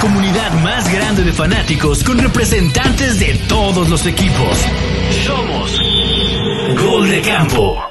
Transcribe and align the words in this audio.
comunidad 0.00 0.52
más 0.62 0.92
grande 0.92 1.24
de 1.24 1.32
fanáticos 1.32 2.04
con 2.04 2.18
representantes 2.18 3.18
de 3.18 3.34
todos 3.48 3.88
los 3.88 4.06
equipos. 4.06 4.58
Somos 5.26 5.80
Gol 6.80 7.10
de 7.10 7.20
Campo. 7.22 7.82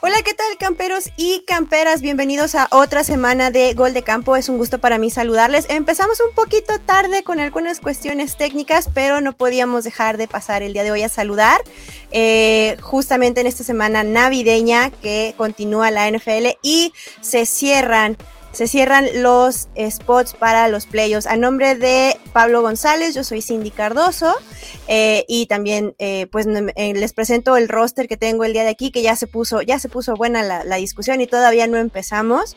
Hola, 0.00 0.16
¿qué 0.24 0.34
tal 0.34 0.56
camperos 0.58 1.10
y 1.16 1.44
camperas? 1.46 2.00
Bienvenidos 2.00 2.56
a 2.56 2.66
otra 2.72 3.04
semana 3.04 3.52
de 3.52 3.74
Gol 3.74 3.94
de 3.94 4.02
Campo. 4.02 4.34
Es 4.34 4.48
un 4.48 4.58
gusto 4.58 4.78
para 4.78 4.98
mí 4.98 5.10
saludarles. 5.10 5.66
Empezamos 5.68 6.18
un 6.20 6.34
poquito 6.34 6.80
tarde 6.80 7.22
con 7.22 7.38
algunas 7.38 7.78
cuestiones 7.78 8.36
técnicas, 8.36 8.88
pero 8.92 9.20
no 9.20 9.32
podíamos 9.36 9.84
dejar 9.84 10.16
de 10.16 10.26
pasar 10.26 10.62
el 10.62 10.72
día 10.72 10.82
de 10.82 10.90
hoy 10.90 11.02
a 11.02 11.08
saludar. 11.08 11.60
Eh, 12.10 12.76
justamente 12.80 13.42
en 13.42 13.46
esta 13.46 13.62
semana 13.62 14.02
navideña 14.02 14.90
que 14.90 15.34
continúa 15.36 15.92
la 15.92 16.10
NFL 16.10 16.58
y 16.62 16.92
se 17.20 17.46
cierran 17.46 18.16
se 18.52 18.66
cierran 18.66 19.06
los 19.22 19.68
spots 19.90 20.34
para 20.34 20.68
los 20.68 20.86
playoffs. 20.86 21.26
A 21.26 21.36
nombre 21.36 21.76
de 21.76 22.16
Pablo 22.32 22.62
González, 22.62 23.14
yo 23.14 23.22
soy 23.22 23.42
Cindy 23.42 23.70
Cardoso 23.70 24.34
eh, 24.88 25.24
y 25.28 25.46
también 25.46 25.94
eh, 25.98 26.26
pues 26.32 26.46
eh, 26.46 26.94
les 26.94 27.12
presento 27.12 27.56
el 27.56 27.68
roster 27.68 28.08
que 28.08 28.16
tengo 28.16 28.44
el 28.44 28.52
día 28.52 28.64
de 28.64 28.70
aquí, 28.70 28.90
que 28.90 29.02
ya 29.02 29.14
se 29.14 29.26
puso, 29.26 29.62
ya 29.62 29.78
se 29.78 29.88
puso 29.88 30.14
buena 30.14 30.42
la, 30.42 30.76
discusión 30.76 31.20
y 31.20 31.26
todavía 31.26 31.66
no 31.66 31.76
empezamos. 31.76 32.56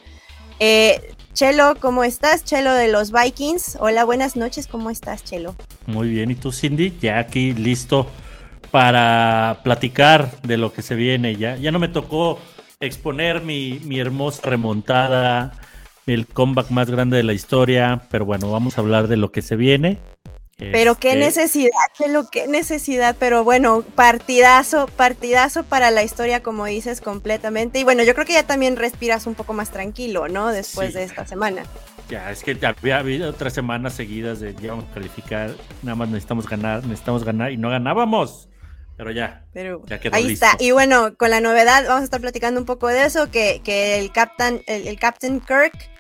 Chelo, 1.33 1.75
¿cómo 1.79 2.05
estás? 2.05 2.45
Chelo 2.45 2.73
de 2.73 2.87
los 2.87 3.11
Vikings. 3.11 3.77
Hola, 3.81 4.05
buenas 4.05 4.37
noches, 4.37 4.67
¿cómo 4.67 4.89
estás, 4.89 5.23
Chelo? 5.23 5.55
Muy 5.87 6.09
bien, 6.09 6.31
¿y 6.31 6.35
tú, 6.35 6.53
Cindy? 6.53 6.97
Ya 7.01 7.19
aquí 7.19 7.53
listo 7.53 8.07
para 8.71 9.59
platicar 9.63 10.31
de 10.43 10.57
lo 10.57 10.71
que 10.71 10.81
se 10.81 10.95
viene. 10.95 11.35
Ya, 11.35 11.57
ya 11.57 11.71
no 11.71 11.79
me 11.79 11.89
tocó 11.89 12.39
exponer 12.79 13.41
mi, 13.41 13.81
mi 13.83 13.99
hermosa 13.99 14.41
remontada 14.43 15.53
el 16.05 16.27
comeback 16.27 16.69
más 16.69 16.89
grande 16.89 17.17
de 17.17 17.23
la 17.23 17.33
historia, 17.33 18.01
pero 18.09 18.25
bueno, 18.25 18.51
vamos 18.51 18.77
a 18.77 18.81
hablar 18.81 19.07
de 19.07 19.17
lo 19.17 19.31
que 19.31 19.41
se 19.41 19.55
viene. 19.55 19.99
Pero 20.57 20.95
qué 20.95 21.09
este, 21.09 21.19
necesidad, 21.19 21.71
qué 21.97 22.07
lo 22.07 22.29
qué 22.29 22.47
necesidad, 22.47 23.15
pero 23.19 23.43
bueno, 23.43 23.81
partidazo, 23.95 24.87
partidazo 24.95 25.63
para 25.63 25.89
la 25.91 26.03
historia, 26.03 26.43
como 26.43 26.65
dices, 26.65 27.01
completamente. 27.01 27.79
Y 27.79 27.83
bueno, 27.83 28.03
yo 28.03 28.13
creo 28.13 28.25
que 28.25 28.33
ya 28.33 28.43
también 28.43 28.75
respiras 28.75 29.25
un 29.25 29.35
poco 29.35 29.53
más 29.53 29.71
tranquilo, 29.71 30.27
¿no? 30.27 30.49
Después 30.49 30.93
de 30.93 31.03
esta 31.03 31.25
semana. 31.25 31.63
Ya, 32.07 32.31
es 32.31 32.43
que 32.43 32.57
había 32.65 32.99
habido 32.99 33.29
otras 33.29 33.53
semanas 33.53 33.93
seguidas 33.93 34.39
de 34.39 34.53
ya 34.55 34.71
vamos 34.71 34.85
a 34.91 34.93
calificar, 34.93 35.51
nada 35.81 35.95
más 35.95 36.09
necesitamos 36.09 36.47
ganar, 36.47 36.83
necesitamos 36.85 37.23
ganar 37.23 37.51
y 37.51 37.57
no 37.57 37.69
ganábamos. 37.69 38.47
Pero 38.95 39.09
ya, 39.09 39.43
Pero 39.53 39.83
ya 39.87 39.99
quedó 39.99 40.15
ahí 40.15 40.33
está. 40.33 40.55
Y 40.59 40.69
bueno, 40.69 41.15
con 41.17 41.31
la 41.31 41.41
novedad, 41.41 41.83
vamos 41.87 42.01
a 42.01 42.03
estar 42.03 42.21
platicando 42.21 42.59
un 42.59 42.67
poco 42.67 42.87
de 42.89 43.05
eso, 43.05 43.31
que, 43.31 43.59
que 43.63 43.97
el 43.97 44.11
Captain, 44.11 44.61
el, 44.67 44.87
el 44.87 44.99
Captain 44.99 45.39
Kirk 45.41 45.92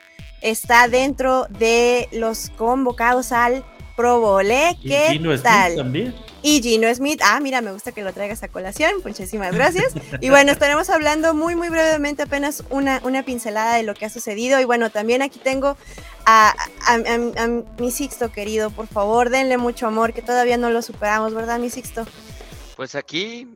está 0.43 0.87
dentro 0.87 1.47
de 1.49 2.07
los 2.11 2.51
convocados 2.51 3.31
al 3.31 3.65
Pro 3.95 4.19
Bowl. 4.19 4.49
¿eh? 4.51 4.77
¿Qué 4.81 5.07
¿Y 5.09 5.17
Gino 5.17 5.39
tal? 5.39 5.71
Smith 5.71 5.77
también? 5.83 6.15
Y 6.45 6.61
Gino 6.61 6.93
Smith, 6.93 7.21
ah, 7.23 7.39
mira, 7.39 7.61
me 7.61 7.71
gusta 7.71 7.93
que 7.93 8.03
lo 8.03 8.11
traigas 8.11 8.43
a 8.43 8.49
colación, 8.49 8.91
muchísimas 9.05 9.53
gracias. 9.55 9.93
Y 10.19 10.29
bueno, 10.29 10.51
estaremos 10.51 10.89
hablando 10.89 11.33
muy, 11.33 11.55
muy 11.55 11.69
brevemente, 11.69 12.23
apenas 12.23 12.63
una, 12.69 12.99
una 13.05 13.23
pincelada 13.23 13.75
de 13.75 13.83
lo 13.83 13.93
que 13.93 14.05
ha 14.05 14.09
sucedido. 14.09 14.59
Y 14.59 14.65
bueno, 14.65 14.89
también 14.89 15.21
aquí 15.21 15.39
tengo 15.39 15.77
a, 16.25 16.53
a 16.85 17.47
mi 17.79 17.91
Sixto 17.91 18.29
querido, 18.33 18.71
por 18.71 18.87
favor, 18.87 19.29
denle 19.29 19.57
mucho 19.57 19.87
amor, 19.87 20.11
que 20.11 20.21
todavía 20.21 20.57
no 20.57 20.69
lo 20.69 20.81
superamos, 20.81 21.33
¿verdad, 21.33 21.59
mi 21.59 21.69
Sixto? 21.69 22.05
Pues 22.75 22.95
aquí 22.95 23.47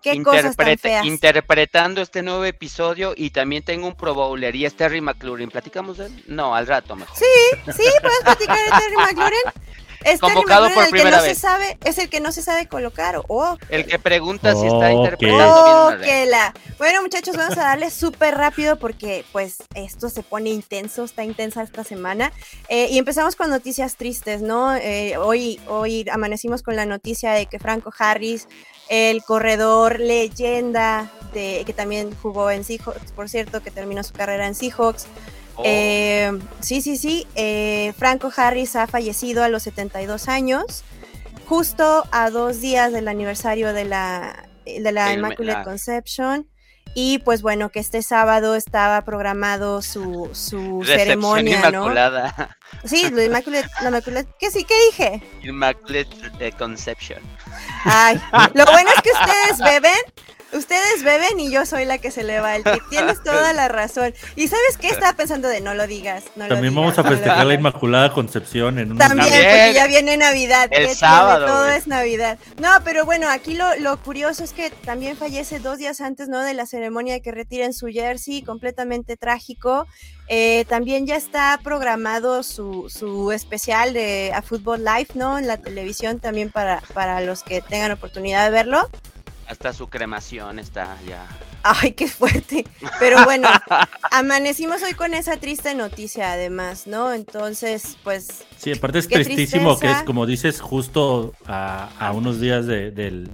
interpretando 1.03 2.01
este 2.01 2.21
nuevo 2.21 2.45
episodio 2.45 3.13
y 3.15 3.31
también 3.31 3.63
tengo 3.63 3.87
un 3.87 3.95
Pro 3.95 4.13
Bowler 4.13 4.55
y 4.55 4.65
es 4.65 4.75
Terry 4.75 5.01
McLaurin. 5.01 5.49
¿Platicamos 5.49 5.97
de 5.97 6.07
él? 6.07 6.23
No, 6.27 6.55
al 6.55 6.67
rato 6.67 6.95
mejor. 6.95 7.15
Sí, 7.17 7.71
sí, 7.71 7.89
puedes 8.01 8.21
platicar 8.23 8.57
de 8.57 8.69
Terry 8.69 8.95
McLaurin. 8.95 9.41
Es 10.03 10.19
Convocado 10.19 10.69
por 10.73 10.85
el 10.85 10.91
que 10.91 11.03
no 11.03 11.19
Se 11.21 11.35
sabe, 11.35 11.77
es 11.83 11.97
el 11.97 12.09
que 12.09 12.19
no 12.19 12.31
se 12.31 12.41
sabe 12.41 12.67
colocar. 12.67 13.21
Oh. 13.27 13.57
El 13.69 13.85
que 13.85 13.99
pregunta 13.99 14.55
si 14.55 14.65
está 14.65 14.91
interpretando 14.91 15.97
bien 15.97 16.29
la... 16.29 16.53
Bueno, 16.77 17.01
muchachos, 17.01 17.35
vamos 17.35 17.57
a 17.57 17.63
darle 17.63 17.89
súper 17.89 18.35
rápido 18.35 18.77
porque 18.77 19.25
pues 19.31 19.57
esto 19.75 20.09
se 20.09 20.23
pone 20.23 20.49
intenso, 20.49 21.03
está 21.03 21.23
intensa 21.23 21.63
esta 21.63 21.83
semana. 21.83 22.31
Eh, 22.69 22.87
y 22.91 22.99
empezamos 22.99 23.35
con 23.35 23.49
noticias 23.49 23.97
tristes, 23.97 24.41
¿no? 24.41 24.75
Eh, 24.75 25.17
hoy, 25.17 25.59
hoy 25.67 26.05
amanecimos 26.11 26.63
con 26.63 26.75
la 26.75 26.85
noticia 26.85 27.31
de 27.31 27.47
que 27.47 27.59
Franco 27.59 27.91
Harris 27.97 28.47
el 28.89 29.23
corredor 29.23 29.99
leyenda 29.99 31.11
de, 31.33 31.63
que 31.65 31.73
también 31.73 32.15
jugó 32.21 32.51
en 32.51 32.63
Seahawks, 32.63 33.11
por 33.11 33.29
cierto, 33.29 33.61
que 33.61 33.71
terminó 33.71 34.03
su 34.03 34.13
carrera 34.13 34.47
en 34.47 34.55
Seahawks. 34.55 35.07
Oh. 35.55 35.63
Eh, 35.65 36.31
sí, 36.59 36.81
sí, 36.81 36.97
sí. 36.97 37.27
Eh, 37.35 37.93
Franco 37.97 38.31
Harris 38.35 38.75
ha 38.75 38.87
fallecido 38.87 39.43
a 39.43 39.49
los 39.49 39.63
72 39.63 40.27
años, 40.27 40.83
justo 41.47 42.05
a 42.11 42.29
dos 42.29 42.61
días 42.61 42.91
del 42.93 43.07
aniversario 43.07 43.73
de 43.73 43.85
la, 43.85 44.47
de 44.65 44.91
la 44.91 45.13
Immaculate 45.13 45.63
Conception. 45.63 46.47
Y 46.93 47.19
pues 47.19 47.41
bueno, 47.43 47.69
que 47.69 47.79
este 47.79 48.01
sábado 48.01 48.55
estaba 48.55 49.03
programado 49.03 49.83
su, 49.83 50.29
su 50.33 50.81
ceremonia, 50.83 51.57
inmaculada. 51.59 52.33
¿no? 52.83 52.89
Sí, 52.89 53.09
la 53.11 53.25
Immaculate, 53.25 54.27
¿qué 54.39 54.49
sí? 54.49 54.63
¿Qué 54.63 54.73
dije? 54.87 55.21
Immaculate 55.43 56.51
Conception. 56.57 57.21
Ay, 57.89 58.21
lo 58.53 58.65
bueno 58.65 58.89
es 58.95 59.01
que 59.01 59.11
ustedes 59.11 59.57
beben 59.59 59.97
Ustedes 60.53 61.03
beben 61.03 61.39
y 61.39 61.51
yo 61.51 61.65
soy 61.65 61.85
la 61.85 61.97
que 61.97 62.09
se 62.09 62.23
le 62.23 62.39
va 62.39 62.55
el 62.55 62.63
tip. 62.63 62.81
Tienes 62.89 63.21
toda 63.23 63.53
la 63.53 63.67
razón. 63.67 64.13
¿Y 64.35 64.47
sabes 64.47 64.77
qué? 64.79 64.89
Estaba 64.89 65.13
pensando 65.13 65.47
de 65.47 65.61
no 65.61 65.73
lo 65.73 65.87
digas. 65.87 66.23
También 66.35 66.73
vamos 66.73 66.97
a 66.97 67.03
festejar 67.03 67.45
la 67.45 67.53
Inmaculada 67.53 68.13
Concepción 68.13 68.79
en 68.79 68.93
un 68.93 68.97
También, 68.97 69.27
porque 69.27 69.71
ya 69.73 69.87
viene 69.87 70.17
Navidad. 70.17 70.69
El 70.71 70.89
sábado. 70.89 71.45
Todo 71.45 71.69
es 71.69 71.87
Navidad. 71.87 72.39
No, 72.61 72.69
pero 72.83 73.05
bueno, 73.05 73.29
aquí 73.29 73.55
lo, 73.55 73.75
lo, 73.77 73.97
curioso 73.97 74.43
es 74.43 74.53
que 74.53 74.69
también 74.69 75.17
fallece 75.17 75.59
dos 75.59 75.77
días 75.77 76.01
antes, 76.01 76.29
¿no? 76.29 76.41
De 76.41 76.53
la 76.53 76.65
ceremonia 76.65 77.15
de 77.15 77.21
que 77.21 77.31
retiren 77.31 77.73
su 77.73 77.87
jersey, 77.87 78.41
completamente 78.41 79.17
trágico. 79.17 79.85
Eh, 80.29 80.65
también 80.67 81.07
ya 81.07 81.15
está 81.15 81.59
programado 81.63 82.43
su, 82.43 82.89
su 82.89 83.31
especial 83.31 83.93
de 83.93 84.31
A 84.33 84.41
Football 84.41 84.83
Live, 84.83 85.09
¿no? 85.15 85.37
En 85.39 85.47
la 85.47 85.57
televisión 85.57 86.19
también 86.19 86.51
para, 86.51 86.81
para 86.93 87.21
los 87.21 87.43
que 87.43 87.61
tengan 87.61 87.91
oportunidad 87.91 88.45
de 88.45 88.51
verlo. 88.51 88.89
Hasta 89.47 89.71
su 89.71 89.87
cremación 89.87 90.59
está 90.59 90.97
ya. 91.07 91.25
Ay, 91.63 91.93
qué 91.93 92.07
fuerte. 92.07 92.65
Pero 92.99 93.23
bueno, 93.23 93.47
amanecimos 94.11 94.83
hoy 94.83 94.93
con 94.93 95.13
esa 95.13 95.37
triste 95.37 95.73
noticia 95.73 96.33
además, 96.33 96.85
¿no? 96.85 97.13
Entonces, 97.13 97.97
pues... 98.03 98.45
Sí, 98.57 98.73
aparte 98.73 98.99
es 98.99 99.07
tristísimo 99.07 99.79
que 99.79 99.89
es, 99.89 100.03
como 100.03 100.25
dices, 100.25 100.59
justo 100.59 101.33
a, 101.45 102.11
unos 102.13 102.41
días 102.41 102.67
del, 102.67 103.29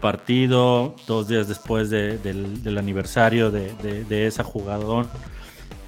partido, 0.00 0.94
dos 1.06 1.28
días 1.28 1.48
después 1.48 1.88
del, 1.88 2.78
aniversario 2.78 3.50
de, 3.50 4.26
esa 4.26 4.44
jugador. 4.44 5.06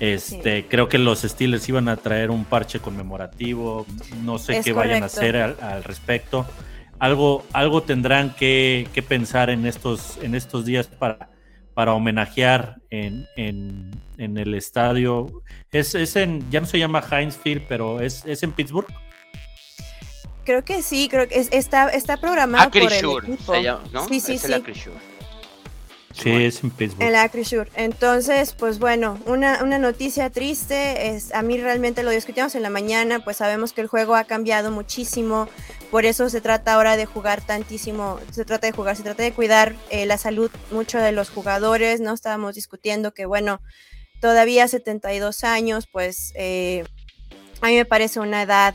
Este, 0.00 0.66
Creo 0.68 0.88
que 0.88 0.96
los 0.96 1.20
Steelers 1.20 1.68
iban 1.68 1.88
a 1.88 1.96
traer 1.96 2.30
un 2.30 2.46
parche 2.46 2.80
conmemorativo, 2.80 3.84
no 4.22 4.38
sé 4.38 4.62
qué 4.62 4.72
vayan 4.72 5.02
a 5.02 5.06
hacer 5.06 5.36
al 5.36 5.84
respecto 5.84 6.46
algo, 6.98 7.44
algo 7.52 7.82
tendrán 7.82 8.34
que, 8.34 8.88
pensar 9.08 9.50
en 9.50 9.66
estos, 9.66 10.18
en 10.22 10.34
estos 10.34 10.64
días 10.64 10.86
para, 10.86 11.30
para 11.74 11.94
homenajear 11.94 12.80
en, 12.90 13.26
el 14.16 14.54
estadio. 14.54 15.42
Es, 15.70 15.94
es, 15.94 16.16
en, 16.16 16.48
ya 16.50 16.60
no 16.60 16.66
se 16.66 16.78
llama 16.78 17.02
Heinz 17.10 17.36
Field, 17.36 17.62
pero 17.68 18.00
es, 18.00 18.24
es 18.26 18.42
en 18.42 18.52
Pittsburgh. 18.52 18.88
Creo 20.44 20.64
que 20.64 20.82
sí, 20.82 21.08
creo 21.10 21.28
que 21.28 21.46
está, 21.52 21.90
está 21.90 22.16
programado 22.16 22.70
por 22.70 22.80
el 22.80 22.92
equipo. 22.92 23.20
Sí, 24.08 24.20
sí, 24.20 24.38
sí. 24.38 24.52
Sí, 26.22 26.30
es 26.30 26.64
en 26.64 26.70
Pittsburgh. 26.70 27.02
En 27.02 27.12
la 27.12 27.30
Entonces, 27.76 28.52
pues 28.52 28.78
bueno, 28.78 29.20
una, 29.26 29.62
una 29.62 29.78
noticia 29.78 30.30
triste. 30.30 31.14
Es, 31.14 31.32
a 31.32 31.42
mí 31.42 31.58
realmente 31.58 32.02
lo 32.02 32.10
discutimos 32.10 32.54
en 32.56 32.62
la 32.62 32.70
mañana, 32.70 33.20
pues 33.20 33.36
sabemos 33.36 33.72
que 33.72 33.82
el 33.82 33.86
juego 33.86 34.16
ha 34.16 34.24
cambiado 34.24 34.70
muchísimo. 34.72 35.48
Por 35.90 36.06
eso 36.06 36.28
se 36.28 36.40
trata 36.40 36.74
ahora 36.74 36.96
de 36.96 37.06
jugar 37.06 37.40
tantísimo, 37.40 38.18
se 38.32 38.44
trata 38.44 38.66
de 38.66 38.72
jugar, 38.72 38.96
se 38.96 39.04
trata 39.04 39.22
de 39.22 39.32
cuidar 39.32 39.74
eh, 39.90 40.06
la 40.06 40.18
salud 40.18 40.50
mucho 40.72 40.98
de 40.98 41.12
los 41.12 41.30
jugadores. 41.30 42.00
No 42.00 42.12
estábamos 42.12 42.56
discutiendo 42.56 43.14
que, 43.14 43.24
bueno, 43.24 43.60
todavía 44.20 44.66
72 44.66 45.44
años, 45.44 45.86
pues 45.86 46.32
eh, 46.34 46.84
a 47.60 47.68
mí 47.68 47.76
me 47.76 47.84
parece 47.84 48.18
una 48.18 48.42
edad 48.42 48.74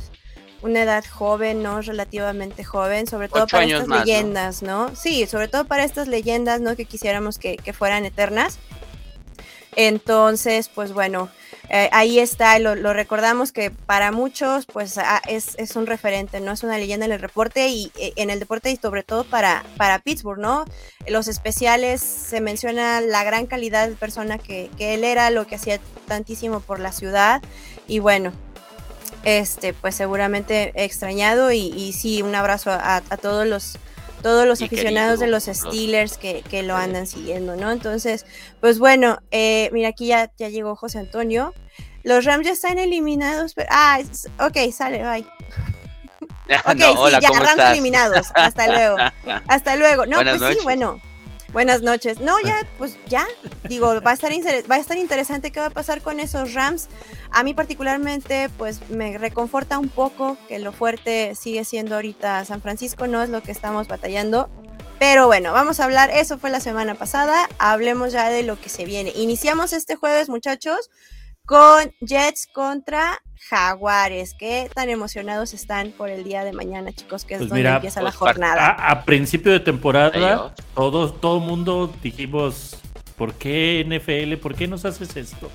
una 0.63 0.83
edad 0.83 1.03
joven, 1.05 1.61
¿no? 1.61 1.81
Relativamente 1.81 2.63
joven, 2.63 3.05
sobre 3.05 3.27
todo 3.27 3.47
para 3.47 3.65
estas 3.65 3.87
leyendas, 3.87 4.63
¿no? 4.63 4.95
Sí, 4.95 5.27
sobre 5.27 5.49
todo 5.49 5.65
para 5.65 5.83
estas 5.83 6.07
leyendas, 6.07 6.61
¿no? 6.61 6.75
Que 6.75 6.85
quisiéramos 6.85 7.37
que, 7.37 7.57
fueran 7.73 8.05
eternas. 8.05 8.57
Entonces, 9.75 10.69
pues 10.69 10.93
bueno, 10.93 11.29
eh, 11.69 11.89
ahí 11.91 12.19
está, 12.19 12.59
lo, 12.59 12.93
recordamos 12.93 13.51
que 13.51 13.71
para 13.71 14.11
muchos 14.11 14.67
pues 14.67 14.99
ah, 14.99 15.21
es, 15.27 15.55
es, 15.57 15.75
un 15.75 15.87
referente, 15.87 16.39
¿no? 16.39 16.51
Es 16.51 16.63
una 16.63 16.77
leyenda 16.77 17.07
en 17.07 17.11
el 17.11 17.19
reporte 17.19 17.67
y 17.69 17.91
eh, 17.97 18.13
en 18.15 18.29
el 18.29 18.39
deporte 18.39 18.69
y 18.69 18.75
sobre 18.75 19.03
todo 19.03 19.23
para, 19.23 19.65
para 19.75 19.99
Pittsburgh, 19.99 20.39
¿no? 20.39 20.65
Los 21.07 21.27
especiales 21.27 22.01
se 22.01 22.39
menciona 22.39 23.01
la 23.01 23.23
gran 23.23 23.47
calidad 23.47 23.89
de 23.89 23.95
persona 23.95 24.37
que, 24.37 24.69
que 24.77 24.93
él 24.93 25.03
era, 25.03 25.31
lo 25.31 25.47
que 25.47 25.55
hacía 25.55 25.79
tantísimo 26.07 26.59
por 26.59 26.79
la 26.79 26.91
ciudad 26.91 27.41
y 27.87 27.97
bueno, 27.99 28.31
este 29.23 29.73
pues 29.73 29.95
seguramente 29.95 30.71
extrañado 30.75 31.51
y, 31.51 31.67
y 31.67 31.93
sí, 31.93 32.21
un 32.21 32.35
abrazo 32.35 32.71
a, 32.71 32.97
a 32.97 33.17
todos 33.17 33.47
los 33.47 33.77
todos 34.23 34.47
los 34.47 34.61
aficionados 34.61 35.19
de 35.19 35.27
los 35.27 35.43
Steelers 35.43 36.17
que, 36.17 36.41
que, 36.49 36.63
lo 36.63 36.75
andan 36.75 37.05
siguiendo, 37.05 37.55
¿no? 37.55 37.71
Entonces, 37.71 38.25
pues 38.61 38.79
bueno, 38.79 39.19
eh, 39.29 39.69
mira, 39.73 39.89
aquí 39.89 40.07
ya, 40.07 40.31
ya 40.37 40.49
llegó 40.49 40.75
José 40.75 40.99
Antonio. 40.99 41.53
Los 42.03 42.25
Rams 42.25 42.45
ya 42.45 42.53
están 42.53 42.79
eliminados, 42.79 43.53
pero... 43.53 43.67
Ah, 43.69 43.99
ok, 44.39 44.71
sale, 44.71 45.03
bye. 45.03 45.25
ok, 46.65 46.77
sí, 46.77 47.21
ya, 47.21 47.29
Rams 47.29 47.71
eliminados. 47.71 48.31
Hasta 48.33 48.67
luego. 48.67 48.97
Hasta 49.47 49.75
luego. 49.75 50.05
No, 50.05 50.21
pues 50.21 50.57
sí, 50.57 50.63
bueno. 50.63 50.99
Buenas 51.53 51.83
noches. 51.83 52.19
No, 52.19 52.41
ya, 52.41 52.67
pues 52.79 52.97
ya, 53.07 53.27
digo, 53.69 54.01
va 54.01 54.11
a 54.11 54.13
estar 54.15 54.31
va 54.31 54.75
a 54.75 54.79
estar 54.79 54.97
interesante 54.97 55.51
qué 55.51 55.59
va 55.59 55.67
a 55.67 55.69
pasar 55.69 56.01
con 56.01 56.19
esos 56.19 56.53
Rams. 56.55 56.89
A 57.29 57.43
mí 57.43 57.53
particularmente, 57.53 58.49
pues 58.57 58.89
me 58.89 59.19
reconforta 59.19 59.77
un 59.77 59.89
poco 59.89 60.35
que 60.47 60.57
lo 60.57 60.71
fuerte 60.71 61.35
sigue 61.35 61.63
siendo 61.63 61.95
ahorita 61.95 62.43
San 62.45 62.61
Francisco, 62.61 63.05
no 63.05 63.21
es 63.21 63.29
lo 63.29 63.43
que 63.43 63.51
estamos 63.51 63.87
batallando. 63.87 64.49
Pero 64.97 65.27
bueno, 65.27 65.53
vamos 65.53 65.79
a 65.79 65.83
hablar, 65.83 66.09
eso 66.11 66.39
fue 66.39 66.49
la 66.49 66.59
semana 66.59 66.95
pasada, 66.95 67.47
hablemos 67.59 68.13
ya 68.13 68.29
de 68.29 68.41
lo 68.41 68.59
que 68.59 68.69
se 68.69 68.85
viene. 68.85 69.11
Iniciamos 69.15 69.73
este 69.73 69.95
jueves, 69.95 70.29
muchachos, 70.29 70.89
con 71.45 71.91
Jets 72.01 72.47
contra 72.47 73.21
Jaguares. 73.49 74.33
¿Qué 74.37 74.69
tan 74.73 74.89
emocionados 74.89 75.53
están 75.53 75.91
por 75.91 76.09
el 76.09 76.23
día 76.23 76.43
de 76.43 76.53
mañana, 76.53 76.91
chicos? 76.93 77.25
Que 77.25 77.35
es 77.35 77.39
pues 77.39 77.49
donde 77.49 77.67
empieza 77.67 78.01
la 78.01 78.11
pues, 78.11 78.15
jornada. 78.15 78.69
A, 78.69 79.03
principio 79.03 79.51
de 79.51 79.59
temporada, 79.59 80.53
todos, 80.73 81.19
todo 81.19 81.39
el 81.39 81.43
mundo 81.43 81.93
dijimos, 82.01 82.77
¿por 83.17 83.33
qué 83.33 83.85
NFL? 83.85 84.41
¿Por 84.41 84.55
qué 84.55 84.67
nos 84.67 84.85
haces 84.85 85.15
esto? 85.17 85.51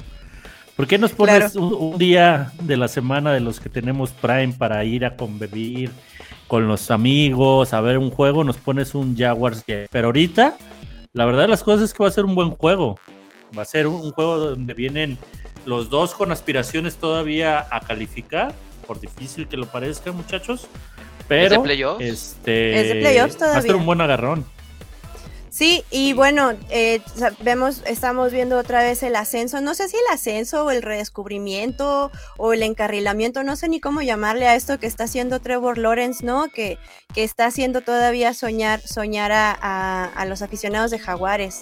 ¿Por 0.76 0.87
qué 0.87 0.99
nos 0.99 1.12
pones 1.12 1.56
un, 1.56 1.99
día 1.99 2.52
de 2.62 2.76
la 2.76 2.87
semana 2.87 3.32
de 3.32 3.40
los 3.40 3.58
que 3.58 3.69
tenemos 3.69 4.11
Prime 4.12 4.55
para 4.56 4.85
ir 4.85 5.05
a 5.05 5.17
convivir 5.17 5.90
con 6.46 6.69
los 6.69 6.90
amigos, 6.90 7.73
a 7.73 7.81
ver 7.81 7.99
un 7.99 8.11
juego? 8.11 8.44
Nos 8.44 8.58
pones 8.58 8.94
un 8.94 9.17
Jaguars. 9.17 9.64
Pero 9.67 10.08
ahorita, 10.08 10.56
la 11.14 11.25
verdad 11.25 11.43
de 11.43 11.49
las 11.49 11.64
cosas 11.64 11.87
es 11.87 11.94
que 11.94 12.02
va 12.02 12.08
a 12.08 12.12
ser 12.12 12.26
un 12.26 12.35
buen 12.35 12.50
juego. 12.50 12.96
Va 13.56 13.62
a 13.62 13.64
ser 13.64 13.87
un 13.87 14.12
juego 14.12 14.38
donde 14.38 14.75
vienen 14.75 15.19
los 15.69 15.91
dos 15.91 16.15
con 16.15 16.32
aspiraciones 16.32 16.97
todavía 16.97 17.67
a 17.70 17.81
calificar, 17.81 18.55
por 18.87 18.99
difícil 19.00 19.47
que 19.49 19.59
lo 19.59 19.67
parezca, 19.67 20.12
muchachos. 20.12 20.67
Pero 21.29 21.44
¿Es 21.44 21.50
de 21.50 21.59
playoffs? 21.59 22.03
Este, 22.03 22.81
es 22.81 22.88
de 22.88 23.00
playoffs 23.03 23.37
todavía. 23.37 23.53
Va 23.53 23.59
a 23.59 23.62
ser 23.62 23.76
un 23.76 23.85
buen 23.85 24.00
agarrón. 24.00 24.47
Sí, 25.50 25.85
y 25.91 26.15
bueno, 26.15 26.53
eh, 26.70 27.03
vemos, 27.41 27.82
estamos 27.87 28.32
viendo 28.32 28.56
otra 28.56 28.82
vez 28.82 29.03
el 29.03 29.15
ascenso, 29.15 29.61
no 29.61 29.75
sé 29.75 29.88
si 29.88 29.97
el 29.97 30.15
ascenso 30.15 30.65
o 30.65 30.70
el 30.70 30.81
redescubrimiento 30.81 32.11
o 32.38 32.53
el 32.55 32.62
encarrilamiento, 32.62 33.43
no 33.43 33.55
sé 33.55 33.69
ni 33.69 33.79
cómo 33.79 34.00
llamarle 34.00 34.47
a 34.47 34.55
esto 34.55 34.79
que 34.79 34.87
está 34.87 35.05
haciendo 35.05 35.38
Trevor 35.38 35.76
Lawrence, 35.76 36.25
¿no? 36.25 36.49
Que, 36.49 36.79
que 37.12 37.25
está 37.25 37.44
haciendo 37.44 37.82
todavía 37.82 38.32
soñar, 38.32 38.81
soñar 38.81 39.32
a, 39.32 40.05
a 40.05 40.25
los 40.25 40.41
aficionados 40.41 40.91
de 40.91 40.99
Jaguares. 40.99 41.61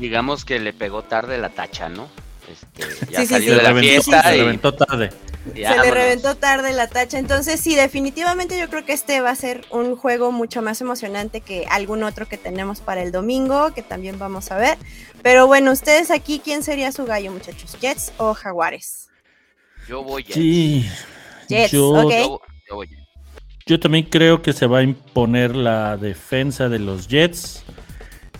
Digamos 0.00 0.44
que 0.44 0.58
le 0.58 0.72
pegó 0.72 1.04
tarde 1.04 1.38
la 1.38 1.50
tacha, 1.50 1.88
¿no? 1.88 2.08
Este, 2.50 3.12
ya 3.12 3.26
salió 3.26 3.56
de 3.56 3.62
la 3.62 3.74
fiesta. 3.74 4.22
Se 4.22 4.36
reventó 4.36 4.74
tarde. 4.74 5.10
se 5.54 5.60
le 5.60 5.90
reventó 5.90 6.36
tarde 6.36 6.72
la 6.72 6.88
tacha. 6.88 7.18
Entonces, 7.18 7.60
sí, 7.60 7.74
definitivamente 7.74 8.58
yo 8.58 8.68
creo 8.68 8.84
que 8.84 8.92
este 8.92 9.20
va 9.20 9.30
a 9.30 9.34
ser 9.34 9.64
un 9.70 9.96
juego 9.96 10.32
mucho 10.32 10.62
más 10.62 10.80
emocionante 10.80 11.40
que 11.40 11.66
algún 11.70 12.02
otro 12.02 12.26
que 12.26 12.38
tenemos 12.38 12.80
para 12.80 13.02
el 13.02 13.12
domingo, 13.12 13.72
que 13.74 13.82
también 13.82 14.18
vamos 14.18 14.50
a 14.50 14.56
ver. 14.56 14.78
Pero 15.22 15.46
bueno, 15.46 15.72
ustedes 15.72 16.10
aquí, 16.10 16.40
¿quién 16.42 16.62
sería 16.62 16.92
su 16.92 17.04
gallo, 17.06 17.32
muchachos? 17.32 17.76
¿Jets 17.80 18.12
o 18.18 18.34
Jaguares? 18.34 19.08
Yo 19.88 20.02
voy 20.02 20.22
Jets. 20.22 20.34
Sí. 20.34 20.88
Jets, 21.48 21.72
yo, 21.72 22.40
Yo 23.66 23.80
también 23.80 24.04
creo 24.04 24.42
que 24.42 24.52
se 24.52 24.66
va 24.66 24.78
a 24.78 24.82
imponer 24.82 25.54
la 25.56 25.96
defensa 25.96 26.68
de 26.68 26.78
los 26.78 27.08
Jets. 27.08 27.63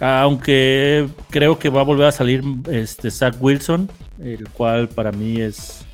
Aunque 0.01 1.09
creo 1.31 1.59
que 1.59 1.69
va 1.69 1.81
a 1.81 1.85
volver 1.85 2.07
a 2.07 2.13
salir 2.13 2.43
este 2.71 3.11
Zach 3.11 3.37
Wilson, 3.41 3.89
el 4.19 4.49
cual 4.51 4.89
para 4.89 5.13
mí 5.13 5.41
es 5.41 5.85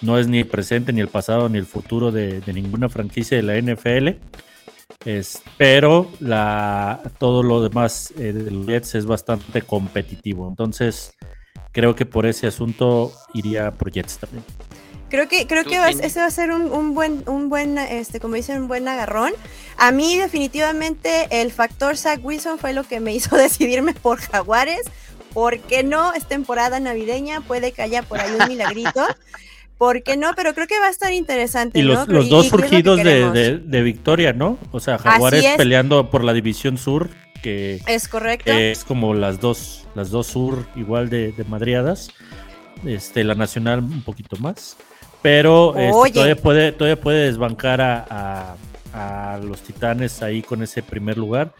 no 0.00 0.18
es 0.18 0.28
ni 0.28 0.38
el 0.38 0.46
presente, 0.46 0.92
ni 0.92 1.00
el 1.00 1.08
pasado, 1.08 1.48
ni 1.48 1.58
el 1.58 1.66
futuro 1.66 2.12
de, 2.12 2.42
ninguna 2.46 2.88
franquicia 2.88 3.36
de 3.36 3.42
la 3.42 3.56
NFL. 3.60 4.08
pero 5.56 6.10
la, 6.20 7.00
todo 7.18 7.42
lo 7.42 7.62
demás 7.62 8.12
eh, 8.16 8.32
del 8.32 8.66
Jets 8.66 8.94
es 8.94 9.06
bastante 9.06 9.62
competitivo. 9.62 10.48
Entonces, 10.48 11.14
creo 11.72 11.94
que 11.94 12.06
por 12.06 12.26
ese 12.26 12.46
asunto 12.46 13.12
iría 13.34 13.72
por 13.72 13.90
Jets 13.90 14.18
también. 14.18 14.44
Creo 15.10 15.26
que, 15.26 15.46
creo 15.46 15.64
que 15.64 15.78
ese 16.02 16.20
va 16.20 16.26
a 16.26 16.30
ser 16.30 16.50
un, 16.50 16.94
buen, 16.94 17.22
un 17.26 17.48
buen, 17.48 17.78
este, 17.78 18.20
como 18.20 18.34
dicen, 18.34 18.62
un 18.62 18.68
buen 18.68 18.86
agarrón. 18.88 19.32
A 19.78 19.90
mí 19.90 20.16
definitivamente 20.16 21.28
el 21.30 21.50
factor 21.50 21.96
Zach 21.96 22.20
Wilson 22.22 22.58
fue 22.58 22.72
lo 22.74 22.84
que 22.84 23.00
me 23.00 23.14
hizo 23.14 23.36
decidirme 23.36 23.94
por 23.94 24.18
Jaguares. 24.20 24.82
¿Por 25.32 25.60
qué 25.60 25.82
no? 25.82 26.12
Es 26.14 26.26
temporada 26.26 26.80
navideña, 26.80 27.40
puede 27.42 27.72
que 27.72 27.82
haya 27.82 28.02
por 28.02 28.20
ahí 28.20 28.32
un 28.38 28.48
milagrito. 28.48 29.06
¿Por 29.78 30.02
qué 30.02 30.16
no? 30.16 30.32
Pero 30.34 30.54
creo 30.54 30.66
que 30.66 30.78
va 30.80 30.86
a 30.86 30.90
estar 30.90 31.12
interesante. 31.12 31.78
Y 31.78 31.82
los, 31.82 32.06
dos 32.06 32.48
surgidos 32.48 33.00
de, 33.00 33.82
victoria, 33.82 34.32
¿no? 34.32 34.58
O 34.72 34.80
sea, 34.80 34.98
Jaguares 34.98 35.46
peleando 35.56 36.10
por 36.10 36.24
la 36.24 36.32
división 36.32 36.78
sur, 36.78 37.08
que 37.42 37.80
es 37.86 38.08
correcto. 38.08 38.50
es 38.50 38.84
como 38.84 39.14
las 39.14 39.38
dos, 39.38 39.86
las 39.94 40.10
dos 40.10 40.26
sur 40.26 40.66
igual 40.74 41.08
de, 41.08 41.30
de 41.30 41.44
madriadas. 41.44 42.10
Este, 42.84 43.24
la 43.24 43.34
nacional 43.34 43.80
un 43.80 44.02
poquito 44.02 44.36
más. 44.36 44.76
Pero 45.22 45.76
este, 45.76 46.12
todavía, 46.12 46.36
puede, 46.36 46.72
todavía 46.72 47.00
puede 47.00 47.26
desbancar 47.26 47.80
a, 47.80 48.56
los 49.42 49.60
Titanes 49.60 50.22
ahí 50.22 50.42
con 50.42 50.62
ese 50.62 50.82
primer 50.82 51.16
lugar. 51.16 51.52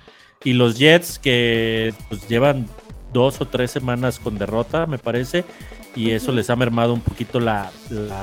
Y 0.42 0.52
los 0.52 0.78
Jets 0.78 1.18
que 1.18 1.94
pues, 2.08 2.28
llevan 2.28 2.66
dos 3.12 3.40
o 3.40 3.46
tres 3.46 3.70
semanas 3.70 4.18
con 4.18 4.38
derrota, 4.38 4.86
me 4.86 4.98
parece, 4.98 5.44
y 5.94 6.10
eso 6.10 6.32
les 6.32 6.50
ha 6.50 6.56
mermado 6.56 6.94
un 6.94 7.00
poquito 7.00 7.40
la, 7.40 7.70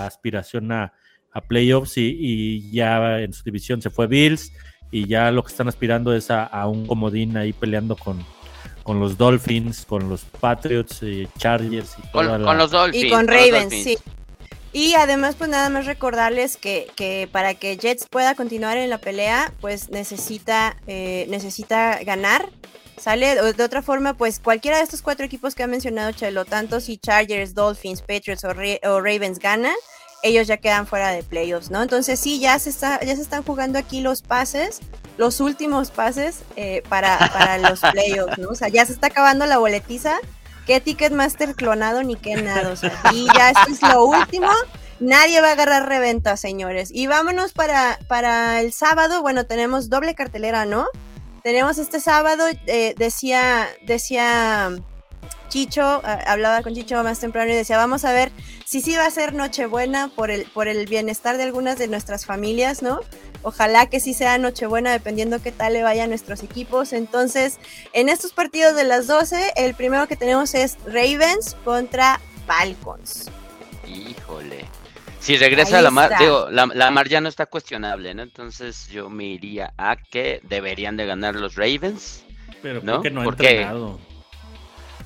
aspiración 0.05 0.71
a, 0.71 0.93
playoffs 1.47 1.97
y, 1.97 2.71
ya 2.71 3.19
en 3.19 3.33
su 3.33 3.43
división 3.43 3.81
se 3.81 3.89
fue 3.89 4.07
Bills 4.07 4.53
y 4.89 5.05
ya 5.05 5.31
lo 5.31 5.43
que 5.43 5.51
están 5.51 5.67
aspirando 5.67 6.15
es 6.15 6.31
a, 6.31 6.67
un 6.67 6.87
comodín 6.87 7.35
ahí 7.35 7.51
peleando 7.51 7.97
con, 7.97 8.25
con 8.83 8.99
los 8.99 9.17
Dolphins, 9.17 9.85
con 9.85 10.07
los 10.07 10.23
Patriots, 10.23 11.03
y 11.03 11.27
Chargers 11.37 11.97
y 12.01 12.07
con, 12.11 12.27
los 12.57 12.71
Dolphins. 12.71 13.03
Y 13.03 13.09
con 13.09 13.27
Ravens, 13.27 13.73
sí. 13.73 13.97
Y 14.75 14.93
además, 14.95 15.35
pues 15.37 15.49
nada 15.49 15.69
más 15.69 15.85
recordarles 15.85 16.57
que, 16.57 16.91
que, 16.97 17.29
para 17.31 17.53
que 17.53 17.77
Jets 17.77 18.07
pueda 18.09 18.35
continuar 18.35 18.75
en 18.75 18.89
la 18.89 18.97
pelea, 18.97 19.53
pues 19.61 19.89
necesita, 19.89 20.75
eh, 20.85 21.27
necesita 21.29 22.03
ganar. 22.03 22.49
¿Sale? 22.97 23.53
De 23.53 23.63
otra 23.63 23.81
forma, 23.81 24.15
pues 24.15 24.41
cualquiera 24.41 24.79
de 24.79 24.83
estos 24.83 25.01
cuatro 25.01 25.25
equipos 25.25 25.55
que 25.55 25.63
ha 25.63 25.67
mencionado 25.67 26.11
Chelo, 26.11 26.43
tanto 26.43 26.81
si 26.81 26.97
Chargers, 26.97 27.53
Dolphins, 27.53 28.01
Patriots 28.01 28.43
o, 28.43 28.99
Ravens 28.99 29.39
ganan, 29.39 29.75
ellos 30.23 30.45
ya 30.45 30.57
quedan 30.57 30.87
fuera 30.87 31.11
de 31.11 31.23
playoffs, 31.23 31.71
¿no? 31.71 31.81
Entonces 31.81 32.19
sí, 32.19 32.41
ya 32.41 32.59
se, 32.59 32.69
está, 32.69 32.99
ya 32.99 33.15
se 33.15 33.21
están 33.21 33.43
jugando 33.43 33.79
aquí 33.79 34.01
los 34.01 34.21
pases, 34.23 34.81
los 35.17 35.39
últimos 35.39 35.89
pases 35.89 36.41
eh, 36.57 36.83
para, 36.89 37.17
para 37.31 37.57
los 37.59 37.79
playoffs, 37.93 38.37
¿no? 38.39 38.49
O 38.49 38.55
sea, 38.55 38.67
ya 38.67 38.85
se 38.85 38.91
está 38.91 39.07
acabando 39.07 39.45
la 39.45 39.57
boletiza 39.57 40.19
qué 40.65 40.81
Ticketmaster 40.81 41.55
clonado 41.55 42.03
ni 42.03 42.15
qué 42.15 42.35
nada. 42.35 42.73
O 42.73 43.13
y 43.13 43.27
ya 43.35 43.51
esto 43.51 43.71
es 43.71 43.81
lo 43.93 44.05
último. 44.05 44.49
Nadie 44.99 45.41
va 45.41 45.49
a 45.49 45.51
agarrar 45.51 45.87
reventa, 45.87 46.37
señores. 46.37 46.89
Y 46.93 47.07
vámonos 47.07 47.51
para, 47.53 47.99
para 48.07 48.61
el 48.61 48.71
sábado. 48.71 49.21
Bueno, 49.21 49.45
tenemos 49.45 49.89
doble 49.89 50.15
cartelera, 50.15 50.65
¿no? 50.65 50.87
Tenemos 51.43 51.77
este 51.77 51.99
sábado, 51.99 52.45
eh, 52.65 52.95
decía, 52.97 53.67
decía 53.83 54.71
Chicho, 55.49 56.01
hablaba 56.03 56.61
con 56.63 56.73
Chicho 56.73 57.01
más 57.03 57.19
temprano 57.19 57.51
y 57.51 57.55
decía, 57.55 57.77
vamos 57.77 58.03
a 58.03 58.13
ver 58.13 58.31
si 58.65 58.81
sí 58.81 58.95
va 58.95 59.05
a 59.05 59.11
ser 59.11 59.33
Nochebuena 59.33 60.07
por 60.07 60.31
el, 60.31 60.45
por 60.45 60.67
el 60.67 60.87
bienestar 60.87 61.37
de 61.37 61.43
algunas 61.43 61.77
de 61.77 61.87
nuestras 61.87 62.25
familias, 62.25 62.81
¿no? 62.81 62.99
Ojalá 63.45 63.85
que 63.85 63.99
sí 63.99 64.15
sea 64.15 64.39
Nochebuena 64.39 64.91
dependiendo 64.91 65.39
qué 65.39 65.51
tal 65.51 65.73
le 65.73 65.83
vaya 65.83 66.05
a 66.05 66.07
nuestros 66.07 66.41
equipos. 66.41 66.93
Entonces, 66.93 67.59
en 67.93 68.09
estos 68.09 68.33
partidos 68.33 68.75
de 68.75 68.85
las 68.85 69.05
12, 69.05 69.53
el 69.55 69.75
primero 69.75 70.07
que 70.07 70.15
tenemos 70.15 70.55
es 70.55 70.79
Ravens 70.87 71.55
contra 71.63 72.19
Falcons. 72.47 73.29
Híjole. 73.87 74.65
Si 75.19 75.37
regresa 75.37 75.79
la 75.83 75.91
mar, 75.91 76.13
digo, 76.17 76.49
la, 76.49 76.65
la, 76.73 76.89
mar 76.89 77.07
ya 77.07 77.21
no 77.21 77.29
está 77.29 77.45
cuestionable, 77.45 78.15
¿no? 78.15 78.23
Entonces 78.23 78.87
yo 78.87 79.11
me 79.11 79.25
iría 79.25 79.73
a 79.77 79.95
que 79.95 80.41
deberían 80.41 80.97
de 80.97 81.05
ganar 81.05 81.35
los 81.35 81.53
Ravens. 81.53 82.23
Pero 82.63 82.81
¿no? 82.81 83.03
que 83.03 83.11
no 83.11 83.21
ha 83.21 83.25
entrenado. 83.25 83.99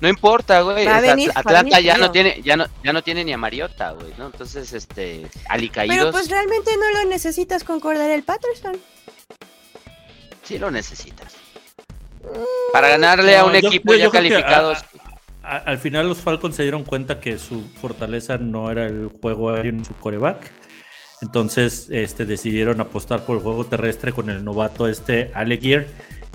No 0.02 0.08
importa, 0.08 0.62
güey. 0.62 0.88
Atlanta 0.88 1.80
ya 1.80 1.98
no 1.98 2.12
tiene, 2.12 2.42
ya 2.42 2.56
no, 2.56 2.66
ya 2.84 2.94
no 2.94 3.04
tiene 3.04 3.26
ni 3.26 3.34
a 3.34 3.38
Mariota, 3.38 3.92
güey, 3.92 4.14
¿no? 4.18 4.28
Entonces, 4.28 4.72
este, 4.74 5.28
alicaídos. 5.50 5.98
Pero 5.98 6.12
pues 6.12 6.30
realmente 6.30 6.72
no 6.78 7.00
lo 7.00 7.10
necesitas 7.10 7.64
con 7.64 7.82
el 7.96 8.24
Patterson. 8.24 8.78
Sí 10.44 10.58
lo 10.58 10.72
necesitas. 10.72 11.36
Para 12.72 12.90
ganarle 12.90 13.38
a 13.38 13.46
un 13.46 13.56
equipo 13.56 13.94
ya 13.94 14.10
calificado. 14.10 14.74
al 15.44 15.78
final 15.78 16.08
los 16.08 16.20
Falcons 16.20 16.56
se 16.56 16.64
dieron 16.64 16.84
cuenta 16.84 17.20
que 17.20 17.38
su 17.38 17.64
fortaleza 17.82 18.38
no 18.38 18.72
era 18.72 18.86
el 18.86 19.10
juego 19.22 19.52
aéreo 19.52 19.74
en 19.74 19.86
su 19.86 19.94
coreback. 19.96 20.52
Entonces 21.22 21.88
este, 21.92 22.26
decidieron 22.26 22.80
apostar 22.80 23.26
por 23.26 23.38
el 23.38 23.44
juego 23.44 23.66
terrestre 23.66 24.14
con 24.14 24.30
el 24.30 24.44
novato 24.44 24.88
este 24.88 25.32
Allegier 25.34 25.88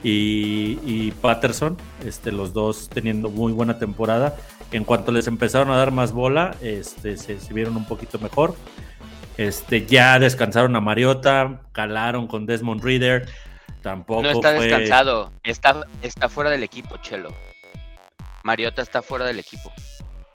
y, 0.06 1.10
Patterson, 1.22 1.78
este, 2.04 2.30
los 2.30 2.52
dos 2.52 2.90
teniendo 2.90 3.30
muy 3.30 3.52
buena 3.52 3.78
temporada. 3.78 4.36
En 4.70 4.84
cuanto 4.84 5.12
les 5.12 5.26
empezaron 5.26 5.70
a 5.70 5.76
dar 5.76 5.92
más 5.92 6.12
bola, 6.12 6.56
este, 6.60 7.16
se, 7.16 7.38
vieron 7.52 7.76
un 7.76 7.86
poquito 7.86 8.18
mejor. 8.18 8.54
Este, 9.38 9.86
ya 9.86 10.18
descansaron 10.18 10.76
a 10.76 10.80
Mariota, 10.80 11.62
calaron 11.72 12.26
con 12.26 12.44
Desmond 12.44 12.84
Reader. 12.84 13.28
Tampoco 13.82 14.22
no 14.22 14.30
está 14.30 14.52
descansado, 14.52 15.32
está, 15.42 15.86
está 16.02 16.28
fuera 16.28 16.50
del 16.50 16.62
equipo, 16.62 16.96
Chelo. 16.98 17.34
Mariota 18.42 18.82
está 18.82 19.00
fuera 19.02 19.24
del 19.24 19.38
equipo. 19.38 19.72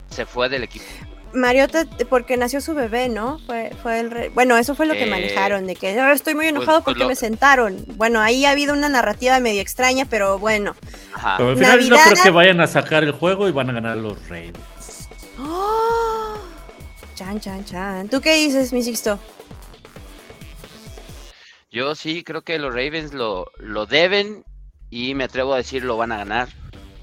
Se 0.08 0.26
fue 0.26 0.48
del 0.48 0.64
equipo. 0.64 0.84
Mariota, 1.32 1.86
porque 2.08 2.36
nació 2.36 2.60
su 2.60 2.74
bebé, 2.74 3.08
¿no? 3.08 3.38
Fue, 3.46 3.72
fue 3.82 4.00
el 4.00 4.30
Bueno, 4.30 4.56
eso 4.56 4.74
fue 4.74 4.86
lo 4.86 4.94
que 4.94 5.04
eh, 5.04 5.10
manejaron, 5.10 5.66
de 5.66 5.76
que 5.76 5.98
ahora 5.98 6.12
estoy 6.12 6.34
muy 6.34 6.46
pues, 6.46 6.56
enojado 6.56 6.82
pues 6.82 6.94
porque 6.94 7.06
me 7.06 7.14
sentaron. 7.14 7.84
Bueno, 7.96 8.20
ahí 8.20 8.44
ha 8.44 8.50
habido 8.50 8.74
una 8.74 8.88
narrativa 8.88 9.38
medio 9.40 9.60
extraña, 9.60 10.06
pero 10.06 10.38
bueno. 10.38 10.74
Pero 11.36 11.50
al 11.50 11.56
final 11.56 11.88
no 11.88 11.96
creo 11.96 12.22
que 12.22 12.30
vayan 12.30 12.60
a 12.60 12.66
sacar 12.66 13.04
el 13.04 13.12
juego 13.12 13.48
y 13.48 13.52
van 13.52 13.70
a 13.70 13.72
ganar 13.74 13.96
los 13.96 14.18
Ravens. 14.28 15.08
¡Oh! 15.38 16.36
Chan, 17.14 17.40
chan, 17.40 17.64
chan. 17.64 18.08
¿Tú 18.08 18.20
qué 18.20 18.34
dices, 18.34 18.72
mi 18.72 18.82
Sixto? 18.82 19.18
Yo 21.70 21.94
sí 21.94 22.24
creo 22.24 22.42
que 22.42 22.58
los 22.58 22.74
Ravens 22.74 23.14
lo, 23.14 23.46
lo 23.58 23.86
deben 23.86 24.44
y 24.90 25.14
me 25.14 25.24
atrevo 25.24 25.54
a 25.54 25.58
decir 25.58 25.84
lo 25.84 25.96
van 25.96 26.12
a 26.12 26.18
ganar 26.18 26.48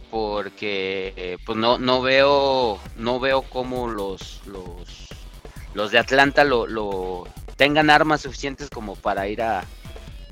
porque 0.09 1.13
eh, 1.17 1.37
pues 1.45 1.57
no, 1.57 1.77
no 1.77 2.01
veo 2.01 2.79
no 2.95 3.19
veo 3.19 3.41
cómo 3.43 3.87
los 3.87 4.41
los, 4.45 5.07
los 5.73 5.91
de 5.91 5.99
Atlanta 5.99 6.43
lo, 6.43 7.27
tengan 7.55 7.89
armas 7.89 8.21
suficientes 8.21 8.69
como 8.69 8.95
para 8.95 9.27
ir 9.27 9.41
a 9.41 9.65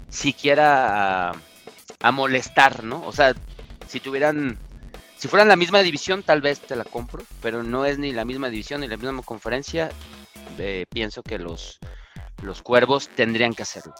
siquiera 0.09 1.31
a, 2.01 2.11
molestar, 2.11 2.83
¿no? 2.83 3.05
O 3.05 3.11
sea, 3.11 3.33
si 3.87 3.99
tuvieran 3.99 4.57
si 5.17 5.27
fueran 5.27 5.47
la 5.47 5.55
misma 5.55 5.81
división 5.81 6.23
tal 6.23 6.41
vez 6.41 6.59
te 6.59 6.75
la 6.75 6.83
compro, 6.83 7.23
pero 7.41 7.63
no 7.63 7.85
es 7.85 7.97
ni 7.97 8.11
la 8.13 8.25
misma 8.25 8.49
división 8.49 8.81
ni 8.81 8.87
la 8.87 8.97
misma 8.97 9.21
conferencia. 9.23 9.89
Eh, 10.57 10.85
pienso 10.89 11.23
que 11.23 11.39
los 11.39 11.79
los 12.43 12.61
cuervos 12.61 13.09
tendrían 13.09 13.53
que 13.53 13.63
hacerlo. 13.63 13.93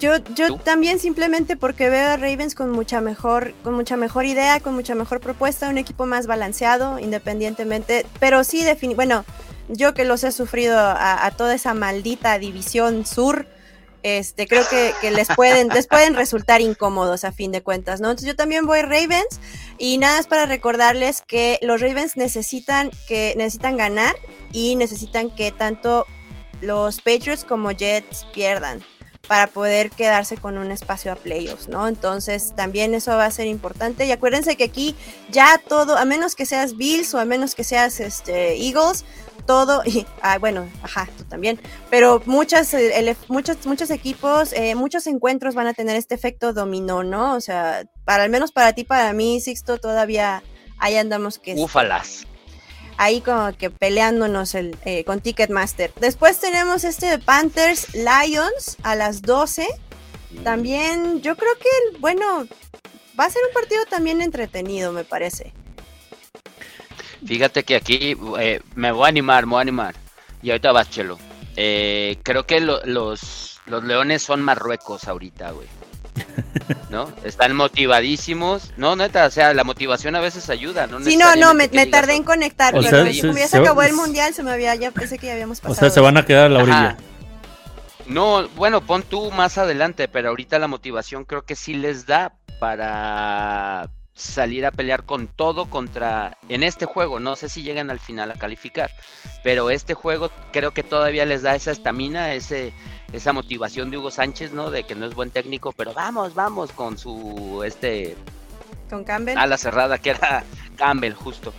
Yo, 0.00 0.16
yo 0.34 0.58
también 0.58 0.98
simplemente 0.98 1.56
porque 1.56 1.88
veo 1.88 2.10
a 2.10 2.16
Ravens 2.16 2.54
con 2.54 2.70
mucha 2.70 3.00
mejor, 3.00 3.54
con 3.62 3.74
mucha 3.74 3.96
mejor 3.96 4.26
idea, 4.26 4.60
con 4.60 4.74
mucha 4.74 4.94
mejor 4.94 5.20
propuesta, 5.20 5.68
un 5.68 5.78
equipo 5.78 6.04
más 6.04 6.26
balanceado, 6.26 6.98
independientemente, 6.98 8.04
pero 8.18 8.42
sí 8.44 8.64
bueno, 8.96 9.24
yo 9.68 9.94
que 9.94 10.04
los 10.04 10.24
he 10.24 10.32
sufrido 10.32 10.78
a, 10.78 11.30
toda 11.36 11.54
esa 11.54 11.74
maldita 11.74 12.38
división 12.38 13.06
sur, 13.06 13.46
este, 14.02 14.46
creo 14.46 14.64
que, 14.68 15.10
les 15.10 15.28
pueden, 15.28 15.68
les 15.68 15.86
pueden 15.86 16.14
resultar 16.14 16.60
incómodos 16.60 17.24
a 17.24 17.32
fin 17.32 17.52
de 17.52 17.62
cuentas, 17.62 18.00
¿no? 18.00 18.08
Entonces 18.10 18.28
yo 18.28 18.36
también 18.36 18.66
voy 18.66 18.82
Ravens 18.82 19.40
y 19.78 19.96
nada 19.96 20.18
es 20.18 20.26
para 20.26 20.44
recordarles 20.44 21.22
que 21.26 21.58
los 21.62 21.80
Ravens 21.80 22.16
necesitan 22.16 22.90
que 23.08 23.32
necesitan 23.38 23.78
ganar 23.78 24.14
y 24.52 24.76
necesitan 24.76 25.30
que 25.30 25.52
tanto 25.52 26.04
los 26.60 27.00
Patriots 27.00 27.44
como 27.44 27.70
Jets 27.70 28.26
pierdan 28.34 28.82
para 29.26 29.46
poder 29.46 29.90
quedarse 29.90 30.36
con 30.36 30.58
un 30.58 30.70
espacio 30.70 31.12
a 31.12 31.16
playoffs, 31.16 31.68
¿no? 31.68 31.88
Entonces 31.88 32.52
también 32.54 32.94
eso 32.94 33.12
va 33.12 33.26
a 33.26 33.30
ser 33.30 33.46
importante. 33.46 34.06
Y 34.06 34.12
acuérdense 34.12 34.56
que 34.56 34.64
aquí 34.64 34.94
ya 35.30 35.60
todo, 35.68 35.96
a 35.96 36.04
menos 36.04 36.34
que 36.34 36.46
seas 36.46 36.76
Bills 36.76 37.14
o 37.14 37.18
a 37.18 37.24
menos 37.24 37.54
que 37.54 37.64
seas 37.64 38.00
este, 38.00 38.56
Eagles, 38.56 39.04
todo, 39.46 39.82
y, 39.84 40.06
ah, 40.22 40.38
bueno, 40.38 40.68
ajá, 40.82 41.08
tú 41.18 41.24
también, 41.24 41.60
pero 41.90 42.22
muchas, 42.24 42.72
eh, 42.74 43.16
muchos, 43.28 43.66
muchos 43.66 43.90
equipos, 43.90 44.52
eh, 44.54 44.74
muchos 44.74 45.06
encuentros 45.06 45.54
van 45.54 45.66
a 45.66 45.74
tener 45.74 45.96
este 45.96 46.14
efecto 46.14 46.52
dominó, 46.52 47.02
¿no? 47.02 47.34
O 47.34 47.40
sea, 47.40 47.84
para 48.04 48.24
al 48.24 48.30
menos 48.30 48.52
para 48.52 48.72
ti, 48.72 48.84
para 48.84 49.12
mí, 49.12 49.40
Sixto, 49.40 49.78
todavía 49.78 50.42
ahí 50.78 50.96
andamos 50.96 51.38
que... 51.38 51.54
Ufalas 51.54 52.26
ahí 52.96 53.20
como 53.20 53.52
que 53.56 53.70
peleándonos 53.70 54.54
el, 54.54 54.76
eh, 54.84 55.04
con 55.04 55.20
Ticketmaster. 55.20 55.92
Después 56.00 56.40
tenemos 56.40 56.84
este 56.84 57.06
de 57.06 57.18
Panthers 57.18 57.94
Lions 57.94 58.76
a 58.82 58.94
las 58.94 59.22
12. 59.22 59.66
También 60.42 61.20
yo 61.22 61.36
creo 61.36 61.54
que, 61.58 61.98
bueno, 61.98 62.46
va 63.18 63.24
a 63.24 63.30
ser 63.30 63.42
un 63.48 63.54
partido 63.54 63.84
también 63.86 64.20
entretenido, 64.20 64.92
me 64.92 65.04
parece. 65.04 65.52
Fíjate 67.24 67.64
que 67.64 67.76
aquí 67.76 68.16
eh, 68.38 68.60
me 68.74 68.92
voy 68.92 69.06
a 69.06 69.08
animar, 69.08 69.46
me 69.46 69.50
voy 69.50 69.58
a 69.58 69.62
animar. 69.62 69.94
Y 70.42 70.50
ahorita 70.50 70.72
vas, 70.72 70.90
Chelo. 70.90 71.18
Eh, 71.56 72.18
creo 72.22 72.44
que 72.46 72.60
los, 72.60 73.60
los 73.66 73.84
Leones 73.84 74.22
son 74.22 74.42
Marruecos 74.42 75.04
ahorita, 75.08 75.52
güey. 75.52 75.68
¿no? 76.90 77.12
Están 77.24 77.54
motivadísimos. 77.54 78.72
No, 78.76 78.96
neta, 78.96 79.26
o 79.26 79.30
sea, 79.30 79.52
la 79.54 79.64
motivación 79.64 80.16
a 80.16 80.20
veces 80.20 80.50
ayuda, 80.50 80.86
¿no? 80.86 81.00
Sí, 81.00 81.16
no, 81.16 81.36
no, 81.36 81.54
me, 81.54 81.68
tardé 81.68 82.14
en 82.14 82.24
conectar, 82.24 82.72
pero 82.72 82.90
como 82.90 83.36
ya 83.36 83.48
se, 83.48 83.58
acabó 83.58 83.82
el 83.82 83.94
mundial, 83.94 84.34
se 84.34 84.42
me 84.42 84.52
había, 84.52 84.74
ya 84.74 84.90
pensé 84.90 85.18
que 85.18 85.26
ya 85.26 85.32
habíamos 85.32 85.60
pasado. 85.60 85.74
O 85.74 85.78
sea, 85.78 85.90
se 85.90 86.00
van 86.00 86.16
a 86.16 86.24
quedar 86.24 86.46
a 86.46 86.48
la 86.48 86.62
orilla. 86.62 86.96
No, 88.06 88.48
bueno, 88.50 88.82
pon 88.82 89.02
tú 89.02 89.30
más 89.30 89.56
adelante, 89.56 90.08
pero 90.08 90.28
ahorita 90.28 90.58
la 90.58 90.68
motivación 90.68 91.24
creo 91.24 91.42
que 91.42 91.56
sí 91.56 91.74
les 91.74 92.06
da 92.06 92.34
para 92.60 93.88
salir 94.14 94.64
a 94.64 94.70
pelear 94.70 95.04
con 95.04 95.26
todo 95.26 95.66
contra 95.66 96.38
en 96.48 96.62
este 96.62 96.84
juego. 96.84 97.18
No 97.18 97.34
sé 97.34 97.48
si 97.48 97.62
llegan 97.62 97.90
al 97.90 97.98
final 97.98 98.30
a 98.30 98.34
calificar, 98.34 98.90
pero 99.42 99.70
este 99.70 99.94
juego 99.94 100.30
creo 100.52 100.72
que 100.72 100.82
todavía 100.82 101.24
les 101.24 101.42
da 101.42 101.54
esa 101.54 101.72
estamina, 101.72 102.34
ese 102.34 102.72
esa 103.12 103.32
motivación 103.32 103.90
de 103.90 103.98
Hugo 103.98 104.10
Sánchez, 104.10 104.52
¿no? 104.52 104.70
De 104.70 104.84
que 104.84 104.94
no 104.94 105.06
es 105.06 105.14
buen 105.14 105.30
técnico, 105.30 105.72
pero 105.72 105.92
vamos, 105.92 106.34
vamos 106.34 106.72
con 106.72 106.98
su 106.98 107.62
este 107.64 108.16
con 108.90 109.04
Campbell. 109.04 109.38
A 109.38 109.46
la 109.46 109.56
cerrada 109.56 109.98
que 109.98 110.10
era 110.10 110.44
Campbell 110.76 111.14
justo. 111.14 111.52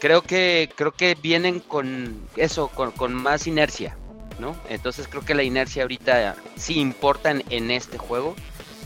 Creo 0.00 0.22
que 0.22 0.68
creo 0.74 0.92
que 0.92 1.14
vienen 1.14 1.60
con 1.60 2.22
eso, 2.36 2.68
con, 2.68 3.14
más 3.14 3.46
inercia, 3.46 3.96
¿no? 4.38 4.54
Entonces 4.68 5.08
creo 5.08 5.24
que 5.24 5.34
la 5.34 5.42
inercia 5.42 5.82
ahorita 5.82 6.36
sí 6.56 6.78
importa 6.78 7.30
en, 7.30 7.70
este 7.70 7.98
juego. 7.98 8.36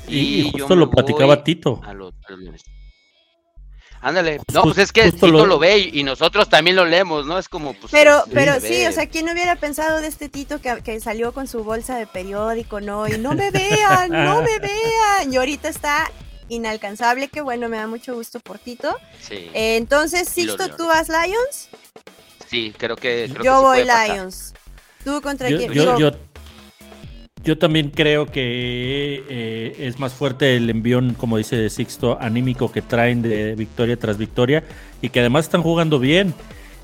Y, 0.06 0.50
justo 0.52 0.76
lo 0.76 0.90
platicaba 0.90 1.42
Tito. 1.42 1.80
A 1.84 1.94
los, 1.94 2.14
Ándale, 4.02 4.40
no, 4.52 4.62
pues 4.62 4.78
es 4.78 4.92
que 4.92 5.12
Tito 5.12 5.46
lo... 5.46 5.58
ve 5.58 5.78
y, 5.78 6.02
nosotros 6.02 6.48
también 6.48 6.76
lo 6.76 6.86
leemos, 6.86 7.26
¿no? 7.26 7.38
Es 7.38 7.48
como, 7.48 7.74
pues. 7.74 7.92
Pero, 7.92 8.24
pero 8.32 8.58
sí, 8.58 8.86
o 8.86 8.92
sea, 8.92 9.06
¿quién 9.06 9.28
hubiera 9.28 9.56
pensado 9.56 10.00
de 10.00 10.06
este 10.06 10.30
Tito 10.30 10.58
que, 10.60 11.00
salió 11.00 11.32
con 11.32 11.46
su 11.46 11.64
bolsa 11.64 11.98
de 11.98 12.06
periódico, 12.06 12.80
no? 12.80 13.06
Y 13.06 13.18
no 13.18 13.34
me 13.34 13.50
vean, 13.50 14.10
no 14.10 14.40
me 14.40 14.58
vean. 14.60 15.32
Y 15.32 15.36
ahorita 15.36 15.68
está 15.68 16.10
inalcanzable, 16.48 17.28
que 17.28 17.42
bueno, 17.42 17.68
me 17.68 17.76
da 17.76 17.86
mucho 17.86 18.14
gusto 18.14 18.40
por 18.40 18.58
Tito. 18.58 18.96
Sí. 19.20 19.50
Eh, 19.52 19.76
entonces, 19.76 20.28
Sixto, 20.28 20.74
¿tú 20.76 20.86
vas 20.86 21.08
Lions? 21.08 21.68
Sí, 22.48 22.72
creo 22.76 22.96
que. 22.96 23.30
yo 23.44 23.60
voy 23.60 23.84
Lions. 23.84 24.54
¿Tú 25.04 25.20
contra 25.20 25.48
quién? 25.48 25.72
Yo, 25.72 25.98
yo, 25.98 26.12
yo 27.50 27.58
también 27.58 27.90
creo 27.90 28.26
que 28.26 29.24
eh, 29.28 29.74
es 29.80 29.98
más 29.98 30.12
fuerte 30.12 30.56
el 30.56 30.70
envión, 30.70 31.14
como 31.14 31.36
dice 31.36 31.68
Sixto, 31.68 32.16
anímico 32.20 32.70
que 32.70 32.80
traen 32.80 33.22
de 33.22 33.56
victoria 33.56 33.96
tras 33.96 34.18
victoria 34.18 34.62
y 35.02 35.08
que 35.08 35.18
además 35.18 35.46
están 35.46 35.60
jugando 35.60 35.98
bien. 35.98 36.32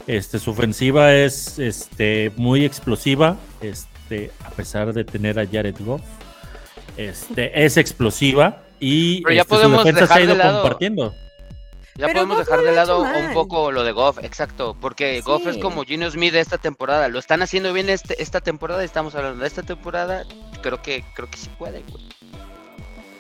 Este, 0.09 0.41
su 0.41 0.51
ofensiva 0.51 1.15
es 1.15 1.61
este, 1.61 2.33
muy 2.37 2.65
explosiva, 2.65 3.37
este, 3.61 4.33
a 4.45 4.51
pesar 4.51 4.93
de 4.93 5.05
tener 5.05 5.39
a 5.39 5.47
Jared 5.47 5.77
Goff. 5.79 6.03
Este, 6.97 7.65
es 7.65 7.77
explosiva 7.77 8.65
y 8.81 9.23
ya 9.23 9.43
este, 9.43 9.55
su 9.55 9.71
defensa 9.71 10.07
se 10.09 10.15
ha 10.15 10.21
ido 10.21 10.37
compartiendo. 10.37 11.15
Ya 11.99 12.09
podemos 12.09 12.39
dejar 12.39 12.63
de 12.63 12.73
lado 12.73 13.01
un 13.03 13.33
poco 13.33 13.73
lo 13.73 13.85
de 13.85 13.93
Goff, 13.93 14.19
exacto, 14.23 14.77
porque 14.81 15.21
Goff 15.23 15.47
es 15.47 15.59
como 15.59 15.85
Gino 15.85 16.11
Smith 16.11 16.33
de 16.33 16.41
esta 16.41 16.59
temporada, 16.59 17.09
lo 17.09 17.19
están 17.19 17.43
haciendo 17.43 17.73
bien 17.73 17.89
este, 17.89 18.23
esta 18.23 18.41
temporada, 18.41 18.85
estamos 18.85 19.15
hablando 19.15 19.41
de 19.41 19.49
esta 19.49 19.63
temporada, 19.63 20.25
creo 20.63 20.83
que 20.83 21.05
creo 21.15 21.31
que 21.31 21.39
sí 21.39 21.49
puede, 21.59 21.83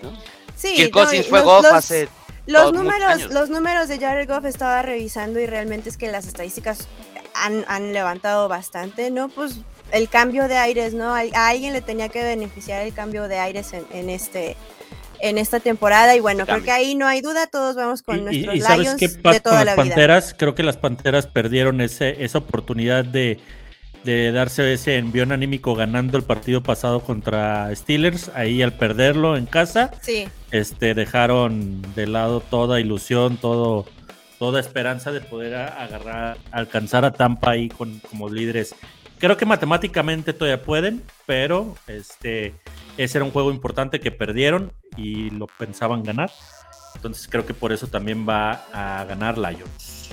¿no? 0.02 0.12
Sí, 0.56 0.90
fue 1.28 1.42
Goff 1.42 1.66
hace 1.73 2.09
los 2.47 2.73
números, 2.73 3.33
los 3.33 3.50
números 3.50 3.88
de 3.88 3.99
Jared 3.99 4.28
Goff 4.28 4.45
estaba 4.45 4.80
revisando 4.83 5.40
y 5.40 5.47
realmente 5.47 5.88
es 5.88 5.97
que 5.97 6.11
las 6.11 6.26
estadísticas 6.26 6.87
han, 7.35 7.92
levantado 7.92 8.49
bastante, 8.49 9.11
¿no? 9.11 9.28
Pues 9.28 9.56
el 9.90 10.09
cambio 10.09 10.49
de 10.49 10.56
aires, 10.56 10.95
¿no? 10.95 11.14
A, 11.14 11.25
alguien 11.49 11.73
le 11.73 11.83
tenía 11.83 12.09
que 12.09 12.23
beneficiar 12.23 12.83
el 12.83 12.95
cambio 12.95 13.28
de 13.28 13.38
aires 13.38 13.73
en, 13.73 13.85
en 13.90 14.11
este 14.11 14.56
en 15.20 15.38
esta 15.38 15.61
temporada. 15.61 16.14
Y 16.16 16.20
bueno, 16.20 16.46
creo 16.46 16.62
que 16.62 16.70
ahí 16.70 16.94
no 16.94 17.06
hay 17.06 17.20
duda, 17.20 17.46
todos 17.46 17.76
vamos 17.76 18.02
con 18.02 18.25
nuestros 18.25 18.54
y, 18.54 18.61
¿sabes 18.61 18.94
qué 18.99 19.08
pasa 19.08 19.40
con 19.40 19.64
las 19.64 19.76
Panteras? 19.76 20.35
Creo 20.37 20.54
que 20.54 20.62
las 20.62 20.76
Panteras 20.76 21.26
perdieron 21.26 21.80
ese, 21.80 22.25
esa 22.25 22.38
oportunidad 22.38 23.04
de, 23.04 23.38
de 24.04 24.32
darse 24.32 24.73
ese 24.73 24.96
envión 24.96 25.32
anímico 25.32 25.75
ganando 25.75 26.16
el 26.18 26.25
partido 26.25 26.62
pasado 26.62 27.00
contra 27.00 27.75
Steelers. 27.75 28.30
Ahí 28.35 28.62
al 28.62 28.73
perderlo 28.73 29.37
en 29.37 29.46
casa, 29.46 29.90
sí. 30.02 30.28
este, 30.50 30.94
dejaron 30.94 31.82
de 31.94 32.06
lado 32.06 32.40
toda 32.40 32.80
ilusión, 32.80 33.37
todo 33.37 33.87
toda 34.38 34.61
esperanza 34.61 35.12
de 35.12 35.23
poder 35.23 35.54
agarrar, 35.54 36.37
alcanzar 36.50 37.06
a 37.06 37.12
Tampa 37.12 37.52
ahí 37.52 37.70
con, 37.70 38.00
como 38.00 38.28
líderes 38.28 38.75
Creo 39.18 39.37
que 39.37 39.46
matemáticamente 39.46 40.32
todavía 40.35 40.62
pueden, 40.62 41.02
pero 41.25 41.75
este, 41.87 42.54
ese 42.97 43.19
era 43.19 43.25
un 43.25 43.31
juego 43.31 43.50
importante 43.50 44.00
que 44.00 44.11
perdieron 44.11 44.73
y 44.97 45.31
lo 45.31 45.47
pensaban 45.47 46.03
ganar. 46.03 46.31
Entonces 46.95 47.29
creo 47.31 47.47
que 47.47 47.55
por 47.55 47.73
eso 47.73 47.87
también 47.87 48.26
va 48.29 48.65
a 48.73 49.05
ganar 49.05 49.37
Lions. 49.37 50.11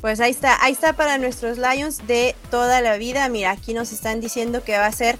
Pues 0.00 0.20
ahí 0.20 0.30
está, 0.30 0.62
ahí 0.62 0.72
está 0.72 0.92
para 0.92 1.18
nuestros 1.18 1.58
Lions 1.58 2.06
de 2.06 2.34
toda 2.50 2.80
la 2.80 2.96
vida. 2.96 3.28
Mira, 3.28 3.52
aquí 3.52 3.72
nos 3.74 3.92
están 3.92 4.20
diciendo 4.20 4.62
que 4.62 4.76
va 4.76 4.86
a 4.86 4.92
ser 4.92 5.18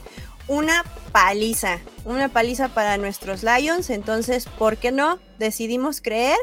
una 0.49 0.85
paliza, 1.13 1.81
una 2.05 2.29
paliza 2.29 2.69
para 2.69 2.99
nuestros 2.99 3.43
Lions. 3.43 3.91
Entonces, 3.91 4.47
¿por 4.47 4.77
qué 4.77 4.93
no? 4.93 5.19
Decidimos 5.39 6.01
creer 6.01 6.37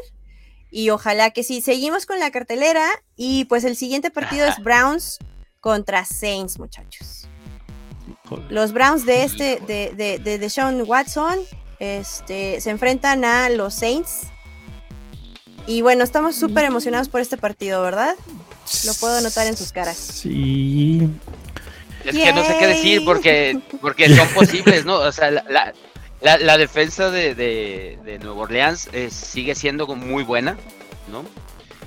y 0.70 0.90
ojalá 0.90 1.30
que 1.30 1.44
sí. 1.44 1.60
Seguimos 1.60 2.06
con 2.06 2.18
la 2.18 2.30
cartelera 2.30 2.86
y 3.16 3.44
pues 3.44 3.64
el 3.64 3.76
siguiente 3.76 4.10
partido 4.10 4.46
es 4.46 4.58
Browns 4.62 5.18
contra 5.60 6.04
Saints, 6.04 6.58
muchachos. 6.58 7.28
Los 8.48 8.72
Browns 8.72 9.06
de 9.06 9.24
este, 9.24 9.60
de, 9.66 9.92
de, 9.94 10.18
de, 10.18 10.38
de 10.38 10.50
Sean 10.50 10.82
Watson, 10.86 11.38
este, 11.78 12.60
se 12.60 12.70
enfrentan 12.70 13.24
a 13.24 13.48
los 13.48 13.74
Saints. 13.74 14.28
Y 15.66 15.82
bueno, 15.82 16.04
estamos 16.04 16.36
súper 16.36 16.64
emocionados 16.64 17.08
por 17.08 17.20
este 17.20 17.36
partido, 17.36 17.82
¿verdad? 17.82 18.14
Lo 18.86 18.94
puedo 18.94 19.20
notar 19.20 19.46
en 19.46 19.56
sus 19.56 19.72
caras. 19.72 19.96
Sí. 19.96 21.08
Es 22.04 22.14
que 22.14 22.32
no 22.32 22.44
sé 22.44 22.56
qué 22.58 22.66
decir 22.66 23.02
porque, 23.04 23.60
porque 23.80 24.14
son 24.14 24.28
posibles, 24.28 24.84
¿no? 24.84 24.96
O 24.96 25.12
sea, 25.12 25.30
la, 25.30 25.72
la, 26.20 26.58
defensa 26.58 27.10
de, 27.10 27.34
de, 27.34 28.18
Nueva 28.22 28.42
Orleans 28.42 28.88
eh, 28.92 29.08
sigue 29.10 29.54
siendo 29.54 29.86
muy 29.86 30.22
buena, 30.22 30.58
¿no? 31.10 31.24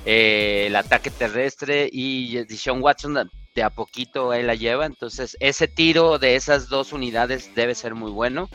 Eh, 0.05 0.65
el 0.67 0.75
ataque 0.75 1.11
terrestre 1.11 1.89
y 1.91 2.45
Sean 2.49 2.81
Watson 2.81 3.29
a 3.63 3.69
poquito 3.69 4.33
él 4.33 4.47
la 4.47 4.55
lleva. 4.55 4.85
Entonces, 4.85 5.37
ese 5.39 5.67
tiro 5.67 6.19
de 6.19 6.35
esas 6.35 6.69
dos 6.69 6.93
unidades 6.93 7.53
debe 7.55 7.75
ser 7.75 7.95
muy 7.95 8.11
bueno. 8.11 8.49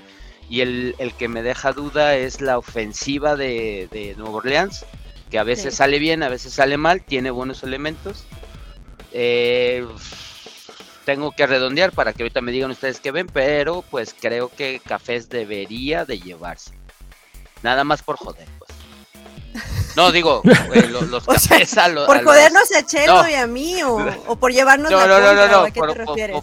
Y 0.48 0.60
el, 0.60 1.14
que 1.18 1.28
me 1.28 1.42
deja 1.42 1.72
duda 1.72 2.16
es 2.16 2.40
la 2.40 2.58
ofensiva 2.58 3.36
de, 3.36 3.88
de 3.90 4.14
Nueva 4.16 4.36
Orleans, 4.36 4.84
que 5.30 5.38
a 5.38 5.44
veces 5.44 5.76
sale 5.76 5.98
bien, 5.98 6.22
a 6.22 6.28
veces 6.28 6.52
sale 6.52 6.76
mal, 6.76 7.02
tiene 7.04 7.30
buenos 7.30 7.62
elementos. 7.62 8.26
Eh, 9.12 9.86
tengo 11.04 11.32
que 11.32 11.46
redondear 11.46 11.92
para 11.92 12.12
que 12.12 12.22
ahorita 12.22 12.40
me 12.40 12.52
digan 12.52 12.70
ustedes 12.70 13.00
qué 13.00 13.10
ven, 13.10 13.26
pero 13.26 13.82
pues 13.90 14.14
creo 14.18 14.48
que 14.48 14.80
Cafés 14.84 15.28
debería 15.28 16.04
de 16.04 16.18
llevarse. 16.18 16.72
Nada 17.62 17.84
más 17.84 18.02
por 18.02 18.16
joder. 18.16 18.48
No, 19.96 20.12
digo, 20.12 20.42
los, 21.10 21.24
cafés 21.24 21.76
a 21.78 21.88
los. 21.88 22.06
Por 22.06 22.22
jodernos 22.24 22.70
a 22.72 22.84
Chelo 22.84 23.28
y 23.28 23.34
a 23.34 23.46
mí, 23.46 23.76
o, 23.84 24.36
por 24.36 24.52
llevarnos 24.52 24.90
no, 24.90 24.98
la 24.98 25.06
no, 25.06 25.20
no, 25.20 25.34
no, 25.34 25.48
no, 25.48 25.58
¿a 25.60 25.70
qué 25.70 25.80
te 25.80 25.94
refieres? 25.94 26.42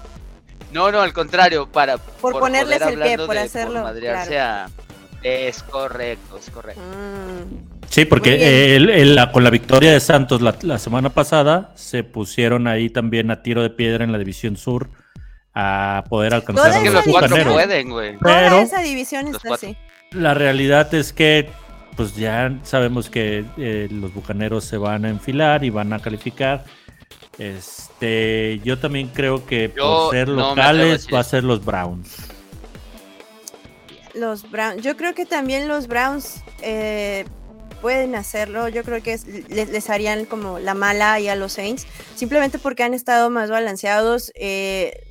no, 0.71 0.91
no, 0.91 1.01
al 1.01 1.13
contrario, 1.13 1.67
para. 1.67 1.97
Por, 1.97 2.37
ponerles 2.37 2.81
el 2.81 2.99
pie, 2.99 3.17
por 3.17 3.37
hacerlo. 3.37 3.85
claro. 3.99 4.71
es 5.23 5.63
correcto, 5.63 6.37
es 6.37 6.49
correcto. 6.49 6.81
Mm. 6.81 7.79
Sí, 7.89 8.05
porque 8.05 8.79
con 9.33 9.43
la 9.43 9.49
victoria 9.49 9.91
de 9.91 9.99
Santos 9.99 10.41
la, 10.41 10.77
semana 10.77 11.09
pasada 11.09 11.71
se 11.75 12.03
pusieron 12.03 12.67
ahí 12.67 12.89
también 12.89 13.31
a 13.31 13.41
tiro 13.41 13.63
de 13.63 13.71
piedra 13.71 14.03
en 14.03 14.11
la 14.11 14.19
división 14.19 14.57
sur 14.57 14.89
a 15.55 16.03
poder 16.07 16.35
alcanzar 16.35 16.71
a 16.71 16.81
los, 16.81 17.03
cuatro 17.05 17.51
pueden, 17.51 17.89
güey. 17.89 18.17
Toda 18.19 18.61
esa 18.61 18.81
división 18.81 19.27
está 19.27 19.55
así. 19.55 19.75
La 20.11 20.35
realidad 20.35 20.93
es 20.93 21.13
que 21.13 21.49
pues 21.99 22.15
ya 22.15 22.57
sabemos 22.63 23.09
que 23.09 23.43
eh, 23.57 23.89
los 23.91 24.13
bucaneros 24.13 24.63
se 24.63 24.77
van 24.77 25.03
a 25.03 25.09
enfilar 25.09 25.65
y 25.65 25.69
van 25.69 25.91
a 25.91 25.99
calificar. 25.99 26.63
Este, 27.37 28.61
yo 28.63 28.79
también 28.79 29.09
creo 29.09 29.45
que 29.45 29.67
por 29.67 30.13
ser 30.13 30.29
locales 30.29 31.09
va 31.13 31.19
a 31.19 31.23
ser 31.25 31.43
los 31.43 31.65
Browns. 31.65 32.15
Los 34.13 34.49
Browns, 34.49 34.81
yo 34.81 34.95
creo 34.95 35.13
que 35.13 35.25
también 35.25 35.67
los 35.67 35.87
Browns 35.87 36.41
eh, 36.61 37.25
pueden 37.81 38.15
hacerlo. 38.15 38.69
Yo 38.69 38.85
creo 38.85 39.03
que 39.03 39.19
les, 39.49 39.89
harían 39.89 40.23
como 40.23 40.57
la 40.57 40.75
mala 40.75 41.19
y 41.19 41.27
a 41.27 41.35
los 41.35 41.51
Saints, 41.51 41.85
simplemente 42.15 42.59
porque 42.59 42.83
han 42.83 42.93
estado 42.93 43.29
más 43.29 43.49
balanceados. 43.49 44.31
Eh, 44.35 45.08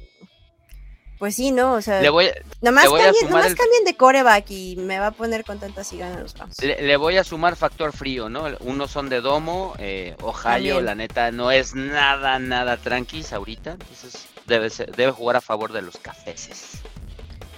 pues 1.18 1.34
sí, 1.34 1.50
¿no? 1.50 1.74
O 1.74 1.82
sea, 1.82 2.00
le 2.00 2.10
voy, 2.10 2.30
nomás, 2.60 2.84
cambien, 2.86 3.84
de 3.84 3.96
coreback 3.96 4.50
y 4.50 4.76
me 4.76 4.98
va 4.98 5.08
a 5.08 5.10
poner 5.10 5.44
contenta 5.44 5.82
si 5.82 5.98
ganan 5.98 6.22
los 6.22 6.36
Rams. 6.38 6.56
Le, 6.62 6.96
voy 6.96 7.16
a 7.16 7.24
sumar 7.24 7.56
factor 7.56 7.92
frío, 7.92 8.28
¿no? 8.28 8.44
Unos 8.60 8.90
son 8.90 9.08
de 9.08 9.20
domo, 9.20 9.74
eh, 9.78 10.16
Ohio, 10.22 10.80
la 10.80 10.94
neta, 10.94 11.30
no 11.32 11.50
es 11.50 11.74
nada, 11.74 12.38
nada 12.38 12.76
tranquis 12.76 13.32
ahorita. 13.32 13.72
Entonces 13.72 14.26
debe, 14.46 14.70
debe 14.96 15.12
jugar 15.12 15.36
a 15.36 15.40
favor 15.40 15.72
de 15.72 15.82
los 15.82 15.96
cafeses. 15.96 16.80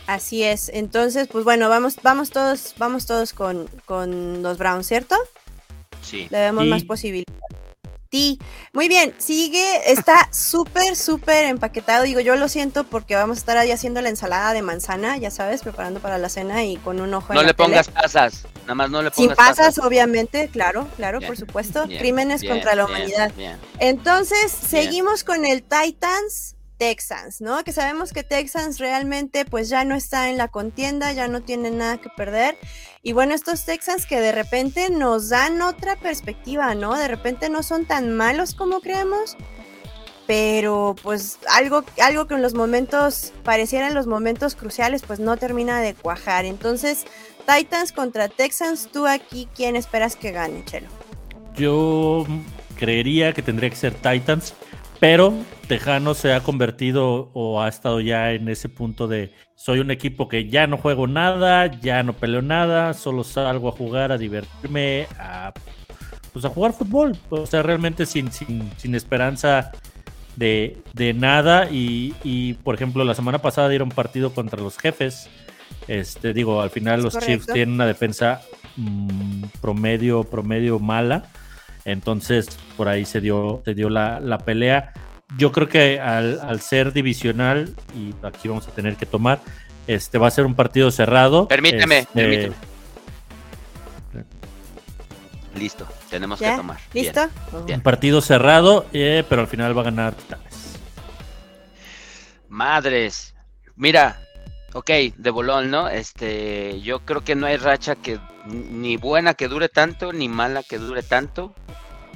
Así 0.07 0.43
es. 0.43 0.71
Entonces, 0.71 1.29
pues 1.29 1.45
bueno, 1.45 1.69
vamos, 1.69 1.97
vamos 2.03 2.31
todos, 2.31 2.75
vamos 2.79 3.07
todos 3.07 3.33
con, 3.33 3.69
con 3.85 4.43
los 4.43 4.59
Browns, 4.59 4.87
¿cierto? 4.87 5.17
Sí. 6.03 6.27
Le 6.31 6.39
vemos 6.41 6.67
más 6.67 6.83
posibilidades. 6.83 7.60
Muy 8.73 8.89
bien, 8.89 9.15
sigue, 9.19 9.93
está 9.93 10.29
súper, 10.33 10.97
súper 10.97 11.45
empaquetado. 11.45 12.05
Digo, 12.05 12.21
yo 12.21 12.35
lo 12.35 12.49
siento 12.49 12.85
porque 12.85 13.15
vamos 13.15 13.39
a 13.39 13.41
estar 13.41 13.57
ahí 13.57 13.71
haciendo 13.71 14.01
la 14.01 14.09
ensalada 14.09 14.53
de 14.53 14.63
manzana, 14.63 15.17
ya 15.17 15.31
sabes, 15.31 15.63
preparando 15.63 16.01
para 16.01 16.19
la 16.19 16.29
cena 16.29 16.65
y 16.65 16.77
con 16.79 17.01
un 17.01 17.15
ojo 17.15 17.33
No 17.35 17.43
le 17.43 17.55
pongas 17.55 17.89
pasas, 17.89 18.47
nada 18.63 18.75
más 18.75 18.91
no 18.91 19.03
le 19.03 19.11
pongas 19.11 19.17
Sin 19.29 19.37
pasas, 19.37 19.79
obviamente, 19.79 20.49
claro, 20.49 20.89
claro, 20.97 21.21
por 21.21 21.37
supuesto. 21.37 21.85
Crímenes 21.87 22.43
contra 22.45 22.75
la 22.75 22.87
humanidad. 22.87 23.33
Entonces, 23.79 24.51
seguimos 24.51 25.23
con 25.23 25.45
el 25.45 25.63
Titans 25.63 26.57
Texans, 26.81 27.43
¿no? 27.43 27.63
Que 27.63 27.75
sabemos 27.75 28.15
que 28.15 28.25
Texans 28.25 28.79
realmente 28.79 29.45
pues 29.45 29.69
ya 29.69 29.85
no 29.85 29.95
está 29.95 30.31
en 30.31 30.39
la 30.39 30.49
contienda, 30.49 31.13
ya 31.13 31.29
no 31.29 31.43
tiene 31.43 31.71
nada 31.71 31.99
que 31.99 32.09
perder. 32.09 32.57
Y 33.03 33.13
bueno, 33.13 33.35
estos 33.35 33.67
Texans 33.67 34.07
que 34.07 34.19
de 34.19 34.33
repente 34.33 34.89
nos 34.89 35.29
dan 35.29 35.61
otra 35.61 35.97
perspectiva, 35.97 36.75
¿no? 36.75 36.97
De 36.97 37.07
repente 37.07 37.51
no 37.51 37.63
son 37.63 37.85
tan 37.85 38.17
malos 38.17 38.55
como 38.55 38.81
creemos, 38.81 39.37
pero 40.27 40.97
pues 41.03 41.39
algo, 41.51 41.85
algo 42.01 42.27
que 42.27 42.35
en 42.35 42.41
los 42.41 42.55
momentos, 42.55 43.35
pareciera 43.45 43.87
en 43.89 43.95
los 43.95 44.07
momentos 44.07 44.55
cruciales, 44.55 45.03
pues 45.07 45.21
no 45.21 45.37
termina 45.37 45.83
de 45.83 45.93
cuajar. 45.93 46.47
Entonces, 46.47 47.05
Titans 47.47 47.93
contra 47.93 48.29
Texans, 48.29 48.89
tú 48.91 49.07
aquí, 49.07 49.51
¿quién 49.55 49.77
esperas 49.77 50.17
que 50.17 50.33
gane, 50.33 50.65
Chelo? 50.65 50.89
Yo 51.55 52.27
creería 52.79 53.35
que 53.35 53.43
tendría 53.43 53.69
que 53.69 53.77
ser 53.77 53.93
Titans 53.93 54.55
pero 55.01 55.33
Tejano 55.67 56.15
se 56.15 56.35
ha 56.35 56.41
convertido 56.41 57.31
o 57.33 57.63
ha 57.63 57.69
estado 57.69 58.01
ya 58.01 58.33
en 58.33 58.49
ese 58.49 58.69
punto 58.69 59.09
de 59.09 59.33
soy 59.55 59.81
un 59.81 59.91
equipo 59.91 60.29
que 60.29 60.49
ya 60.49 60.67
no 60.67 60.77
juego 60.77 61.07
nada, 61.07 61.67
ya 61.81 62.03
no 62.03 62.13
peleo 62.13 62.43
nada, 62.43 62.93
solo 62.93 63.25
salgo 63.25 63.69
a 63.69 63.73
jugar, 63.73 64.13
a 64.13 64.19
divertirme, 64.19 65.07
a, 65.19 65.53
pues 66.33 66.45
a 66.45 66.51
jugar 66.51 66.75
fútbol. 66.75 67.17
O 67.31 67.47
sea, 67.47 67.63
realmente 67.63 68.05
sin, 68.05 68.31
sin, 68.31 68.95
esperanza 68.95 69.73
de, 70.37 70.83
nada. 71.17 71.69
Y, 71.71 72.55
por 72.63 72.75
ejemplo, 72.75 73.05
la 73.05 73.15
semana 73.15 73.39
pasada 73.39 73.69
dieron 73.69 73.91
partido 73.91 74.35
contra 74.35 74.61
los 74.61 74.77
jefes. 74.79 75.29
Este, 75.89 76.35
digo, 76.35 76.61
al 76.61 76.71
final 76.71 77.03
los 77.03 77.19
Chiefs 77.19 77.47
tienen 77.47 77.75
una 77.75 77.87
defensa 77.87 78.43
mm, 78.77 79.45
promedio, 79.61 80.25
promedio 80.25 80.79
mala 80.79 81.25
entonces, 81.85 82.59
por 82.77 82.89
ahí 82.89 83.05
se 83.05 83.21
dio, 83.21 83.63
se 83.65 83.75
dio 83.75 83.89
la, 83.89 84.39
pelea. 84.45 84.93
Yo 85.37 85.53
creo 85.53 85.69
que 85.69 86.01
al, 86.01 86.61
ser 86.61 86.93
divisional, 86.93 87.75
y 87.95 88.15
aquí 88.25 88.49
vamos 88.49 88.69
a 88.69 88.73
tener 88.73 88.97
que 88.97 89.07
tomar, 89.07 89.41
este 89.87 90.19
va 90.19 90.29
a 90.29 90.31
ser 90.31 90.47
un 90.47 90.55
partido 90.55 90.91
cerrado. 90.91 91.49
Permíteme, 91.49 91.99
este, 92.01 92.13
permíteme. 92.15 92.55
Listo, 95.57 95.87
tenemos 96.09 96.39
que 96.39 96.51
tomar. 96.57 96.79
¿Listo? 96.95 97.29
Un 97.69 97.81
partido 97.81 98.21
cerrado, 98.21 98.87
eh, 98.93 99.25
pero 99.29 99.43
al 99.43 99.49
final 99.49 99.77
va 99.77 99.83
a 99.83 99.85
ganar 99.85 100.15
Madres. 102.49 103.35
Mira, 103.77 104.21
ok, 104.73 104.91
de 105.17 105.31
bolón, 105.31 105.71
¿no? 105.71 105.89
Este, 105.89 106.81
yo 106.81 107.01
creo 107.01 107.23
que 107.23 107.35
no 107.35 107.47
hay 107.47 107.57
racha 107.57 107.97
que 107.97 108.19
ni 108.47 108.97
buena 108.97 109.35
que 109.35 109.49
dure 109.49 109.69
tanto, 109.69 110.13
ni 110.13 110.29
mala 110.29 110.63
que 110.63 110.79
dure 110.79 111.03
tanto. 111.03 111.55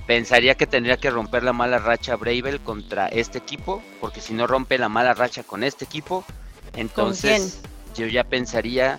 Pensaría 0.07 0.55
que 0.55 0.67
tendría 0.67 0.99
que 0.99 1.11
romper 1.11 1.43
la 1.43 1.53
mala 1.53 1.79
racha 1.79 2.17
Bravel 2.17 2.61
contra 2.61 3.09
este 3.09 3.39
equipo, 3.39 3.83
porque 4.01 4.21
si 4.21 4.35
no 4.35 4.47
rompe 4.47 4.77
la 4.77 4.89
mala 4.89 5.15
racha 5.15 5.43
con 5.43 5.65
este 5.65 5.87
equipo, 5.87 6.25
entonces 6.75 7.61
yo 7.95 8.07
ya 8.07 8.25
pensaría 8.25 8.99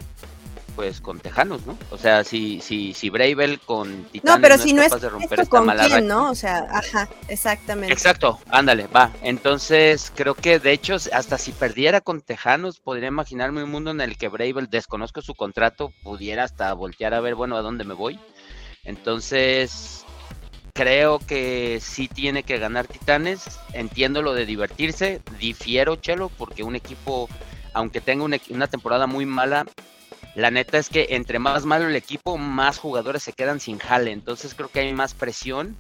pues 0.76 1.02
con 1.02 1.20
Tejanos, 1.20 1.66
¿no? 1.66 1.78
O 1.92 1.98
sea, 1.98 2.24
si 2.24 2.60
si 2.62 2.94
si 2.94 3.10
Bravel 3.10 3.60
con 3.60 4.06
Titanes 4.06 4.36
no, 4.36 4.42
pero 4.42 4.58
si 4.58 4.74
no 4.74 4.82
es 4.82 5.00
de 5.00 5.10
romper 5.10 5.40
esta 5.40 5.50
con 5.50 5.70
quién, 5.70 6.08
¿no? 6.08 6.30
O 6.30 6.36
sea, 6.36 6.68
ajá, 6.70 7.10
exactamente. 7.28 7.94
Exacto, 7.94 8.40
ándale, 8.50 8.88
va. 8.88 9.12
Entonces, 9.22 10.12
creo 10.16 10.36
que 10.36 10.60
de 10.60 10.72
hecho 10.72 10.96
hasta 11.14 11.38
si 11.38 11.52
perdiera 11.52 12.02
con 12.02 12.22
Tejanos, 12.22 12.80
podría 12.80 13.08
imaginarme 13.08 13.64
un 13.64 13.72
mundo 13.72 13.92
en 13.92 14.02
el 14.02 14.18
que 14.18 14.28
Bravel 14.28 14.70
desconozco 14.70 15.22
su 15.22 15.36
contrato, 15.36 15.94
pudiera 16.04 16.44
hasta 16.44 16.74
voltear 16.74 17.14
a 17.14 17.22
ver, 17.22 17.36
bueno, 17.36 17.58
a 17.58 17.62
dónde 17.62 17.84
me 17.84 17.94
voy. 17.94 18.20
Entonces, 18.84 20.06
creo 20.74 21.20
que 21.20 21.80
sí 21.82 22.08
tiene 22.08 22.44
que 22.44 22.60
ganar 22.60 22.88
Titanes. 22.88 23.60
Entiendo 23.74 24.22
lo 24.22 24.34
de 24.34 24.46
divertirse, 24.46 25.22
difiero, 25.40 25.96
Chelo, 25.96 26.30
porque 26.30 26.64
un 26.64 26.76
equipo 26.76 27.28
aunque 27.76 28.00
tenga 28.00 28.24
una, 28.24 28.68
temporada 28.68 29.06
muy 29.06 29.26
mala, 29.26 29.66
la 30.36 30.52
neta 30.52 30.78
es 30.78 30.90
que 30.90 31.08
entre 31.12 31.40
más 31.40 31.66
malo 31.66 31.88
el 31.88 31.96
equipo, 31.96 32.38
más 32.38 32.78
jugadores 32.78 33.24
se 33.24 33.34
quedan 33.34 33.60
sin 33.62 33.80
jale. 33.80 34.12
Entonces 34.12 34.54
creo 34.54 34.70
que 34.70 34.82
hay 34.82 34.94
más 34.94 35.14
presión, 35.14 35.78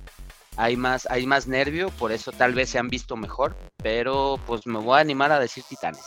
hay 0.55 0.77
más, 0.77 1.07
hay 1.11 1.27
más 1.27 1.47
nervio, 1.47 1.89
por 1.89 2.13
eso 2.13 2.31
tal 2.31 2.53
vez 2.53 2.69
se 2.69 2.79
han 2.79 2.87
visto 2.87 3.17
mejor. 3.17 3.55
Pero 3.83 4.39
pues 4.47 4.65
me 4.65 4.79
voy 4.79 4.97
a 4.97 5.01
animar 5.01 5.31
a 5.33 5.39
decir 5.39 5.63
Titanes. 5.67 6.05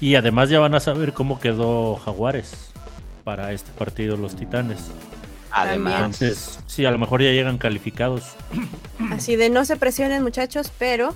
Y 0.00 0.14
además 0.14 0.48
ya 0.48 0.58
van 0.58 0.74
a 0.74 0.80
saber 0.80 1.12
cómo 1.12 1.38
quedó 1.38 1.96
Jaguares 1.96 2.70
para 3.24 3.52
este 3.52 3.70
partido 3.72 4.16
los 4.16 4.36
Titanes. 4.36 4.90
Además. 5.50 5.94
Entonces, 5.94 6.60
sí, 6.66 6.84
a 6.86 6.90
lo 6.90 6.98
mejor 6.98 7.22
ya 7.22 7.30
llegan 7.30 7.58
calificados. 7.58 8.36
Así 9.10 9.36
de 9.36 9.50
no 9.50 9.64
se 9.64 9.76
presionen 9.76 10.22
muchachos, 10.22 10.72
pero 10.78 11.14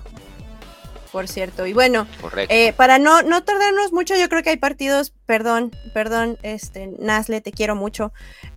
por 1.12 1.28
cierto. 1.28 1.66
Y 1.66 1.72
bueno, 1.72 2.06
eh, 2.48 2.72
para 2.74 2.98
no, 2.98 3.22
no 3.22 3.42
tardarnos 3.42 3.92
mucho, 3.92 4.16
yo 4.16 4.28
creo 4.28 4.42
que 4.42 4.50
hay 4.50 4.56
partidos, 4.56 5.12
perdón, 5.26 5.74
perdón, 5.92 6.38
este, 6.42 6.88
Nasle, 6.98 7.40
te 7.40 7.52
quiero 7.52 7.74
mucho, 7.76 8.12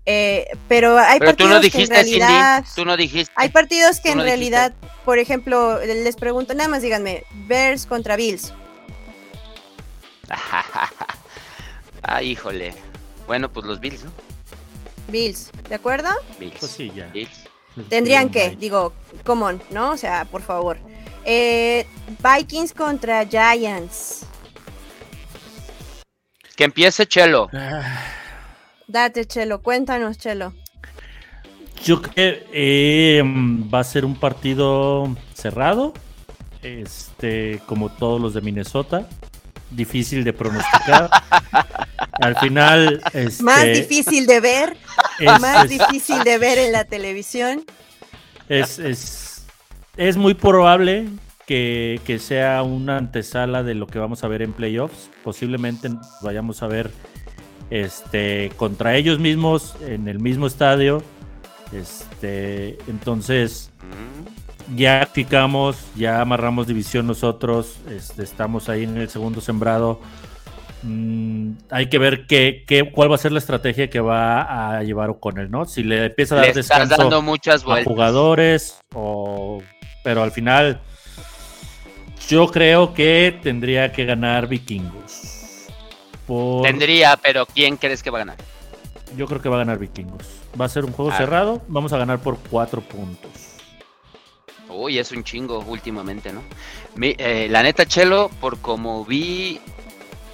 eh, 0.06 0.48
pero 0.68 0.98
hay 0.98 1.20
partidos 1.20 1.70
que 1.70 1.84
en 1.84 1.90
realidad, 1.90 2.66
tú 2.76 2.86
no 2.86 2.98
dijiste, 2.98 3.34
hay 3.36 3.50
partidos 3.50 4.00
que 4.00 4.12
en 4.12 4.20
realidad, 4.20 4.74
por 5.06 5.20
ejemplo, 5.20 5.80
les 5.84 6.16
pregunto, 6.16 6.54
nada 6.54 6.70
más 6.70 6.82
díganme, 6.82 7.24
Bears 7.48 7.86
contra 7.86 8.16
Bills. 8.16 8.54
ah, 12.04 12.24
híjole. 12.24 12.74
Bueno, 13.28 13.52
pues 13.52 13.66
los 13.66 13.80
Bills, 13.80 14.04
¿no? 14.04 14.12
Bills, 15.08 15.52
¿de 15.70 15.76
acuerdo? 15.76 16.10
Bills. 16.40 16.56
Pues 16.60 16.72
sí, 16.72 16.92
ya. 16.96 17.08
Bills. 17.08 17.44
Tendrían 17.90 18.30
que, 18.30 18.56
digo, 18.56 18.94
on, 19.26 19.62
¿no? 19.72 19.92
O 19.92 19.98
sea, 19.98 20.26
por 20.26 20.42
favor. 20.42 20.78
Eh, 21.26 21.86
Vikings 22.20 22.74
contra 22.74 23.26
Giants. 23.26 24.26
Que 26.56 26.66
empiece 26.66 27.06
Chelo. 27.08 27.50
Date, 28.88 29.26
Chelo, 29.26 29.62
cuéntanos, 29.62 30.18
Chelo. 30.18 30.54
Yo 31.84 32.02
creo 32.02 32.14
que 32.14 32.48
eh, 32.54 33.24
va 33.74 33.80
a 33.80 33.84
ser 33.84 34.06
un 34.06 34.16
partido 34.16 35.14
cerrado, 35.34 35.94
este, 36.62 37.60
como 37.66 37.90
todos 37.90 38.22
los 38.22 38.34
de 38.34 38.42
Minnesota, 38.42 39.10
difícil 39.72 40.24
de 40.24 40.34
pronosticar. 40.34 41.10
Al 42.22 42.38
final, 42.38 43.02
este, 43.14 43.44
más 43.44 43.66
difícil 43.66 44.28
de 44.28 44.40
ver, 44.40 44.78
más 45.42 45.68
difícil 45.68 46.24
de 46.24 46.38
ver 46.38 46.60
en 46.60 46.72
la 46.72 46.86
televisión. 46.86 47.66
Es, 48.48 48.78
es 48.78 49.33
es 49.98 50.18
muy 50.18 50.34
probable 50.34 51.08
que, 51.46 52.00
sea 52.20 52.64
una 52.64 52.98
antesala 52.98 53.64
de 53.64 53.76
lo 53.76 53.88
que 53.88 54.00
vamos 54.00 54.24
a 54.24 54.28
ver 54.28 54.42
en 54.42 54.54
playoffs. 54.54 55.10
Posiblemente 55.24 55.90
vayamos 56.22 56.64
a 56.64 56.68
ver 56.68 56.92
este, 57.70 58.52
contra 58.56 58.96
ellos 58.96 59.20
mismos 59.20 59.76
en 59.82 60.08
el 60.08 60.20
mismo 60.20 60.48
estadio. 60.48 61.04
Este, 61.72 62.78
entonces, 62.88 63.72
ya 64.76 65.10
picamos, 65.14 65.78
ya 65.96 66.22
amarramos 66.22 66.68
división 66.68 67.08
nosotros. 67.08 67.78
Este, 67.90 68.24
estamos 68.24 68.70
ahí 68.70 68.84
en 68.84 68.98
el 68.98 69.10
segundo 69.10 69.42
sembrado. 69.42 70.00
Mm, 70.84 71.52
hay 71.70 71.88
que 71.88 71.98
ver 71.98 72.28
qué, 72.28 72.66
qué, 72.68 72.92
cuál 72.92 73.10
va 73.10 73.16
a 73.16 73.18
ser 73.18 73.32
la 73.32 73.40
estrategia 73.40 73.90
que 73.90 74.02
va 74.02 74.76
a 74.78 74.84
llevar 74.84 75.10
O'Connell, 75.10 75.50
¿no? 75.50 75.66
Si 75.66 75.82
le 75.82 76.08
empieza 76.08 76.36
a 76.36 76.40
dar 76.40 76.54
descanso 76.54 76.96
a 77.02 77.84
jugadores 77.84 78.80
o 78.94 79.62
pero 80.04 80.22
al 80.22 80.32
final 80.32 80.82
yo 82.28 82.48
creo 82.48 82.94
que 82.94 83.40
tendría 83.42 83.92
que 83.92 84.06
ganar 84.06 84.48
Vikingos. 84.48 85.68
Tendría, 86.64 87.18
pero 87.18 87.46
¿quién 87.46 87.78
crees 87.78 88.02
que 88.02 88.10
va 88.10 88.20
a 88.20 88.22
ganar? 88.22 88.38
Yo 89.18 89.28
creo 89.28 89.42
que 89.42 89.50
va 89.50 89.56
a 89.56 89.60
ganar 89.60 89.78
Vikingos. 89.78 90.26
Va 90.60 90.66
a 90.66 90.70
ser 90.70 90.86
un 90.86 90.94
juego 90.94 91.12
ah. 91.12 91.18
cerrado, 91.18 91.62
vamos 91.68 91.94
a 91.94 91.98
ganar 91.98 92.20
por 92.20 92.38
cuatro 92.50 92.82
puntos. 92.82 93.32
Uy, 94.70 94.98
es 94.98 95.12
un 95.12 95.24
chingo 95.24 95.60
últimamente, 95.60 96.32
¿no? 96.34 96.42
Eh, 97.00 97.48
la 97.50 97.62
neta, 97.62 97.86
Chelo, 97.86 98.30
por 98.40 98.60
como 98.60 99.06
vi, 99.06 99.60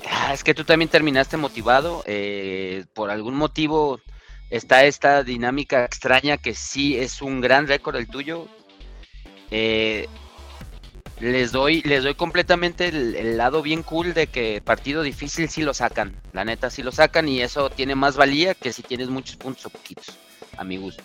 ah, 0.10 0.34
es 0.34 0.44
que 0.44 0.54
tú 0.54 0.64
también 0.64 0.90
terminaste 0.90 1.36
motivado. 1.36 2.04
Eh, 2.06 2.86
por 2.94 3.10
algún 3.10 3.36
motivo 3.36 4.00
está 4.50 4.86
esta 4.86 5.24
dinámica 5.24 5.84
extraña 5.84 6.38
que 6.38 6.54
sí 6.54 6.98
es 6.98 7.22
un 7.22 7.42
gran 7.42 7.68
récord 7.68 7.98
el 7.98 8.08
tuyo. 8.08 8.48
Eh, 9.52 10.08
les 11.20 11.52
doy, 11.52 11.82
les 11.82 12.04
doy 12.04 12.16
completamente 12.16 12.88
el, 12.88 13.38
lado 13.38 13.62
bien 13.62 13.84
cool 13.84 14.14
de 14.14 14.28
que 14.28 14.62
partido 14.64 15.02
difícil 15.04 15.50
sí 15.50 15.62
lo 15.62 15.74
sacan. 15.74 16.16
La 16.34 16.46
neta 16.46 16.70
sí 16.70 16.82
lo 16.82 16.92
sacan 16.92 17.28
y 17.28 17.42
eso 17.42 17.70
tiene 17.70 17.96
más 17.96 18.16
valía 18.16 18.54
que 18.54 18.72
si 18.72 18.84
tienes 18.84 19.10
muchos 19.10 19.36
puntos 19.36 19.66
o 19.66 19.70
poquitos, 19.70 20.18
a 20.58 20.64
mi 20.64 20.78
gusto. 20.78 21.04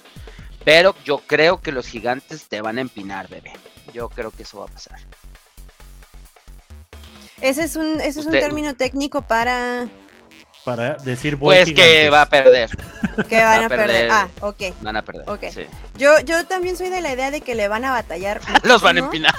Pero 0.65 0.95
yo 1.05 1.19
creo 1.27 1.61
que 1.61 1.73
los 1.73 1.87
gigantes 1.87 2.49
te 2.49 2.61
van 2.61 2.79
a 2.79 2.81
empinar, 2.81 3.29
bebé. 3.29 3.53
Yo 3.93 4.09
creo 4.09 4.31
que 4.31 4.45
eso 4.45 4.61
va 4.61 4.67
a 4.67 4.69
pasar. 4.69 4.99
Ese 7.41 7.65
es 7.65 7.77
un, 7.77 8.01
ese 8.01 8.21
es 8.21 8.27
un 8.27 8.33
término 8.33 8.75
técnico 8.75 9.23
para 9.23 9.89
para 10.65 10.95
decir 10.95 11.39
Pues 11.39 11.73
que 11.73 12.11
va 12.11 12.23
a 12.23 12.29
perder. 12.29 12.71
Que 13.29 13.45
van 13.45 13.63
a, 13.63 13.69
perder. 13.69 14.11
Ah, 14.11 14.29
ok. 14.41 14.63
Van 14.81 14.97
a 14.97 15.03
perder. 15.03 15.25
Yo, 15.97 16.19
yo 16.21 16.45
también 16.47 16.77
soy 16.77 16.89
de 16.89 17.01
la 17.01 17.13
idea 17.13 17.31
de 17.31 17.43
que 17.43 17.55
le 17.55 17.69
van 17.69 17.85
a 17.85 17.93
batallar. 17.93 18.41
Los 18.65 18.83
van 18.83 18.97
a 18.97 19.01
empinar. 19.01 19.35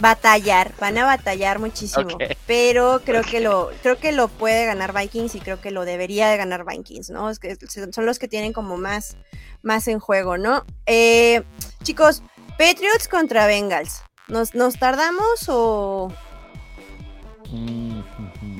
Batallar, 0.00 0.72
van 0.80 0.98
a 0.98 1.04
batallar 1.04 1.60
muchísimo. 1.60 2.18
Pero 2.48 3.00
creo 3.04 3.22
que 3.22 3.38
lo, 3.38 3.70
creo 3.82 3.98
que 3.98 4.10
lo 4.10 4.26
puede 4.26 4.66
ganar 4.66 4.92
Vikings 4.92 5.36
y 5.36 5.40
creo 5.40 5.60
que 5.60 5.70
lo 5.70 5.84
debería 5.84 6.28
de 6.28 6.36
ganar 6.36 6.64
Vikings, 6.64 7.10
¿no? 7.10 7.30
Es 7.30 7.38
que 7.38 7.56
son 7.92 8.06
los 8.06 8.18
que 8.18 8.26
tienen 8.26 8.52
como 8.52 8.76
más, 8.76 9.16
más 9.62 9.86
en 9.86 10.00
juego, 10.00 10.36
¿no? 10.36 10.64
Eh, 10.86 11.44
chicos, 11.84 12.24
Patriots 12.58 13.06
contra 13.08 13.46
Bengals. 13.46 14.02
¿Nos, 14.26 14.54
nos 14.54 14.78
tardamos 14.78 15.44
o.? 15.48 16.12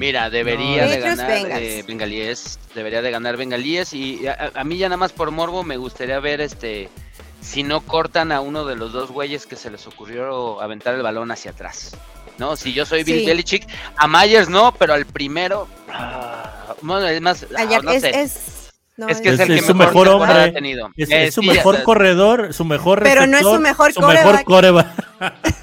Mira, 0.00 0.30
debería 0.30 0.86
de 0.86 0.98
ganar 0.98 1.30
eh, 1.30 1.84
Bengalíes, 1.86 2.58
debería 2.74 3.02
de 3.02 3.10
ganar 3.10 3.36
Bengalíes 3.36 3.92
y 3.92 4.26
a, 4.26 4.64
mí 4.64 4.78
ya 4.78 4.88
nada 4.88 4.96
más 4.96 5.12
por 5.12 5.30
morbo 5.30 5.62
me 5.62 5.76
gustaría 5.76 6.18
ver 6.20 6.40
este 6.40 6.88
si 7.42 7.62
no 7.64 7.82
cortan 7.82 8.32
a 8.32 8.40
uno 8.40 8.64
de 8.64 8.76
los 8.76 8.94
dos 8.94 9.10
güeyes 9.10 9.44
que 9.44 9.56
se 9.56 9.70
les 9.70 9.86
ocurrió 9.86 10.62
aventar 10.62 10.94
el 10.94 11.02
balón 11.02 11.30
hacia 11.30 11.50
atrás. 11.50 11.94
¿No? 12.38 12.56
Si 12.56 12.72
yo 12.72 12.86
soy 12.86 13.04
Bill 13.04 13.26
Belichick, 13.26 13.66
a 13.98 14.08
Myers 14.08 14.48
no, 14.48 14.72
pero 14.72 14.94
al 14.94 15.04
primero 15.04 15.68
ah, 15.90 16.74
bueno, 16.80 17.06
es 17.06 17.20
más, 17.20 17.46
ah, 17.54 17.80
no 17.82 17.90
es, 17.90 18.00
sé. 18.00 18.22
Es, 18.22 19.20
que 19.20 19.28
es, 19.28 19.40
el 19.40 19.48
que 19.48 19.60
su 19.60 19.74
mejor, 19.74 20.08
hombre, 20.08 20.32
ha 20.32 20.50
tenido. 20.50 20.88
Es, 20.96 21.34
su 21.34 21.42
mejor 21.42 21.82
corredor, 21.82 22.54
su 22.54 22.64
mejor 22.64 23.02
Pero 23.02 23.26
no 23.26 23.36
es 23.36 23.42
su 23.42 23.60
mejor 23.60 23.92
su 23.92 24.00
mejor 24.00 24.44
coreback. 24.44 24.88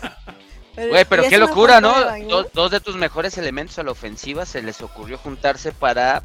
Güey, 0.78 1.06
pero 1.06 1.24
qué 1.28 1.40
locura, 1.40 1.82
¿no? 1.82 1.94
Dos, 2.54 2.72
de 2.72 2.80
tus 2.80 2.96
mejores 2.96 3.38
elementos 3.38 3.80
a 3.80 3.84
la 3.84 3.92
ofensiva 3.92 4.46
se 4.46 4.62
les 4.62 4.82
ocurrió 4.82 5.18
juntarse 5.18 5.72
para 5.72 6.22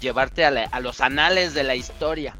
llevarte 0.00 0.44
a 0.44 0.80
los 0.80 1.00
anales 1.00 1.54
de 1.54 1.62
la 1.62 1.74
historia 1.74 2.34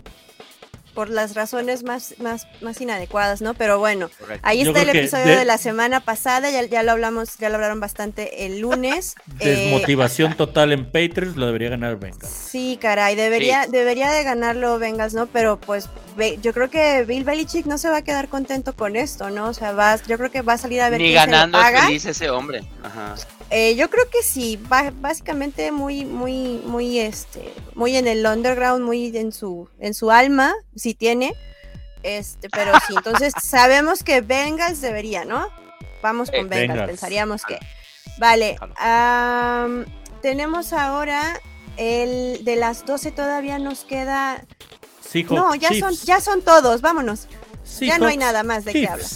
por 0.94 1.10
las 1.10 1.34
razones 1.34 1.84
más, 1.84 2.14
más, 2.18 2.46
más 2.60 2.80
inadecuadas, 2.80 3.42
¿no? 3.42 3.54
Pero 3.54 3.78
bueno, 3.78 4.10
ahí 4.42 4.62
está 4.62 4.82
el 4.82 4.90
episodio 4.90 5.38
de... 5.38 5.44
la 5.44 5.58
semana 5.58 6.00
pasada, 6.00 6.50
ya, 6.50 6.64
ya, 6.64 6.82
lo 6.82 6.92
hablamos, 6.92 7.38
ya 7.38 7.48
lo 7.48 7.56
hablaron 7.56 7.80
bastante 7.80 8.46
el 8.46 8.60
lunes. 8.60 9.14
Desmotivación 9.38 10.32
eh, 10.32 10.34
total 10.36 10.72
en 10.72 10.84
Patriots, 10.84 11.36
lo 11.36 11.46
debería 11.46 11.70
ganar 11.70 11.98
Bengals. 11.98 12.32
Sí, 12.32 12.78
caray, 12.80 13.16
debería, 13.16 13.66
debería 13.66 14.10
de 14.10 14.22
ganarlo 14.24 14.78
Bengals, 14.78 15.14
¿no? 15.14 15.26
Pero 15.26 15.58
pues 15.58 15.88
yo 16.42 16.52
creo 16.52 16.70
que 16.70 17.04
Bill 17.04 17.24
Belichick 17.24 17.66
no 17.66 17.78
se 17.78 17.88
va 17.88 17.98
a 17.98 18.02
quedar 18.02 18.28
contento 18.28 18.74
con 18.74 18.96
esto, 18.96 19.30
¿no? 19.30 19.48
O 19.48 19.54
sea, 19.54 19.72
va, 19.72 19.96
yo 20.06 20.18
creo 20.18 20.30
que 20.30 20.42
va 20.42 20.54
a 20.54 20.58
salir 20.58 20.80
a 20.82 20.90
ver 20.90 21.00
Ni 21.00 21.12
ganando 21.12 21.60
es 21.60 21.80
feliz 21.80 22.04
ese 22.04 22.30
hombre. 22.30 22.62
Ajá. 22.82 23.14
Eh, 23.54 23.76
yo 23.76 23.90
creo 23.90 24.08
que 24.08 24.22
sí, 24.22 24.58
básicamente 24.94 25.70
muy, 25.72 26.06
muy, 26.06 26.62
muy, 26.64 26.98
este, 26.98 27.52
muy 27.74 27.96
en 27.96 28.08
el 28.08 28.24
underground, 28.24 28.82
muy 28.82 29.14
en 29.14 29.30
su, 29.30 29.68
en 29.78 29.92
su 29.92 30.10
alma, 30.10 30.54
si 30.74 30.94
tiene, 30.94 31.34
este, 32.02 32.48
pero 32.48 32.72
sí, 32.86 32.94
entonces 32.96 33.34
sabemos 33.42 34.02
que 34.02 34.22
Bengals 34.22 34.80
debería, 34.80 35.26
¿no? 35.26 35.48
Vamos 36.02 36.30
con 36.30 36.48
Bengals, 36.48 36.86
pensaríamos 36.86 37.44
que. 37.44 37.58
Vale, 38.18 38.56
tenemos 40.20 40.72
ahora 40.72 41.40
El 41.76 42.44
de 42.44 42.56
las 42.56 42.86
12 42.86 43.12
todavía 43.12 43.58
nos 43.58 43.84
queda. 43.84 44.44
no, 45.28 45.54
ya 45.54 45.70
son, 45.78 45.94
ya 46.04 46.22
son 46.22 46.40
todos, 46.40 46.80
vámonos. 46.80 47.28
ya 47.80 47.98
no 47.98 48.06
hay 48.06 48.16
nada 48.16 48.44
más 48.44 48.64
de 48.64 48.72
qué 48.72 48.88
hablar. 48.88 49.10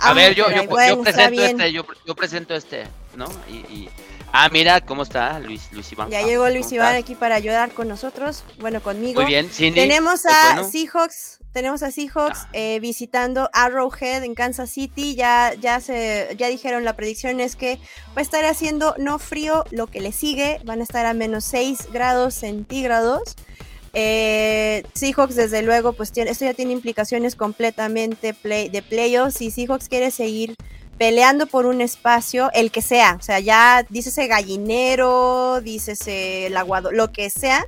A 0.00 0.12
ver, 0.14 0.34
yo, 0.34 0.46
yo, 0.50 0.68
presento 0.68 1.42
este, 1.42 1.72
yo, 1.72 1.84
yo, 2.06 2.14
presento 2.14 2.54
este, 2.54 2.84
¿no? 3.16 3.26
y, 3.48 3.88
Ah, 4.34 4.48
mira, 4.50 4.80
¿cómo 4.80 5.02
está 5.02 5.38
Luis, 5.40 5.68
Luis 5.72 5.92
Iván? 5.92 6.08
Ya 6.08 6.22
llegó 6.22 6.48
Luis 6.48 6.72
Iván 6.72 6.96
aquí 6.96 7.14
para 7.14 7.34
ayudar 7.34 7.72
con 7.72 7.86
nosotros, 7.86 8.44
bueno, 8.60 8.82
conmigo. 8.82 9.20
Muy 9.20 9.30
bien, 9.30 9.50
Cindy. 9.50 9.78
Tenemos 9.78 10.24
a 10.24 10.64
Seahawks, 10.64 11.40
tenemos 11.52 11.82
a 11.82 11.90
Seahawks 11.90 12.38
ah. 12.44 12.48
eh, 12.54 12.80
visitando 12.80 13.50
Arrowhead 13.52 14.24
en 14.24 14.34
Kansas 14.34 14.70
City. 14.70 15.14
Ya, 15.14 15.52
ya 15.60 15.80
se, 15.80 16.34
ya 16.38 16.48
dijeron 16.48 16.82
la 16.82 16.96
predicción 16.96 17.40
es 17.40 17.56
que 17.56 17.76
va 18.16 18.20
a 18.20 18.22
estar 18.22 18.42
haciendo 18.46 18.94
no 18.96 19.18
frío 19.18 19.64
lo 19.70 19.86
que 19.86 20.00
le 20.00 20.12
sigue, 20.12 20.60
van 20.64 20.80
a 20.80 20.84
estar 20.84 21.04
a 21.04 21.12
menos 21.12 21.44
6 21.44 21.88
grados 21.92 22.32
centígrados. 22.32 23.36
Eh, 23.92 24.82
Seahawks, 24.94 25.36
desde 25.36 25.60
luego, 25.60 25.92
pues 25.92 26.10
tiene, 26.10 26.30
esto 26.30 26.46
ya 26.46 26.54
tiene 26.54 26.72
implicaciones 26.72 27.36
completamente 27.36 28.32
play, 28.32 28.70
de 28.70 28.80
playoffs. 28.80 29.42
Y 29.42 29.50
Seahawks 29.50 29.90
quiere 29.90 30.10
seguir 30.10 30.56
peleando 31.02 31.48
por 31.48 31.66
un 31.66 31.80
espacio, 31.80 32.48
el 32.54 32.70
que 32.70 32.80
sea, 32.80 33.16
o 33.18 33.22
sea, 33.24 33.40
ya 33.40 33.84
dícese 33.88 34.28
gallinero, 34.28 35.60
dícese 35.60 36.46
el 36.46 36.56
aguado, 36.56 36.92
lo 36.92 37.10
que 37.10 37.28
sea, 37.28 37.66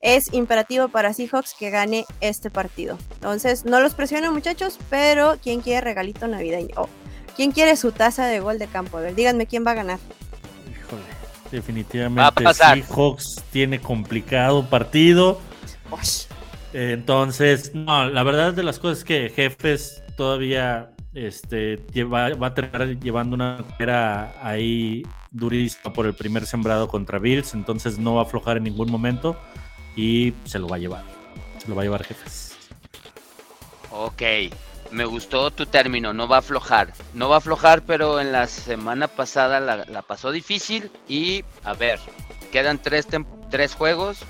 es 0.00 0.34
imperativo 0.34 0.88
para 0.88 1.14
Seahawks 1.14 1.54
que 1.56 1.70
gane 1.70 2.06
este 2.20 2.50
partido. 2.50 2.98
Entonces, 3.14 3.64
no 3.64 3.78
los 3.78 3.94
presiono 3.94 4.32
muchachos, 4.32 4.80
pero 4.90 5.38
¿quién 5.40 5.60
quiere 5.60 5.80
regalito 5.80 6.26
navideño? 6.26 6.74
Oh, 6.74 6.88
¿Quién 7.36 7.52
quiere 7.52 7.76
su 7.76 7.92
taza 7.92 8.26
de 8.26 8.40
gol 8.40 8.58
de 8.58 8.66
campo? 8.66 8.98
A 8.98 9.02
ver, 9.02 9.14
díganme 9.14 9.46
quién 9.46 9.64
va 9.64 9.70
a 9.70 9.74
ganar. 9.74 10.00
Híjole, 10.68 11.04
definitivamente 11.52 12.52
Seahawks 12.52 13.44
tiene 13.52 13.80
complicado 13.80 14.68
partido. 14.68 15.40
Entonces, 16.72 17.76
no, 17.76 18.10
la 18.10 18.24
verdad 18.24 18.54
de 18.54 18.64
las 18.64 18.80
cosas 18.80 18.98
es 18.98 19.04
que 19.04 19.30
Jefes 19.30 20.02
todavía 20.16 20.91
este, 21.14 21.76
va 22.04 22.46
a 22.46 22.54
terminar 22.54 22.98
llevando 22.98 23.34
una 23.34 23.64
carrera 23.70 24.34
ahí 24.42 25.02
durísima 25.30 25.92
por 25.92 26.06
el 26.06 26.14
primer 26.14 26.46
sembrado 26.46 26.88
contra 26.88 27.18
Bills, 27.18 27.54
entonces 27.54 27.98
no 27.98 28.14
va 28.14 28.22
a 28.22 28.24
aflojar 28.24 28.56
en 28.56 28.64
ningún 28.64 28.90
momento 28.90 29.36
y 29.96 30.34
se 30.44 30.58
lo 30.58 30.68
va 30.68 30.76
a 30.76 30.78
llevar. 30.78 31.04
Se 31.58 31.68
lo 31.68 31.74
va 31.74 31.82
a 31.82 31.84
llevar 31.84 32.04
jefes. 32.04 32.56
Ok, 33.90 34.22
me 34.90 35.04
gustó 35.04 35.50
tu 35.50 35.66
término, 35.66 36.12
no 36.12 36.28
va 36.28 36.36
a 36.36 36.38
aflojar. 36.40 36.92
No 37.14 37.28
va 37.28 37.36
a 37.36 37.38
aflojar, 37.38 37.82
pero 37.82 38.20
en 38.20 38.32
la 38.32 38.46
semana 38.46 39.06
pasada 39.08 39.60
la, 39.60 40.02
pasó 40.02 40.30
difícil 40.30 40.90
y 41.08 41.44
a 41.62 41.74
ver, 41.74 42.00
quedan 42.50 42.80
tres, 42.80 43.06
tres 43.50 43.74
juegos. 43.74 44.20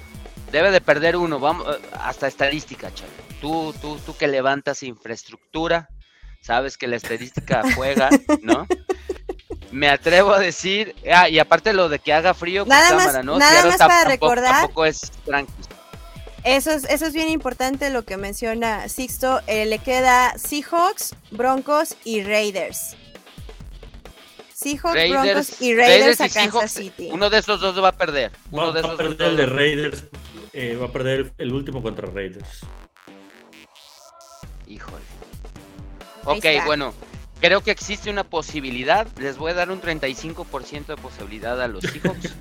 Debe 0.51 0.71
de 0.71 0.83
perder 0.83 1.17
uno, 1.17 1.39
vamos, 1.39 1.67
hasta 1.99 2.27
estadística, 2.27 2.93
chaval. 2.93 3.15
Tú, 3.41 3.75
tú, 3.81 3.99
tú 4.05 4.15
que 4.17 4.29
levantas 4.29 4.83
infraestructura, 4.83 5.89
sabes 6.43 6.77
que 6.77 6.87
la 6.87 6.97
estadística 6.97 7.63
juega, 7.75 8.11
¿no? 8.43 8.67
Me 9.71 9.89
atrevo 9.89 10.33
a 10.33 10.39
decir, 10.39 10.95
ah, 11.11 11.31
y 11.31 11.39
aparte 11.39 11.73
lo 11.73 11.89
de 11.89 11.99
que 11.99 12.13
haga 12.13 12.35
frío, 12.35 12.67
nada 12.67 12.95
pues, 12.95 13.07
más, 13.15 13.25
¿no? 13.25 13.39
Nada 13.39 13.65
más 13.65 13.79
para 13.79 14.05
recordar. 14.05 14.61
Tampoco 14.61 14.85
es 14.85 15.01
tranquilo. 15.25 15.59
Eso 16.45 16.73
es, 16.73 16.85
eso 16.85 17.07
es 17.07 17.13
bien 17.13 17.31
importante 17.31 17.89
lo 17.91 18.05
que 18.05 18.17
menciona 18.17 18.89
Sixto. 18.89 19.41
Eh, 19.47 19.65
le 19.65 19.79
queda 19.79 20.37
Seahawks, 20.37 21.15
Broncos 21.31 21.97
y 22.05 22.23
Raiders. 22.23 22.97
Seahawks, 24.53 25.09
Broncos 25.09 25.63
y 25.63 25.75
Raiders, 25.75 26.21
a 26.21 26.29
Kansas 26.29 26.73
City. 26.73 27.11
Uno 27.13 27.31
de 27.31 27.39
esos 27.39 27.61
dos 27.61 27.83
va 27.83 27.89
a 27.89 27.97
perder. 27.97 28.33
Uno 28.51 28.73
de 28.73 28.83
va 28.83 28.93
a 28.93 28.97
perder 28.97 29.29
el 29.29 29.37
de 29.37 29.47
Raiders. 29.47 30.05
Eh, 30.53 30.77
va 30.77 30.87
a 30.87 30.93
perder 30.93 31.33
el 31.39 31.53
último 31.53 31.81
contra 31.81 32.09
Raiders. 32.11 32.67
Híjole. 34.67 35.12
Ok, 36.25 36.45
bueno, 36.67 36.95
creo 37.41 37.63
que 37.63 37.71
existe 37.71 38.11
una 38.11 38.25
posibilidad. 38.25 39.07
Les 39.19 39.37
voy 39.37 39.53
a 39.53 39.55
dar 39.55 39.71
un 39.71 39.81
35% 39.81 40.87
de 40.87 40.97
posibilidad 40.97 41.61
a 41.61 41.69
los 41.69 41.83
Seahawks. 41.83 42.23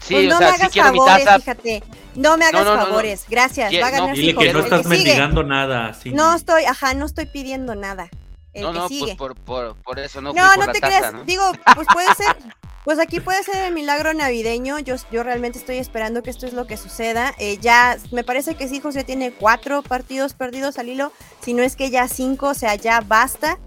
sí, 0.00 0.14
pues 0.14 0.28
no 0.28 0.36
o 0.36 0.38
sea, 0.38 0.48
me 0.48 0.54
hagas 0.54 0.72
si 0.72 0.80
favores, 0.80 1.28
fíjate. 1.36 1.82
No 2.14 2.36
me 2.38 2.46
hagas 2.46 2.64
favores, 2.64 3.26
gracias. 3.28 3.72
va 3.74 3.88
a 3.88 3.90
ganar 3.90 4.14
Dile 4.14 4.34
que 4.34 4.52
no 4.52 4.60
estás 4.60 4.86
mendigando 4.86 5.42
nada. 5.42 5.94
No 6.06 6.34
estoy, 6.34 6.64
ajá, 6.64 6.94
no 6.94 7.06
estoy 7.06 7.26
pidiendo 7.26 7.74
nada. 7.74 8.08
El 8.56 8.62
no, 8.62 8.72
que 8.72 8.78
no, 8.78 8.88
sigue. 8.88 9.04
pues 9.04 9.16
por, 9.16 9.34
por, 9.36 9.76
por 9.82 9.98
eso 9.98 10.20
no. 10.20 10.32
No, 10.32 10.56
no 10.56 10.72
te 10.72 10.80
creas. 10.80 11.14
Digo, 11.26 11.44
pues 11.74 11.86
puede 11.92 12.14
ser, 12.14 12.36
Pues 12.84 12.98
aquí 12.98 13.20
puede 13.20 13.42
ser 13.42 13.56
el 13.56 13.74
milagro 13.74 14.14
navideño. 14.14 14.78
Yo, 14.78 14.94
yo 15.10 15.22
realmente 15.22 15.58
estoy 15.58 15.76
esperando 15.78 16.22
que 16.22 16.30
esto 16.30 16.46
es 16.46 16.52
lo 16.52 16.66
que 16.66 16.76
suceda. 16.76 17.34
Eh, 17.38 17.58
ya 17.60 17.98
me 18.12 18.24
parece 18.24 18.54
que 18.54 18.68
sí, 18.68 18.80
José 18.80 19.04
tiene 19.04 19.32
cuatro 19.32 19.82
partidos 19.82 20.34
perdidos 20.34 20.78
al 20.78 20.88
hilo. 20.88 21.12
Si 21.42 21.52
no 21.52 21.62
es 21.62 21.76
que 21.76 21.90
ya 21.90 22.08
cinco, 22.08 22.48
o 22.48 22.54
sea, 22.54 22.74
ya 22.76 23.00
basta. 23.00 23.58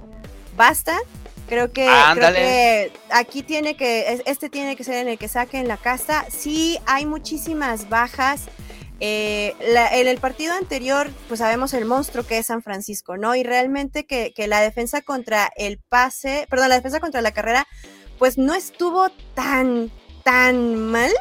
Basta. 0.56 0.98
Creo 1.50 1.72
que, 1.72 1.90
creo 2.14 2.34
que 2.34 2.92
aquí 3.12 3.42
tiene 3.42 3.76
que, 3.76 4.22
este 4.26 4.50
tiene 4.50 4.76
que 4.76 4.84
ser 4.84 4.96
en 4.96 5.08
el 5.08 5.18
que 5.18 5.28
saquen 5.28 5.68
la 5.68 5.78
casta. 5.78 6.26
Sí, 6.30 6.80
hay 6.86 7.06
muchísimas 7.06 7.90
bajas. 7.90 8.44
Eh, 9.02 9.56
en 9.60 10.08
el 10.08 10.18
partido 10.18 10.54
anterior, 10.54 11.10
pues 11.28 11.40
sabemos 11.40 11.74
el 11.74 11.86
monstruo 11.86 12.26
que 12.26 12.38
es 12.38 12.48
San 12.48 12.62
Francisco, 12.62 13.16
¿no? 13.18 13.36
Y 13.36 13.44
realmente 13.44 14.06
que, 14.06 14.34
la 14.48 14.62
defensa 14.62 15.02
contra 15.02 15.52
el 15.56 15.78
pase, 15.78 16.48
perdón, 16.50 16.70
la 16.70 16.76
defensa 16.76 17.00
contra 17.00 17.22
la 17.22 17.32
carrera 17.32 17.68
pues 18.18 18.38
no 18.38 18.54
estuvo 18.54 19.08
tan, 19.34 19.90
tan 20.24 20.76
mal. 20.76 21.12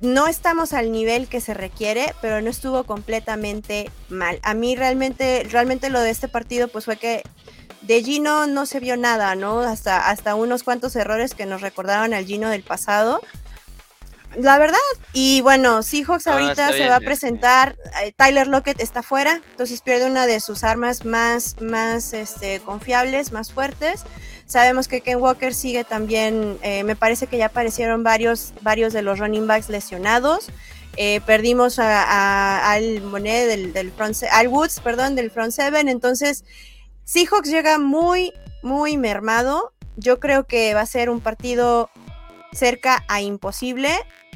No 0.00 0.26
estamos 0.26 0.72
al 0.72 0.90
nivel 0.90 1.28
que 1.28 1.40
se 1.40 1.54
requiere, 1.54 2.14
pero 2.20 2.40
no 2.40 2.50
estuvo 2.50 2.84
completamente 2.84 3.90
mal. 4.08 4.40
A 4.42 4.54
mí 4.54 4.74
realmente, 4.74 5.46
realmente 5.48 5.90
lo 5.90 6.00
de 6.00 6.10
este 6.10 6.26
partido, 6.26 6.68
pues 6.68 6.86
fue 6.86 6.96
que 6.96 7.22
de 7.82 8.02
Gino 8.02 8.46
no 8.46 8.66
se 8.66 8.80
vio 8.80 8.96
nada, 8.96 9.34
¿no? 9.36 9.60
Hasta, 9.60 10.08
hasta 10.08 10.34
unos 10.34 10.62
cuantos 10.62 10.96
errores 10.96 11.34
que 11.34 11.46
nos 11.46 11.60
recordaban 11.60 12.14
al 12.14 12.26
Gino 12.26 12.48
del 12.48 12.62
pasado. 12.62 13.20
La 14.36 14.58
verdad. 14.58 14.78
Y 15.12 15.40
bueno, 15.40 15.82
Seahawks 15.82 16.26
ahorita 16.26 16.72
se 16.72 16.88
va 16.88 16.96
a 16.96 17.00
presentar. 17.00 17.76
Eh, 18.02 18.12
Tyler 18.16 18.46
Lockett 18.46 18.80
está 18.80 19.02
fuera, 19.02 19.40
entonces 19.50 19.80
pierde 19.80 20.06
una 20.06 20.26
de 20.26 20.40
sus 20.40 20.62
armas 20.62 21.04
más, 21.04 21.60
más 21.60 22.12
este, 22.12 22.60
confiables, 22.60 23.32
más 23.32 23.52
fuertes. 23.52 24.04
Sabemos 24.46 24.88
que 24.88 25.00
Ken 25.00 25.18
Walker 25.18 25.54
sigue 25.54 25.84
también, 25.84 26.58
eh, 26.62 26.82
me 26.84 26.96
parece 26.96 27.26
que 27.26 27.38
ya 27.38 27.46
aparecieron 27.46 28.02
varios, 28.02 28.52
varios 28.62 28.92
de 28.92 29.02
los 29.02 29.18
running 29.18 29.46
backs 29.46 29.68
lesionados. 29.68 30.48
Eh, 30.96 31.20
perdimos 31.24 31.78
al 31.78 33.00
Monet 33.02 33.46
del, 33.46 33.72
del 33.72 33.92
front, 33.92 34.16
al 34.30 34.48
Woods, 34.48 34.80
perdón, 34.80 35.14
del 35.14 35.30
front 35.30 35.52
seven. 35.52 35.88
Entonces, 35.88 36.44
Seahawks 37.04 37.48
llega 37.48 37.78
muy, 37.78 38.32
muy 38.62 38.96
mermado. 38.96 39.72
Yo 39.96 40.18
creo 40.18 40.46
que 40.46 40.74
va 40.74 40.80
a 40.82 40.86
ser 40.86 41.10
un 41.10 41.20
partido 41.20 41.90
cerca 42.52 43.04
a 43.08 43.20
imposible, 43.20 43.90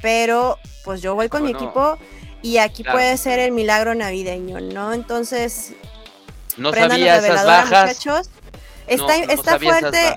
pero 0.04 0.58
pues 0.84 1.00
yo 1.00 1.14
voy 1.14 1.30
con 1.30 1.44
mi 1.44 1.52
equipo 1.52 1.96
y 2.42 2.58
aquí 2.58 2.84
puede 2.84 3.16
ser 3.16 3.38
el 3.38 3.52
milagro 3.52 3.94
navideño, 3.94 4.60
¿no? 4.60 4.92
Entonces, 4.92 5.72
no 6.58 6.74
sabía 6.74 7.16
esas 7.16 7.46
bajas. 7.46 7.88
Muchachos. 7.88 8.30
Está, 8.86 9.16
está 9.16 9.58
fuerte. 9.58 10.14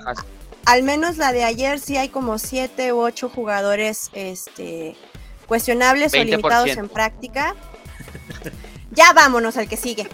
Al 0.66 0.82
menos 0.82 1.16
la 1.16 1.32
de 1.32 1.42
ayer 1.42 1.80
sí 1.80 1.96
hay 1.96 2.10
como 2.10 2.38
siete 2.38 2.92
u 2.92 3.00
ocho 3.00 3.30
jugadores 3.30 4.10
este, 4.12 4.94
cuestionables 5.46 6.12
o 6.12 6.18
limitados 6.18 6.68
en 6.68 6.90
práctica. 6.90 7.54
Ya 8.90 9.14
vámonos 9.14 9.56
al 9.56 9.70
que 9.70 9.78
sigue. 9.78 10.06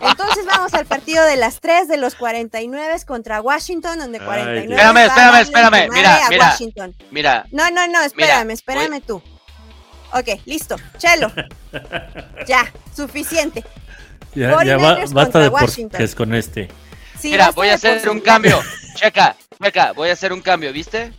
Entonces 0.00 0.46
vamos 0.46 0.74
al 0.74 0.86
partido 0.86 1.24
de 1.24 1.36
las 1.36 1.60
3 1.60 1.88
de 1.88 1.96
los 1.96 2.14
49 2.14 2.96
contra 3.06 3.40
Washington, 3.40 3.98
donde 3.98 4.20
49. 4.20 4.72
espérame, 4.72 4.96
espérame, 5.06 5.40
espérame. 5.40 5.88
Mira, 5.90 6.20
mira, 6.28 6.56
mira. 7.10 7.46
No, 7.50 7.70
no, 7.70 7.86
no, 7.86 8.02
espérame, 8.02 8.50
espérame 8.50 9.00
tú. 9.00 9.22
Ok, 10.12 10.28
listo. 10.44 10.76
Chelo. 10.98 11.32
ya, 12.46 12.72
suficiente. 12.94 13.64
Ya, 14.34 14.62
ya 14.64 14.76
basta 15.12 15.38
de 15.40 15.50
es 15.98 16.14
con 16.14 16.34
este. 16.34 16.68
Mira, 17.22 17.50
voy 17.50 17.68
a 17.68 17.74
hacer 17.74 18.08
un 18.08 18.20
cambio. 18.20 18.60
Checa, 18.94 19.36
checa, 19.62 19.92
voy 19.92 20.08
a 20.10 20.12
hacer 20.12 20.32
un 20.32 20.40
cambio, 20.40 20.72
¿viste? 20.72 21.12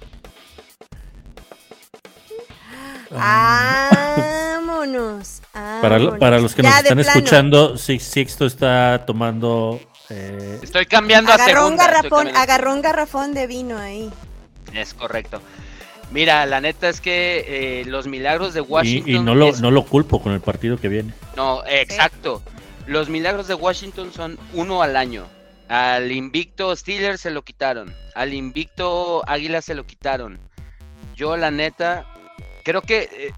Vámonos. 4.70 5.41
Para, 5.54 6.18
para 6.18 6.40
los 6.40 6.56
que 6.56 6.64
nos 6.64 6.74
están 6.76 7.00
escuchando, 7.00 7.78
Sixto 7.78 8.46
está 8.46 9.06
tomando. 9.06 9.80
Eh... 10.10 10.60
Estoy 10.62 10.86
cambiando 10.86 11.32
agarró 11.32 11.44
a 11.44 11.56
segunda. 11.56 11.70
Un 11.70 11.92
garrafón, 11.92 12.28
agarró 12.36 12.74
un 12.74 12.82
garrafón 12.82 13.34
de 13.34 13.48
vino 13.48 13.78
ahí. 13.78 14.10
Es 14.74 14.94
correcto. 14.94 15.42
Mira, 16.12 16.46
la 16.46 16.60
neta 16.60 16.90
es 16.90 17.00
que 17.00 17.46
eh, 17.48 17.86
los 17.86 18.08
milagros 18.08 18.54
de 18.54 18.62
Washington. 18.62 19.10
Y, 19.10 19.20
no, 19.20 19.36
lo, 19.36 19.52
no 19.54 19.72
lo 19.72 19.86
culpo 19.86 20.22
con 20.22 20.34
el 20.34 20.42
partido 20.42 20.78
que 20.78 20.90
viene. 20.90 21.14
No, 21.36 21.64
exacto. 21.66 22.42
Los 22.88 23.10
milagros 23.10 23.48
de 23.48 23.54
Washington 23.54 24.12
son 24.14 24.38
uno 24.54 24.82
al 24.82 24.96
año. 24.96 25.26
Al 25.70 26.12
invicto 26.12 26.76
Steelers 26.76 27.22
se 27.22 27.32
lo 27.32 27.44
quitaron. 27.44 27.96
Al 28.14 28.34
invicto 28.34 29.24
Águila 29.26 29.62
se 29.62 29.74
lo 29.74 29.86
quitaron. 29.86 30.38
Yo, 31.16 31.38
la 31.38 31.52
neta, 31.52 32.06
creo 32.62 32.82
que 32.82 33.10
eh, 33.12 33.34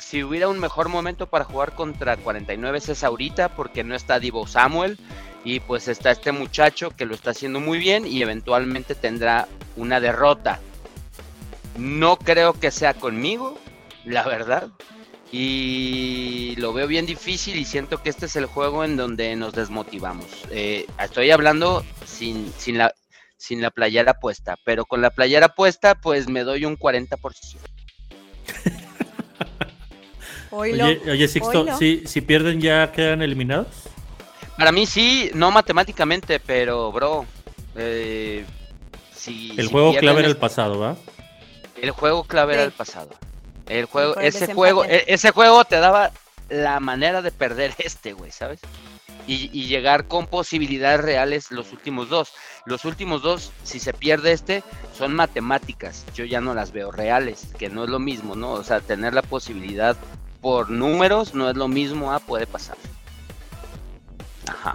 si 0.00 0.22
hubiera 0.22 0.48
un 0.48 0.58
mejor 0.58 0.88
momento 0.88 1.28
para 1.28 1.44
jugar 1.44 1.74
contra 1.74 2.16
49 2.16 2.78
es 2.78 3.04
ahorita 3.04 3.50
porque 3.50 3.84
no 3.84 3.94
está 3.94 4.20
Divo 4.20 4.46
Samuel 4.46 4.98
y 5.44 5.60
pues 5.60 5.88
está 5.88 6.10
este 6.10 6.32
muchacho 6.32 6.90
que 6.90 7.06
lo 7.06 7.14
está 7.14 7.30
haciendo 7.30 7.60
muy 7.60 7.78
bien 7.78 8.06
y 8.06 8.22
eventualmente 8.22 8.94
tendrá 8.94 9.48
una 9.76 10.00
derrota. 10.00 10.60
No 11.78 12.16
creo 12.16 12.54
que 12.54 12.70
sea 12.70 12.94
conmigo, 12.94 13.58
la 14.04 14.24
verdad. 14.24 14.70
Y 15.30 16.54
lo 16.56 16.72
veo 16.72 16.86
bien 16.86 17.06
difícil 17.06 17.56
y 17.56 17.64
siento 17.64 18.02
que 18.02 18.10
este 18.10 18.26
es 18.26 18.36
el 18.36 18.46
juego 18.46 18.84
en 18.84 18.96
donde 18.96 19.36
nos 19.36 19.52
desmotivamos. 19.52 20.26
Eh, 20.50 20.86
estoy 21.00 21.30
hablando 21.30 21.84
sin, 22.04 22.52
sin, 22.58 22.78
la, 22.78 22.94
sin 23.36 23.60
la 23.60 23.70
playera 23.70 24.14
puesta, 24.14 24.56
pero 24.64 24.84
con 24.84 25.02
la 25.02 25.10
playera 25.10 25.54
puesta 25.54 25.94
pues 25.96 26.28
me 26.28 26.44
doy 26.44 26.64
un 26.64 26.76
40%. 26.76 27.75
Oye, 30.50 31.00
oye, 31.10 31.28
Sixto, 31.28 31.66
si, 31.76 32.20
pierden 32.20 32.60
ya 32.60 32.92
quedan 32.92 33.22
eliminados. 33.22 33.68
Para 34.56 34.72
mí 34.72 34.86
sí, 34.86 35.30
no 35.34 35.50
matemáticamente, 35.50 36.40
pero 36.40 36.90
bro, 36.92 37.26
eh, 37.76 38.44
si, 39.14 39.54
el 39.58 39.68
juego 39.68 39.94
clave 39.96 40.20
era 40.20 40.28
el 40.28 40.36
pasado, 40.36 40.78
¿va? 40.78 40.96
El 41.80 41.90
juego 41.90 42.24
clave 42.24 42.54
era 42.54 42.64
el 42.64 42.72
pasado. 42.72 43.10
El 43.68 43.84
juego, 43.86 44.18
ese 44.20 44.54
juego, 44.54 44.84
e, 44.84 45.04
ese 45.08 45.30
juego 45.32 45.64
te 45.64 45.76
daba 45.76 46.12
la 46.48 46.80
manera 46.80 47.22
de 47.22 47.32
perder 47.32 47.74
este, 47.78 48.12
güey, 48.12 48.30
¿sabes? 48.30 48.60
Y, 49.26 49.66
llegar 49.66 50.06
con 50.06 50.26
posibilidades 50.26 51.00
reales 51.00 51.50
los 51.50 51.72
últimos 51.72 52.08
dos. 52.08 52.32
Los 52.64 52.84
últimos 52.84 53.22
dos, 53.22 53.52
si 53.64 53.80
se 53.80 53.92
pierde 53.92 54.32
este, 54.32 54.62
son 54.96 55.14
matemáticas. 55.14 56.04
Yo 56.14 56.24
ya 56.24 56.40
no 56.40 56.54
las 56.54 56.72
veo 56.72 56.90
reales, 56.90 57.48
que 57.58 57.68
no 57.68 57.84
es 57.84 57.90
lo 57.90 57.98
mismo, 57.98 58.36
¿no? 58.36 58.52
O 58.52 58.64
sea, 58.64 58.80
tener 58.80 59.14
la 59.14 59.22
posibilidad 59.22 59.96
por 60.40 60.70
números 60.70 61.34
no 61.34 61.50
es 61.50 61.56
lo 61.56 61.68
mismo 61.68 62.12
a 62.12 62.20
puede 62.20 62.46
pasar. 62.46 62.76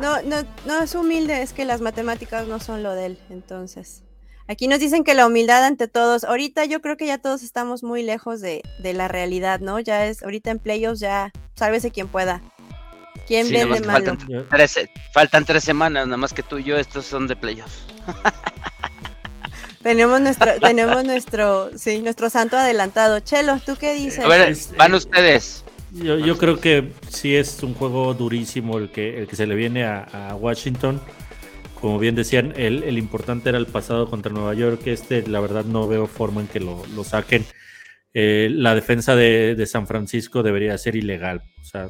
No, 0.01 0.21
no, 0.23 0.43
no 0.65 0.83
es 0.83 0.95
humilde, 0.95 1.41
es 1.41 1.53
que 1.53 1.65
las 1.65 1.81
matemáticas 1.81 2.47
no 2.47 2.59
son 2.59 2.83
lo 2.83 2.93
de 2.93 3.07
él, 3.07 3.19
entonces. 3.29 4.03
Aquí 4.47 4.67
nos 4.67 4.79
dicen 4.79 5.05
que 5.05 5.13
la 5.13 5.27
humildad 5.27 5.63
ante 5.63 5.87
todos. 5.87 6.25
Ahorita 6.25 6.65
yo 6.65 6.81
creo 6.81 6.97
que 6.97 7.05
ya 7.05 7.17
todos 7.17 7.41
estamos 7.41 7.83
muy 7.83 8.03
lejos 8.03 8.41
de, 8.41 8.63
de 8.79 8.93
la 8.93 9.07
realidad, 9.07 9.61
¿no? 9.61 9.79
Ya 9.79 10.07
es, 10.07 10.23
ahorita 10.23 10.51
en 10.51 10.59
playoffs 10.59 10.99
ya, 10.99 11.31
sálvese 11.55 11.91
quien 11.91 12.09
pueda. 12.09 12.41
¿Quién 13.27 13.49
vende 13.49 13.81
Faltan 13.83 14.17
tres, 14.49 14.79
faltan 15.13 15.45
tres 15.45 15.63
semanas, 15.63 16.05
nada 16.05 16.17
más 16.17 16.33
que 16.33 16.43
tú 16.43 16.57
y 16.57 16.63
yo, 16.63 16.77
estos 16.77 17.05
son 17.05 17.27
de 17.27 17.35
playoffs. 17.35 17.85
tenemos 19.83 20.21
nuestro, 20.21 20.59
tenemos 20.59 21.03
nuestro, 21.03 21.71
sí, 21.77 21.99
nuestro 21.99 22.29
santo 22.29 22.57
adelantado. 22.57 23.19
Chelo, 23.19 23.59
¿tú 23.65 23.75
qué 23.79 23.93
dices? 23.93 24.23
A 24.23 24.27
ver, 24.27 24.55
van 24.77 24.93
ustedes. 24.93 25.63
Yo, 25.93 26.37
creo 26.37 26.59
que 26.59 26.93
sí 27.09 27.35
es 27.35 27.61
un 27.63 27.73
juego 27.73 28.13
durísimo 28.13 28.77
el 28.77 28.91
que, 28.91 29.19
el 29.19 29.27
que 29.27 29.35
se 29.35 29.45
le 29.45 29.55
viene 29.55 29.83
a, 29.83 30.35
Washington. 30.39 31.01
Como 31.79 31.99
bien 31.99 32.15
decían, 32.15 32.53
el, 32.55 32.83
el, 32.83 32.97
importante 32.97 33.49
era 33.49 33.57
el 33.57 33.65
pasado 33.65 34.09
contra 34.09 34.31
Nueva 34.31 34.53
York. 34.53 34.81
Este, 34.85 35.27
la 35.27 35.39
verdad, 35.39 35.65
no 35.65 35.87
veo 35.87 36.07
forma 36.07 36.41
en 36.41 36.47
que 36.47 36.59
lo, 36.59 36.85
lo 36.95 37.03
saquen. 37.03 37.43
Eh, 38.13 38.49
la 38.51 38.75
defensa 38.75 39.15
de, 39.15 39.65
San 39.65 39.87
Francisco 39.87 40.43
debería 40.43 40.77
ser 40.77 40.95
ilegal. 40.95 41.41
O 41.61 41.65
sea, 41.65 41.87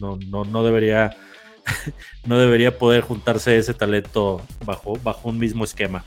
no, 0.00 0.18
no, 0.28 0.44
no 0.44 0.64
debería. 0.64 1.16
no 2.26 2.38
debería 2.38 2.76
poder 2.76 3.02
juntarse 3.02 3.56
ese 3.56 3.72
talento 3.72 4.42
bajo, 4.64 4.98
bajo 5.02 5.28
un 5.28 5.38
mismo 5.38 5.64
esquema. 5.64 6.04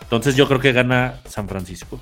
Entonces 0.00 0.34
yo 0.34 0.48
creo 0.48 0.60
que 0.60 0.72
gana 0.72 1.20
San 1.26 1.46
Francisco. 1.48 2.00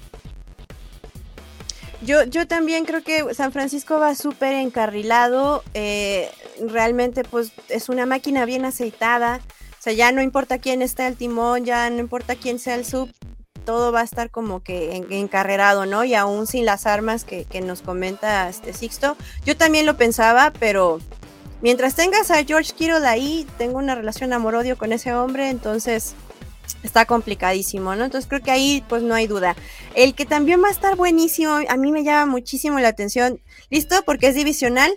Yo, 2.03 2.23
yo 2.25 2.47
también 2.47 2.85
creo 2.85 3.03
que 3.03 3.35
San 3.35 3.51
Francisco 3.51 3.99
va 3.99 4.15
súper 4.15 4.55
encarrilado. 4.55 5.65
Eh, 5.75 6.31
realmente, 6.69 7.25
pues 7.25 7.53
es 7.69 7.89
una 7.89 8.07
máquina 8.07 8.45
bien 8.45 8.65
aceitada. 8.65 9.41
O 9.79 9.83
sea, 9.83 9.93
ya 9.93 10.13
no 10.13 10.23
importa 10.23 10.59
quién 10.59 10.83
está 10.83 11.09
el 11.09 11.17
timón, 11.17 11.65
ya 11.65 11.91
no 11.91 11.99
importa 11.99 12.37
quién 12.37 12.59
sea 12.61 12.77
el 12.77 12.85
sub, 12.85 13.11
todo 13.67 13.93
va 13.93 14.01
a 14.01 14.05
estar 14.05 14.31
como 14.31 14.63
que 14.63 14.97
encarrerado, 15.11 15.85
¿no? 15.85 16.05
Y 16.05 16.15
aún 16.15 16.47
sin 16.47 16.65
las 16.65 16.87
armas 16.87 17.25
que, 17.25 17.47
nos 17.61 17.83
comenta 17.83 18.49
este 18.49 18.73
Sixto. 18.73 19.17
Yo 19.45 19.57
también 19.57 19.85
lo 19.85 19.97
pensaba, 19.99 20.53
pero 20.59 21.01
mientras 21.61 21.97
tengas 21.97 22.31
a 22.31 22.43
George 22.45 22.73
Kittle 22.73 23.07
ahí, 23.07 23.47
tengo 23.59 23.79
una 23.79 23.95
relación 23.95 24.33
amor-odio 24.33 24.79
con 24.79 24.93
ese 24.93 25.13
hombre, 25.13 25.51
entonces 25.51 26.15
está 26.83 27.05
complicadísimo, 27.07 27.97
¿no? 27.97 28.05
Entonces 28.05 28.29
creo 28.29 28.41
que 28.41 28.53
ahí 28.53 28.85
pues 28.89 29.03
no 29.03 29.15
hay 29.15 29.27
duda. 29.27 29.57
El 29.95 30.15
que 30.15 30.25
también 30.27 30.63
va 30.63 30.69
a 30.69 30.73
estar 30.73 30.95
buenísimo, 30.95 31.59
a 31.69 31.77
mí 31.77 31.91
me 31.91 32.05
llama 32.05 32.31
muchísimo 32.31 32.79
la 32.79 32.89
atención. 32.89 33.41
¿Listo? 33.69 34.03
Porque 34.05 34.29
es 34.29 34.37
divisional. 34.37 34.93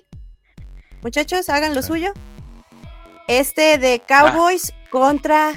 Muchachos, 1.02 1.50
hagan 1.50 1.74
lo 1.74 1.82
suyo. 1.82 2.14
Este 3.28 3.78
de 3.78 4.00
Cowboys 4.08 4.74
contra 4.92 5.54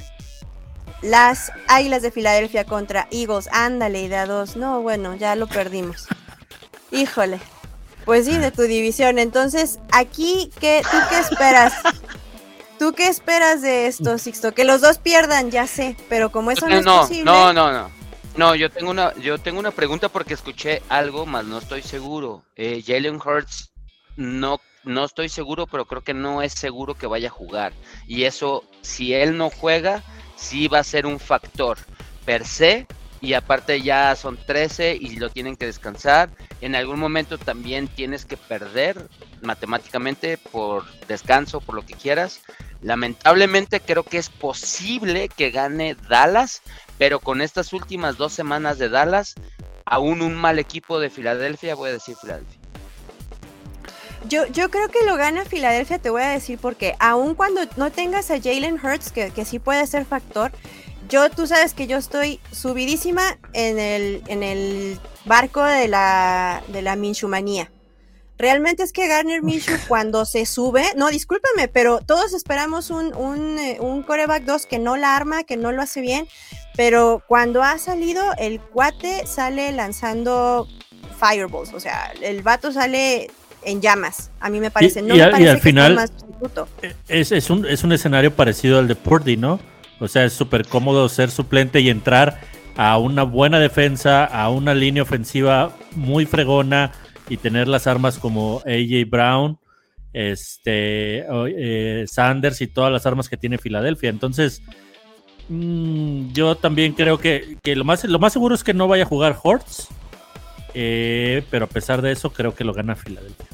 las 1.03 1.53
Águilas 1.69 2.03
de 2.03 2.11
Filadelfia 2.11 2.65
contra 2.65 3.09
Eagles. 3.11 3.49
Ándale, 3.53 4.03
idea 4.03 4.27
dos. 4.27 4.57
No, 4.57 4.81
bueno, 4.81 5.15
ya 5.17 5.37
lo 5.37 5.47
perdimos. 5.47 6.07
Híjole. 6.91 7.41
Pues 8.05 8.27
sí, 8.27 8.37
de 8.37 8.51
tu 8.51 8.63
división. 8.63 9.19
Entonces, 9.19 9.79
aquí, 9.93 10.51
¿qué, 10.61 10.83
¿tú 10.91 10.97
qué 11.09 11.19
esperas? 11.19 11.75
¿Tú 12.79 12.95
qué 12.95 13.07
esperas 13.07 13.63
de 13.63 13.87
esto, 13.87 14.19
Sixto? 14.19 14.53
Que 14.53 14.65
los 14.65 14.81
dos 14.81 14.99
pierdan, 14.99 15.53
ya 15.53 15.69
sé, 15.69 15.97
pero 16.09 16.33
como 16.33 16.51
eso 16.51 16.67
no, 16.69 16.79
es 16.79 16.85
posible. 16.85 17.25
No, 17.25 17.53
no, 17.53 17.71
no. 17.71 17.91
No, 18.35 18.55
yo 18.55 18.71
tengo 18.71 18.91
una, 18.91 19.15
yo 19.17 19.39
tengo 19.39 19.61
una 19.61 19.71
pregunta 19.71 20.09
porque 20.09 20.35
escuché 20.35 20.83
algo, 20.89 21.27
más 21.27 21.45
no 21.45 21.59
estoy 21.59 21.83
seguro. 21.83 22.43
Eh, 22.57 22.83
Jalen 22.85 23.21
Hurts, 23.25 23.71
no, 24.17 24.59
no 24.85 25.05
estoy 25.05 25.29
seguro, 25.29 25.67
pero 25.67 25.85
creo 25.85 26.03
que 26.03 26.15
no 26.15 26.43
es 26.43 26.55
seguro 26.55 26.95
que 26.95 27.07
vaya 27.07 27.29
a 27.29 27.31
jugar. 27.31 27.73
Y 28.09 28.25
eso, 28.25 28.65
si 28.81 29.15
él 29.15 29.37
no 29.37 29.51
juega, 29.51 30.03
sí 30.43 30.69
va 30.69 30.81
a 30.81 30.85
ser 30.85 31.07
un 31.07 31.21
factor 31.21 31.79
per 32.25 32.45
se 32.47 32.87
y 33.21 33.35
aparte 33.35 33.81
ya 33.81 34.17
son 34.17 34.37
13 34.37 34.99
y 35.01 35.17
lo 35.17 35.31
tienen 35.31 35.57
que 35.57 35.67
descansar. 35.67 36.29
En 36.61 36.75
algún 36.75 36.99
momento 36.99 37.39
también 37.39 37.87
tienes 37.87 38.25
que 38.25 38.37
perder 38.37 39.09
matemáticamente 39.43 40.39
por 40.39 40.85
descanso, 41.07 41.61
por 41.61 41.77
lo 41.77 41.87
que 41.87 41.95
quieras. 41.95 42.41
Lamentablemente 42.83 43.79
creo 43.81 44.03
que 44.03 44.19
es 44.19 44.29
posible 44.29 45.29
que 45.29 45.53
gane 45.53 45.95
Dallas, 46.09 46.63
pero 46.99 47.21
con 47.21 47.41
estas 47.41 47.73
últimas 47.73 48.17
dos 48.17 48.33
semanas 48.33 48.79
de 48.79 48.89
Dallas, 48.89 49.37
aún 49.85 50.21
un 50.21 50.35
mal 50.35 50.59
equipo 50.59 50.99
de 50.99 51.09
Filadelfia, 51.09 51.77
voy 51.77 51.91
a 51.91 51.93
decir 51.93 52.17
Filadelfia. 52.21 52.62
Yo, 54.29 54.47
yo 54.47 54.71
creo 54.71 54.89
que 54.89 55.05
lo 55.05 55.17
gana 55.17 55.45
Filadelfia, 55.45 55.99
te 55.99 56.11
voy 56.11 56.23
a 56.23 56.29
decir 56.31 56.59
porque 56.59 56.95
aun 56.99 57.35
cuando 57.35 57.63
no 57.77 57.91
tengas 57.91 58.31
a 58.31 58.41
Jalen 58.41 58.79
Hurts, 58.83 59.13
que, 59.13 59.31
que 59.31 59.45
sí 59.45 59.59
puede 59.59 59.87
ser 59.87 60.05
factor, 60.05 60.53
yo, 61.09 61.29
tú 61.31 61.47
sabes 61.47 61.75
que 61.75 61.87
yo 61.87 61.99
estoy 61.99 62.41
subidísima 62.53 63.39
en 63.53 63.79
el, 63.79 64.23
en 64.29 64.43
el 64.43 64.99
barco 65.25 65.63
de 65.63 65.89
la, 65.89 66.63
de 66.69 66.83
la 66.83 66.97
Minshumanía. 66.97 67.71
Realmente 68.39 68.83
es 68.83 68.93
que 68.93 69.07
Garner 69.09 69.43
Minshew 69.43 69.77
cuando 69.89 70.25
se 70.25 70.47
sube, 70.47 70.85
no, 70.97 71.11
discúlpame, 71.11 71.69
pero 71.69 72.01
todos 72.01 72.33
esperamos 72.33 72.91
un, 72.91 73.15
un, 73.15 73.59
eh, 73.59 73.77
un 73.79 74.03
coreback 74.03 74.45
2 74.45 74.67
que 74.67 74.79
no 74.79 74.97
la 74.97 75.15
arma, 75.15 75.45
que 75.45 75.57
no 75.57 75.71
lo 75.71 75.83
hace 75.83 76.01
bien, 76.01 76.27
pero 76.77 77.23
cuando 77.29 77.63
ha 77.63 77.79
salido, 77.79 78.25
el 78.39 78.61
cuate 78.61 79.27
sale 79.27 79.71
lanzando 79.73 80.67
fireballs, 81.21 81.73
o 81.73 81.81
sea, 81.81 82.13
el 82.21 82.43
vato 82.43 82.73
sale 82.73 83.31
en 83.65 83.81
llamas, 83.81 84.31
a 84.41 84.51
mí 84.51 84.61
me 84.61 84.71
parece. 84.71 85.03
No 85.03 85.15
y, 85.15 85.19
me 85.19 85.29
parece 85.29 85.51
al 85.51 85.61
final 85.61 86.11
es, 87.09 87.33
es, 87.33 87.51
un, 87.51 87.67
es 87.67 87.85
un 87.85 87.93
escenario 87.93 88.35
parecido 88.35 88.79
al 88.79 88.89
de 88.89 88.95
Purdy, 88.95 89.37
¿no? 89.37 89.61
O 90.01 90.09
sea, 90.09 90.25
es 90.25 90.33
súper 90.33 90.67
cómodo 90.67 91.09
ser 91.09 91.31
suplente 91.31 91.81
y 91.81 91.89
entrar 91.89 92.41
a 92.77 92.99
una 92.99 93.23
buena 93.23 93.61
defensa, 93.61 94.25
a 94.25 94.51
una 94.51 94.75
línea 94.75 95.03
ofensiva 95.03 95.77
muy 95.95 96.27
fregona 96.27 96.93
y 97.29 97.37
tener 97.37 97.69
las 97.69 97.87
armas 97.87 98.19
como 98.19 98.63
AJ 98.67 99.09
Brown, 99.09 99.59
este, 100.13 101.25
eh, 101.29 102.05
Sanders 102.09 102.61
y 102.61 102.67
todas 102.67 102.93
las 102.93 103.07
armas 103.07 103.29
que 103.29 103.37
tiene 103.37 103.59
Filadelfia. 103.59 104.11
Entonces, 104.11 104.63
mm, 105.49 106.33
yo 106.33 106.57
también 106.57 106.95
creo 106.95 107.19
que, 107.19 107.57
que, 107.63 107.77
lo, 107.77 107.85
más, 107.85 108.05
lo 108.05 108.19
más 108.19 108.33
seguro 108.33 108.55
es 108.55 108.65
que 108.65 108.75
no 108.75 108.89
vaya 108.89 109.05
a 109.05 109.07
jugar 109.07 109.39
Hortz 109.43 109.89
eh, 110.75 111.45
pero 111.51 111.67
a 111.67 111.69
pesar 111.69 112.03
de 112.03 112.13
eso, 112.13 112.33
creo 112.33 112.55
que 112.55 112.65
lo 112.65 112.73
gana 112.73 112.97
Filadelfia. 112.97 113.47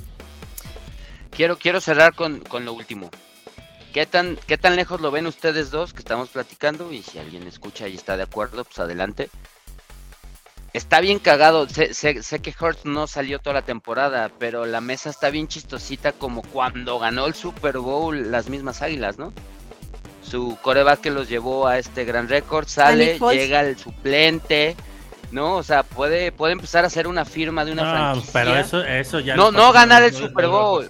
Quiero, 1.31 1.57
quiero 1.57 1.81
cerrar 1.81 2.15
con, 2.15 2.43
lo 2.65 2.73
último. 2.73 3.11
¿Qué 3.93 4.07
tan, 4.07 4.39
¿Qué 4.47 4.59
tan 4.59 4.77
lejos 4.77 5.01
lo 5.01 5.11
ven 5.11 5.27
ustedes 5.27 5.71
dos 5.71 5.93
que 5.93 6.01
estamos 6.01 6.31
platicando? 6.31 6.93
Y 6.93 7.03
si 7.03 7.19
alguien 7.19 7.47
escucha 7.47 7.89
y 7.89 7.95
está 7.95 8.17
de 8.17 8.25
acuerdo, 8.25 8.65
pues 8.65 8.79
adelante. 8.79 9.31
Está 10.73 11.01
bien 11.01 11.19
cagado. 11.19 11.69
Sé, 11.69 11.95
sé, 11.95 12.41
que 12.41 12.55
Hurts 12.61 12.85
no 12.85 13.07
salió 13.07 13.39
toda 13.39 13.55
la 13.55 13.63
temporada, 13.63 14.31
pero 14.39 14.67
la 14.67 14.81
mesa 14.81 15.11
está 15.11 15.31
bien 15.31 15.49
chistosita 15.49 16.13
como 16.13 16.43
cuando 16.43 16.99
ganó 16.99 17.27
el 17.27 17.35
Super 17.35 17.79
Bowl 17.79 18.31
las 18.31 18.49
mismas 18.49 18.83
águilas, 18.83 19.19
¿no? 19.19 19.33
Su 20.23 20.59
coreback 20.61 21.01
que 21.01 21.11
los 21.11 21.29
llevó 21.29 21.67
a 21.67 21.79
este 21.79 22.05
gran 22.05 22.29
récord 22.29 22.69
sale, 22.69 23.19
llega 23.33 23.61
el 23.61 23.79
suplente, 23.79 24.77
No, 25.31 25.57
o 25.57 25.63
sea, 25.63 25.83
puede, 25.83 26.33
puede 26.33 26.55
empezar 26.55 26.85
a 26.85 26.87
hacer 26.87 27.07
una 27.07 27.25
firma 27.25 27.65
de 27.65 27.73
una 27.73 27.85
no, 27.85 27.91
franquicia. 27.91 28.33
pero 28.33 28.57
eso, 28.57 28.83
eso 28.83 29.21
ya. 29.21 29.37
No, 29.37 29.53
no 29.53 29.73
ganar 29.73 30.03
el 30.03 30.15
Super 30.15 30.49
Bowl. 30.49 30.89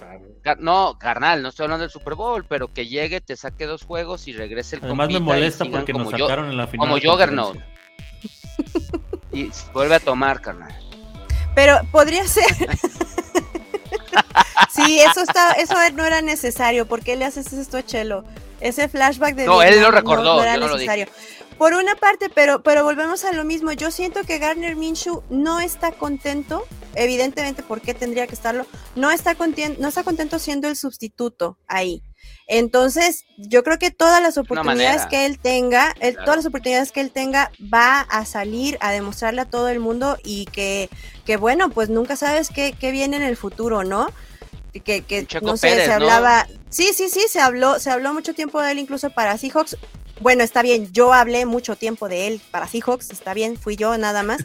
No, 0.59 0.97
carnal, 0.97 1.41
no 1.41 1.49
estoy 1.49 1.65
hablando 1.65 1.83
del 1.83 1.91
Super 1.91 2.15
Bowl, 2.15 2.45
pero 2.45 2.73
que 2.73 2.87
llegue, 2.87 3.21
te 3.21 3.35
saque 3.35 3.65
dos 3.65 3.83
juegos 3.83 4.27
y 4.27 4.33
regrese 4.33 4.77
el 4.77 4.85
Además 4.85 5.09
me 5.09 5.19
molesta 5.19 5.65
porque 5.65 5.93
nos 5.93 6.09
sacaron 6.09 6.49
en 6.49 6.57
la 6.57 6.67
final. 6.67 6.87
Como 6.87 6.99
Juggernaut. 7.01 7.57
y 9.31 9.49
vuelve 9.73 9.95
a 9.95 9.99
tomar, 9.99 10.41
carnal. 10.41 10.73
Pero 11.55 11.79
podría 11.91 12.25
ser. 12.25 12.45
sí, 14.69 14.99
eso 14.99 15.21
está, 15.21 15.53
eso 15.53 15.75
no 15.93 16.05
era 16.05 16.21
necesario. 16.21 16.87
¿Por 16.87 17.01
qué 17.03 17.15
le 17.15 17.25
haces 17.25 17.51
esto 17.53 17.77
a 17.77 17.85
Chelo? 17.85 18.23
Ese 18.61 18.87
flashback 18.87 19.35
de. 19.35 19.45
No, 19.45 19.61
él 19.61 19.81
lo 19.81 19.91
recordó. 19.91 20.35
No, 20.35 20.41
era 20.41 20.57
necesario. 20.57 21.07
Por 21.59 21.73
una 21.73 21.95
parte, 21.95 22.29
pero, 22.29 22.63
pero 22.63 22.85
volvemos 22.85 23.25
a 23.25 23.33
lo 23.33 23.43
mismo. 23.43 23.73
Yo 23.73 23.91
siento 23.91 24.23
que 24.23 24.39
Garner 24.39 24.77
Minshew 24.77 25.23
no 25.29 25.59
está 25.59 25.91
contento. 25.91 26.65
Evidentemente, 26.95 27.63
¿por 27.63 27.81
qué 27.81 27.93
tendría 27.93 28.27
que 28.27 28.33
estarlo? 28.33 28.65
No 28.95 29.11
está, 29.11 29.35
no 29.77 29.87
está 29.89 30.03
contento 30.03 30.39
siendo 30.39 30.69
el 30.69 30.77
sustituto 30.77 31.57
ahí. 31.67 32.01
Entonces, 32.47 33.25
yo 33.37 33.65
creo 33.65 33.77
que 33.77 33.91
todas 33.91 34.23
las 34.23 34.37
oportunidades 34.37 35.05
que 35.07 35.25
él 35.25 35.37
tenga, 35.37 35.93
todas 36.23 36.37
las 36.37 36.45
oportunidades 36.45 36.93
que 36.93 37.01
él 37.01 37.11
tenga, 37.11 37.51
va 37.71 37.99
a 37.99 38.25
salir 38.25 38.77
a 38.79 38.93
demostrarle 38.93 39.41
a 39.41 39.45
todo 39.45 39.67
el 39.67 39.81
mundo 39.81 40.17
y 40.23 40.45
que, 40.45 40.89
que 41.25 41.35
bueno, 41.35 41.69
pues 41.69 41.89
nunca 41.89 42.15
sabes 42.15 42.49
qué, 42.49 42.73
qué 42.79 42.91
viene 42.91 43.17
en 43.17 43.23
el 43.23 43.35
futuro, 43.35 43.83
¿no? 43.83 44.07
Que, 44.71 45.01
que 45.01 45.27
no 45.41 45.57
sé, 45.57 45.83
se 45.83 45.91
hablaba, 45.91 46.47
sí, 46.69 46.91
sí, 46.93 47.09
sí, 47.09 47.25
se 47.27 47.41
habló, 47.41 47.79
se 47.79 47.89
habló 47.91 48.13
mucho 48.13 48.33
tiempo 48.33 48.61
de 48.61 48.71
él 48.71 48.79
incluso 48.79 49.09
para 49.09 49.37
Seahawks 49.37 49.75
bueno, 50.19 50.43
está 50.43 50.61
bien, 50.61 50.91
yo 50.91 51.13
hablé 51.13 51.45
mucho 51.45 51.75
tiempo 51.75 52.09
de 52.09 52.27
él 52.27 52.41
para 52.51 52.67
Seahawks, 52.67 53.09
está 53.11 53.33
bien, 53.33 53.57
fui 53.57 53.75
yo 53.75 53.97
nada 53.97 54.23
más. 54.23 54.41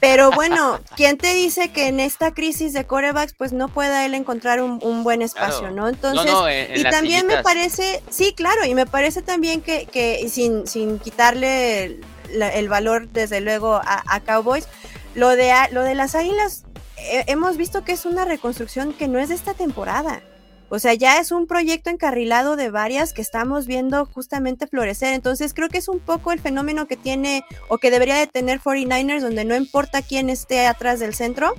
Pero 0.00 0.30
bueno, 0.30 0.80
¿quién 0.96 1.18
te 1.18 1.34
dice 1.34 1.70
que 1.70 1.88
en 1.88 2.00
esta 2.00 2.32
crisis 2.32 2.72
de 2.72 2.86
corebacks 2.86 3.34
pues 3.34 3.52
no 3.52 3.68
pueda 3.68 4.04
él 4.06 4.14
encontrar 4.14 4.60
un, 4.60 5.04
buen 5.04 5.22
espacio, 5.22 5.70
¿no? 5.70 5.88
Entonces, 5.88 6.30
y 6.74 6.82
también 6.84 7.26
me 7.26 7.42
parece, 7.42 8.02
sí, 8.10 8.34
claro, 8.34 8.64
y 8.64 8.74
me 8.74 8.86
parece 8.86 9.22
también 9.22 9.60
que, 9.60 9.86
que 9.86 10.28
sin, 10.28 10.66
sin 10.66 10.98
quitarle 10.98 12.00
el, 12.30 12.68
valor 12.68 13.08
desde 13.08 13.40
luego 13.40 13.80
a, 13.82 14.20
Cowboys, 14.20 14.66
lo 15.14 15.30
de, 15.30 15.52
lo 15.72 15.82
de 15.82 15.94
las 15.94 16.14
águilas, 16.14 16.64
eh, 16.96 17.24
hemos 17.26 17.56
visto 17.56 17.84
que 17.84 17.92
es 17.92 18.04
una 18.04 18.24
reconstrucción 18.24 18.92
que 18.92 19.08
no 19.08 19.18
es 19.18 19.28
de 19.28 19.34
esta 19.34 19.54
temporada. 19.54 20.22
O 20.70 20.78
sea, 20.78 20.94
ya 20.94 21.18
es 21.18 21.32
un 21.32 21.48
proyecto 21.48 21.90
encarrilado 21.90 22.54
de 22.54 22.70
varias 22.70 23.12
que 23.12 23.20
estamos 23.20 23.66
viendo 23.66 24.06
justamente 24.06 24.68
florecer. 24.68 25.12
Entonces 25.14 25.52
creo 25.52 25.68
que 25.68 25.78
es 25.78 25.88
un 25.88 25.98
poco 25.98 26.30
el 26.30 26.38
fenómeno 26.38 26.86
que 26.86 26.96
tiene 26.96 27.44
o 27.68 27.78
que 27.78 27.90
debería 27.90 28.14
de 28.14 28.28
tener 28.28 28.60
49ers, 28.60 29.20
donde 29.20 29.44
no 29.44 29.56
importa 29.56 30.00
quién 30.00 30.30
esté 30.30 30.68
atrás 30.68 31.00
del 31.00 31.12
centro, 31.12 31.54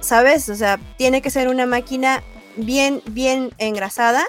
¿sabes? 0.00 0.48
O 0.48 0.54
sea, 0.54 0.78
tiene 0.96 1.22
que 1.22 1.30
ser 1.30 1.48
una 1.48 1.66
máquina 1.66 2.22
bien, 2.56 3.02
bien 3.06 3.50
engrasada 3.58 4.24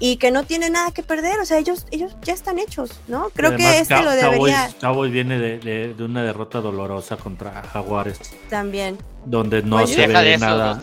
y 0.00 0.16
que 0.18 0.30
no 0.30 0.44
tiene 0.44 0.68
nada 0.68 0.90
que 0.90 1.02
perder. 1.02 1.40
O 1.40 1.46
sea, 1.46 1.56
ellos, 1.56 1.86
ellos 1.92 2.14
ya 2.22 2.34
están 2.34 2.58
hechos, 2.58 3.00
¿no? 3.08 3.30
Creo 3.30 3.56
que 3.56 3.78
este 3.78 4.02
lo 4.02 4.10
debería. 4.10 4.68
Cowboys 4.82 5.10
viene 5.10 5.38
de, 5.38 5.94
una 5.98 6.22
derrota 6.22 6.60
dolorosa 6.60 7.16
contra 7.16 7.62
Jaguares. 7.62 8.18
También. 8.50 8.98
Donde 9.24 9.62
no 9.62 9.86
se 9.86 10.06
ve 10.06 10.36
nada. 10.36 10.78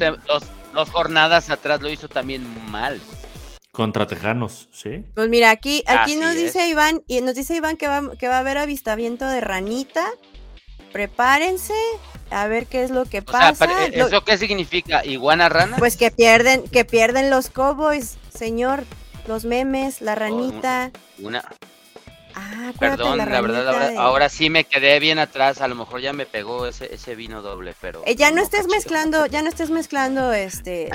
Dos 0.74 0.90
jornadas 0.90 1.50
atrás 1.50 1.82
lo 1.82 1.90
hizo 1.90 2.08
también 2.08 2.46
mal. 2.70 3.00
Contra 3.72 4.06
Tejanos, 4.06 4.68
sí. 4.72 5.06
Pues 5.16 5.30
mira, 5.30 5.50
aquí, 5.50 5.84
aquí 5.88 6.16
nos 6.16 6.36
dice 6.36 6.68
Iván, 6.68 7.04
y 7.08 7.22
nos 7.22 7.36
dice 7.36 7.56
Iván 7.56 7.78
que 7.78 7.88
va, 7.88 8.02
que 8.18 8.28
va 8.28 8.38
a 8.38 8.40
haber 8.40 8.58
avistamiento 8.58 9.26
de 9.28 9.40
ranita. 9.40 10.06
Prepárense 10.92 11.74
a 12.32 12.48
ver 12.48 12.68
qué 12.68 12.84
es 12.84 12.92
lo 12.92 13.06
que 13.06 13.22
pasa. 13.22 13.66
¿Eso 13.94 14.26
qué 14.26 14.38
significa? 14.38 15.06
¿Iguana 15.06 15.48
rana? 15.48 15.78
Pues 15.78 15.96
que 15.96 16.12
pierden, 16.12 16.64
que 16.68 16.84
pierden 16.84 17.30
los 17.30 17.50
cowboys, 17.50 18.18
señor. 18.34 18.84
Los 19.28 19.46
memes, 19.46 20.02
la 20.02 20.16
ranita. 20.16 20.92
una, 21.20 21.44
Ah, 22.36 22.72
Perdón, 22.80 23.18
la, 23.18 23.26
verdad, 23.26 23.96
ahora, 23.98 24.30
sí 24.30 24.50
me 24.50 24.64
quedé 24.64 25.00
bien 25.00 25.20
atrás. 25.20 25.62
A 25.62 25.68
lo 25.68 25.76
mejor 25.76 26.02
ya 26.02 26.14
me 26.14 26.26
pegó 26.26 26.68
ese, 26.68 26.94
ese 26.94 27.16
vino 27.16 27.42
doble, 27.42 27.76
pero. 27.80 28.04
Eh, 28.06 28.16
ya 28.16 28.32
no, 28.32 28.42
estés 28.42 28.68
mezclando, 28.68 29.26
ya 29.26 29.42
no 29.42 29.50
estés 29.50 29.70
mezclando 29.70 30.34
este 30.34 30.90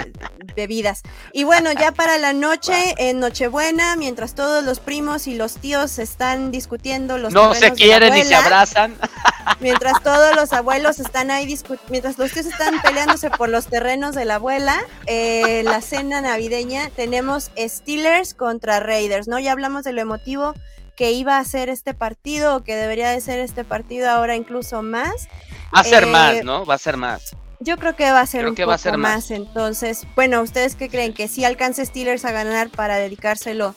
bebidas. 0.54 1.02
Y 1.32 1.44
bueno, 1.44 1.70
ya 1.72 1.92
para 1.92 2.18
la 2.18 2.32
noche, 2.32 2.94
en 2.98 3.20
Nochebuena, 3.20 3.96
mientras 3.96 4.34
todos 4.34 4.64
los 4.64 4.80
primos 4.80 5.26
y 5.26 5.34
los 5.34 5.54
tíos 5.54 5.98
están 5.98 6.50
discutiendo 6.50 7.18
los 7.18 7.32
No 7.32 7.54
se 7.54 7.72
quieren 7.72 8.14
ni 8.14 8.24
se 8.24 8.34
abrazan. 8.34 8.96
Mientras 9.60 10.02
todos 10.02 10.34
los 10.34 10.52
abuelos 10.52 10.98
están 10.98 11.30
ahí 11.30 11.46
discutiendo, 11.46 11.90
mientras 11.90 12.18
los 12.18 12.32
tíos 12.32 12.46
están 12.46 12.82
peleándose 12.82 13.30
por 13.30 13.48
los 13.48 13.66
terrenos 13.66 14.14
de 14.14 14.24
la 14.24 14.34
abuela, 14.34 14.76
eh, 15.06 15.62
la 15.62 15.80
cena 15.80 16.20
navideña 16.20 16.90
tenemos 16.90 17.52
Steelers 17.56 18.34
contra 18.34 18.80
Raiders, 18.80 19.28
¿no? 19.28 19.38
Ya 19.38 19.52
hablamos 19.52 19.84
de 19.84 19.92
lo 19.92 20.00
emotivo 20.00 20.54
que 20.96 21.12
iba 21.12 21.38
a 21.38 21.44
ser 21.44 21.68
este 21.68 21.94
partido 21.94 22.56
o 22.56 22.64
que 22.64 22.74
debería 22.74 23.10
de 23.10 23.20
ser 23.20 23.38
este 23.38 23.64
partido 23.64 24.08
ahora 24.10 24.34
incluso 24.34 24.82
más. 24.82 25.28
Va 25.74 25.80
a 25.80 25.84
ser 25.84 26.04
eh, 26.04 26.06
más, 26.06 26.44
¿no? 26.44 26.64
Va 26.64 26.74
a 26.74 26.78
ser 26.78 26.96
más. 26.96 27.36
Yo 27.60 27.76
creo 27.76 27.94
que 27.96 28.10
va 28.10 28.20
a 28.20 28.26
ser 28.26 28.46
un 28.48 28.54
poco 28.54 28.98
más. 28.98 29.30
Entonces, 29.30 30.06
bueno, 30.14 30.42
¿ustedes 30.42 30.74
qué 30.74 30.88
creen? 30.88 31.12
¿Que 31.12 31.28
sí 31.28 31.44
alcance 31.44 31.84
Steelers 31.84 32.24
a 32.24 32.32
ganar 32.32 32.70
para 32.70 32.96
dedicárselo 32.96 33.74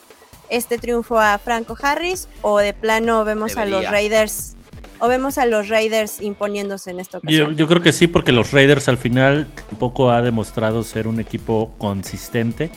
este 0.48 0.78
triunfo 0.78 1.20
a 1.20 1.38
Franco 1.38 1.76
Harris? 1.80 2.28
¿O 2.42 2.58
de 2.58 2.72
plano 2.72 3.24
vemos 3.24 3.56
a 3.56 3.66
los 3.66 3.84
Raiders 3.88 4.56
o 5.02 5.08
vemos 5.08 5.38
a 5.38 5.46
los 5.46 5.68
Raiders 5.68 6.20
imponiéndose 6.20 6.90
en 6.90 7.00
esta 7.00 7.18
ocasión? 7.18 7.50
Yo, 7.50 7.56
yo, 7.56 7.68
creo 7.68 7.82
que 7.82 7.92
sí, 7.92 8.06
porque 8.06 8.32
los 8.32 8.52
Raiders 8.52 8.88
al 8.88 8.98
final 8.98 9.48
tampoco 9.68 10.10
ha 10.10 10.20
demostrado 10.20 10.82
ser 10.82 11.06
un 11.06 11.20
equipo 11.20 11.74
consistente. 11.78 12.70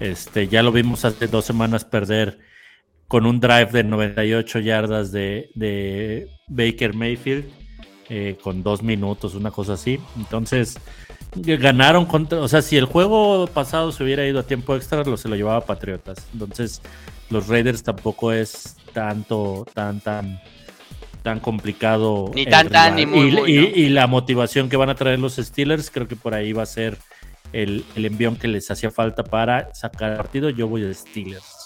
Este, 0.00 0.48
ya 0.48 0.62
lo 0.62 0.72
vimos 0.72 1.04
hace 1.04 1.26
dos 1.26 1.44
semanas 1.44 1.84
perder 1.84 2.51
con 3.12 3.26
un 3.26 3.40
drive 3.40 3.66
de 3.66 3.84
98 3.84 4.60
yardas 4.60 5.12
de, 5.12 6.30
Baker 6.48 6.94
Mayfield, 6.94 7.44
eh, 8.08 8.38
con 8.42 8.62
dos 8.62 8.82
minutos, 8.82 9.34
una 9.34 9.50
cosa 9.50 9.74
así. 9.74 10.00
Entonces, 10.16 10.78
ganaron 11.34 12.06
contra, 12.06 12.40
o 12.40 12.48
sea, 12.48 12.62
si 12.62 12.78
el 12.78 12.86
juego 12.86 13.46
pasado 13.48 13.92
se 13.92 14.02
hubiera 14.02 14.26
ido 14.26 14.40
a 14.40 14.44
tiempo 14.44 14.74
extra, 14.76 15.04
lo 15.04 15.18
se 15.18 15.28
lo 15.28 15.36
llevaba 15.36 15.60
Patriotas. 15.60 16.26
Entonces, 16.32 16.80
los 17.28 17.48
Raiders 17.48 17.82
tampoco 17.82 18.32
es 18.32 18.78
tanto, 18.94 19.66
tan, 19.74 20.00
tan, 20.00 20.40
tan 21.22 21.38
complicado. 21.38 22.30
Ni 22.34 22.46
tan, 22.46 22.70
tan, 22.70 22.96
ni 22.96 23.04
muy, 23.04 23.28
y, 23.46 23.58
y, 23.58 23.88
la 23.90 24.06
motivación 24.06 24.70
que 24.70 24.78
van 24.78 24.88
a 24.88 24.94
traer 24.94 25.18
los 25.18 25.36
Steelers, 25.36 25.90
creo 25.90 26.08
que 26.08 26.16
por 26.16 26.32
ahí 26.32 26.54
va 26.54 26.62
a 26.62 26.66
ser 26.66 26.96
el, 27.52 27.84
el 27.94 28.06
envión 28.06 28.36
que 28.36 28.48
les 28.48 28.70
hacía 28.70 28.90
falta 28.90 29.22
para 29.22 29.68
sacar 29.74 30.12
el 30.12 30.16
partido. 30.16 30.48
Yo 30.48 30.66
voy 30.66 30.86
a 30.86 30.94
Steelers. 30.94 31.61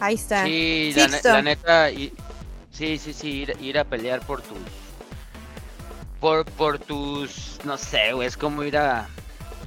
Ahí 0.00 0.14
está. 0.14 0.44
Sí, 0.44 0.92
la, 1.24 1.42
neta, 1.42 1.88
sí, 2.70 2.98
sí, 2.98 3.12
sí, 3.12 3.46
ir, 3.60 3.78
a 3.78 3.84
pelear 3.84 4.20
por 4.20 4.42
tus. 4.42 4.58
Por, 6.20 6.44
por 6.44 6.78
tus. 6.78 7.58
No 7.64 7.78
sé, 7.78 8.12
güey, 8.12 8.28
es 8.28 8.36
como 8.36 8.62
ir 8.62 8.76
a 8.76 9.08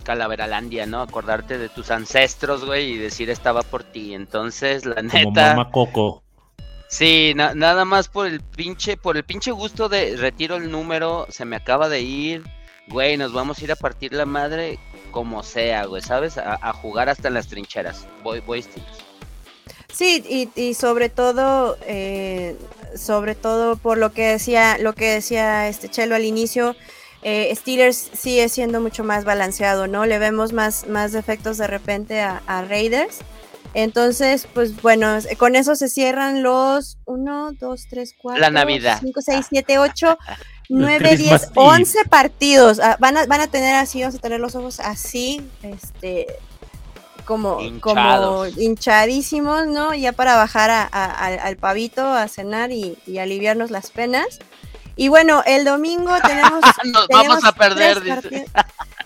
Calaveralandia, 0.03 0.85
¿no? 0.85 1.01
Acordarte 1.01 1.57
de 1.57 1.69
tus 1.69 1.91
ancestros, 1.91 2.65
güey, 2.65 2.91
y 2.91 2.97
decir 2.97 3.29
estaba 3.29 3.63
por 3.63 3.83
ti. 3.83 4.13
Entonces, 4.13 4.85
la 4.85 5.01
neta. 5.01 5.23
Como 5.23 5.31
mamá 5.31 5.71
Coco. 5.71 6.23
Sí, 6.89 7.33
nada 7.35 7.85
más 7.85 8.07
por 8.07 8.25
el 8.25 8.41
pinche, 8.41 8.97
por 8.97 9.15
el 9.15 9.23
pinche 9.23 9.51
gusto 9.51 9.89
de 9.89 10.17
retiro 10.17 10.55
el 10.55 10.71
número, 10.71 11.27
se 11.29 11.45
me 11.45 11.55
acaba 11.55 11.87
de 11.87 12.01
ir, 12.01 12.43
güey, 12.87 13.15
nos 13.15 13.31
vamos 13.31 13.59
a 13.59 13.63
ir 13.63 13.71
a 13.71 13.75
partir 13.75 14.11
la 14.11 14.25
madre 14.25 14.79
como 15.11 15.43
sea, 15.43 15.85
güey, 15.85 16.01
¿sabes? 16.01 16.39
A, 16.39 16.73
jugar 16.73 17.07
hasta 17.09 17.27
en 17.27 17.35
las 17.35 17.47
trincheras. 17.47 18.07
Voy, 18.23 18.39
voy, 18.39 18.65
Sí, 19.93 20.49
y, 20.55 20.73
sobre 20.75 21.09
todo, 21.09 21.77
eh, 21.85 22.55
sobre 22.95 23.35
todo 23.35 23.75
por 23.75 23.97
lo 23.97 24.11
que 24.11 24.27
decía, 24.27 24.77
lo 24.77 24.93
que 24.93 25.13
decía 25.13 25.67
este 25.67 25.89
Chelo 25.89 26.15
al 26.15 26.25
inicio, 26.25 26.75
eh, 27.21 27.53
Steelers 27.55 28.11
sigue 28.13 28.47
siendo 28.49 28.79
mucho 28.79 29.03
más 29.03 29.25
balanceado, 29.25 29.87
¿no? 29.87 30.05
Le 30.05 30.19
vemos 30.19 30.53
más, 30.53 30.87
más 30.87 31.11
defectos 31.11 31.57
de 31.57 31.67
repente 31.67 32.21
a, 32.21 32.65
Raiders. 32.67 33.19
Entonces, 33.73 34.47
pues 34.53 34.81
bueno, 34.81 35.17
con 35.37 35.55
eso 35.55 35.75
se 35.75 35.89
cierran 35.89 36.41
los 36.43 36.97
1, 37.05 37.51
2, 37.59 37.87
3, 37.89 38.15
4, 38.19 38.41
La 38.41 38.49
Navidad. 38.49 38.99
5, 39.01 39.21
6, 39.21 39.45
7, 39.49 39.79
8, 39.79 40.17
9, 40.69 41.17
10, 41.17 41.49
11 41.55 42.05
partidos. 42.05 42.79
Ah, 42.79 42.95
van, 42.99 43.17
a, 43.17 43.25
van 43.25 43.41
a 43.41 43.47
tener 43.47 43.75
así, 43.75 44.01
vamos 44.01 44.15
a 44.15 44.19
tener 44.19 44.39
los 44.39 44.55
ojos 44.55 44.79
así, 44.79 45.41
este, 45.61 46.27
como, 47.29 47.59
como 47.79 48.47
hinchadísimos, 48.47 49.67
¿no? 49.67 49.93
Ya 49.93 50.13
para 50.13 50.35
bajar 50.35 50.89
al 50.91 51.57
pavito 51.57 52.11
a 52.11 52.27
cenar 52.27 52.71
y, 52.71 52.97
aliviarnos 53.19 53.69
las 53.69 53.91
penas. 53.91 54.39
Y 54.95 55.09
bueno, 55.09 55.43
el 55.45 55.63
domingo 55.63 56.11
tenemos. 56.25 56.61
vamos 57.11 57.43
a 57.43 57.51
perder, 57.51 58.01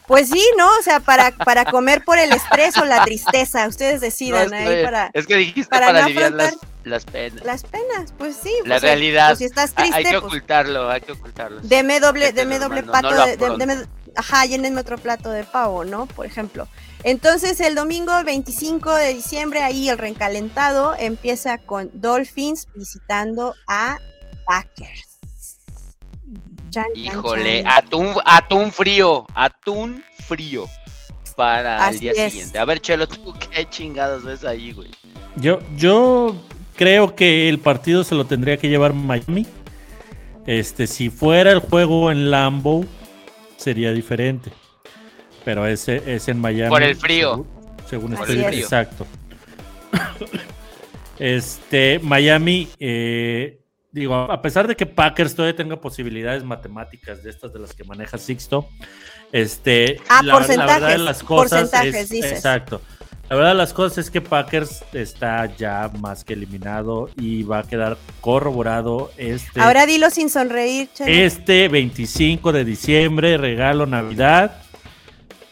Pues 0.08 0.30
sí, 0.30 0.42
¿no? 0.58 0.70
O 0.80 0.82
sea, 0.82 1.02
para, 1.02 1.32
para 1.32 1.66
comer 1.66 2.06
por 2.06 2.18
el 2.18 2.32
estrés 2.32 2.78
o 2.78 2.86
la 2.86 3.04
tristeza, 3.04 3.68
ustedes 3.68 4.00
decidan 4.00 4.54
ahí 4.54 4.86
para. 4.86 5.12
Es 5.14 5.28
que 5.28 5.36
dijiste 5.36 5.70
para, 5.70 5.90
aliviar 5.90 6.32
Las 6.86 7.04
penas. 7.04 7.44
Las 7.44 7.64
penas, 7.64 8.14
pues 8.18 8.38
sí. 8.42 8.54
La 8.64 8.76
pues, 8.76 8.84
realidad. 8.84 9.28
Pues, 9.32 9.40
si 9.40 9.46
estás 9.46 9.74
triste, 9.74 9.98
hay 9.98 10.06
que 10.06 10.12
pues, 10.12 10.24
ocultarlo, 10.24 10.90
hay 10.90 11.02
que 11.02 11.12
ocultarlo. 11.12 11.60
Deme 11.62 12.00
doble, 12.00 12.32
deme 12.32 12.58
doble 12.58 12.84
pato 12.84 13.12
no 13.12 13.18
lo 13.18 13.26
de, 13.26 13.38
deme- 13.38 13.88
ajá, 14.16 14.46
llénenme 14.46 14.80
otro 14.80 14.98
plato 14.98 15.30
de 15.30 15.44
pavo, 15.44 15.84
¿no? 15.84 16.06
Por 16.06 16.26
ejemplo. 16.26 16.70
Entonces 17.04 17.60
el 17.60 17.76
domingo 17.76 18.12
25 18.24 18.96
de 18.96 19.14
diciembre, 19.14 19.62
ahí 19.62 19.90
el 19.90 19.98
recalentado 19.98 20.96
empieza 20.98 21.58
con 21.58 21.92
Dolphins 21.94 22.68
visitando 22.76 23.56
a 23.68 23.98
Packers. 24.46 25.20
Chan, 26.70 26.86
Híjole, 26.96 27.64
chan. 27.64 27.72
atún, 27.72 28.14
atún 28.26 28.72
frío, 28.72 29.26
atún 29.36 30.04
frío 30.26 30.66
para 31.36 31.86
Así 31.88 32.08
el 32.08 32.16
día 32.16 32.26
es. 32.26 32.32
siguiente. 32.34 32.60
A 32.60 32.66
ver, 32.66 32.80
Chelo, 32.80 33.08
tú 33.08 33.34
qué 33.52 33.68
chingados 33.70 34.24
ves 34.24 34.44
ahí, 34.46 34.72
güey. 34.72 34.90
Yo, 35.36 35.60
yo 35.76 36.36
creo 36.76 37.16
que 37.16 37.50
el 37.50 37.60
partido 37.60 38.04
se 38.04 38.16
lo 38.16 38.26
tendría 38.26 38.58
que 38.58 38.70
llevar 38.70 38.94
Miami. 38.94 39.46
Este, 40.46 40.88
si 40.88 41.10
fuera 41.10 41.52
el 41.52 41.60
juego 41.60 42.12
en 42.12 42.30
Lambeau, 42.32 42.86
sería 43.58 43.92
diferente. 43.92 44.52
Pero 45.46 45.66
ese 45.68 46.02
es 46.06 46.28
en 46.28 46.40
Miami. 46.40 46.70
Por 46.70 46.84
el 46.84 46.96
frío. 46.96 47.46
Según, 47.90 48.14
estoy- 48.14 48.40
es. 48.44 48.54
exacto. 48.60 49.06
Este, 51.20 52.00
Miami, 52.00 52.68
eh, 52.80 53.60
digo, 53.92 54.16
a 54.16 54.42
pesar 54.42 54.68
de 54.68 54.76
que 54.76 54.86
Packers 54.86 55.36
todavía 55.36 55.56
tenga 55.56 55.80
posibilidades 55.80 56.44
matemáticas 56.44 57.24
de 57.24 57.30
estas 57.30 57.54
de 57.54 57.60
las 57.60 57.74
que 57.74 57.84
maneja 57.84 58.18
Sixto, 58.18 58.68
este, 59.32 59.98
Ah, 60.10 60.22
la, 60.24 60.40
la 60.40 60.48
verdad 60.66 60.90
de 60.90 60.98
las 60.98 61.24
cosas 61.24 61.70
porcentajes, 61.70 61.96
es- 61.96 62.10
dices. 62.10 62.32
exacto. 62.32 62.82
La 63.30 63.38
verdad 63.38 63.52
de 63.52 63.58
las 63.58 63.74
cosas 63.74 64.00
es 64.00 64.12
que 64.12 64.22
Packers 64.22 64.84
está 64.92 65.46
ya 65.56 65.90
más 66.00 66.24
que 66.26 66.34
eliminado 66.34 67.10
y 67.16 67.44
va 67.44 67.60
a 67.60 67.64
quedar 67.64 67.98
corroborado 68.20 69.12
este, 69.18 69.62
Ahora 69.62 69.86
dilo 69.86 70.10
sin 70.10 70.30
sonreír, 70.30 70.90
este 71.00 71.68
25 71.70 72.52
de 72.52 72.66
diciembre, 72.66 73.38
regalo 73.38 73.86
Navidad. 73.86 74.58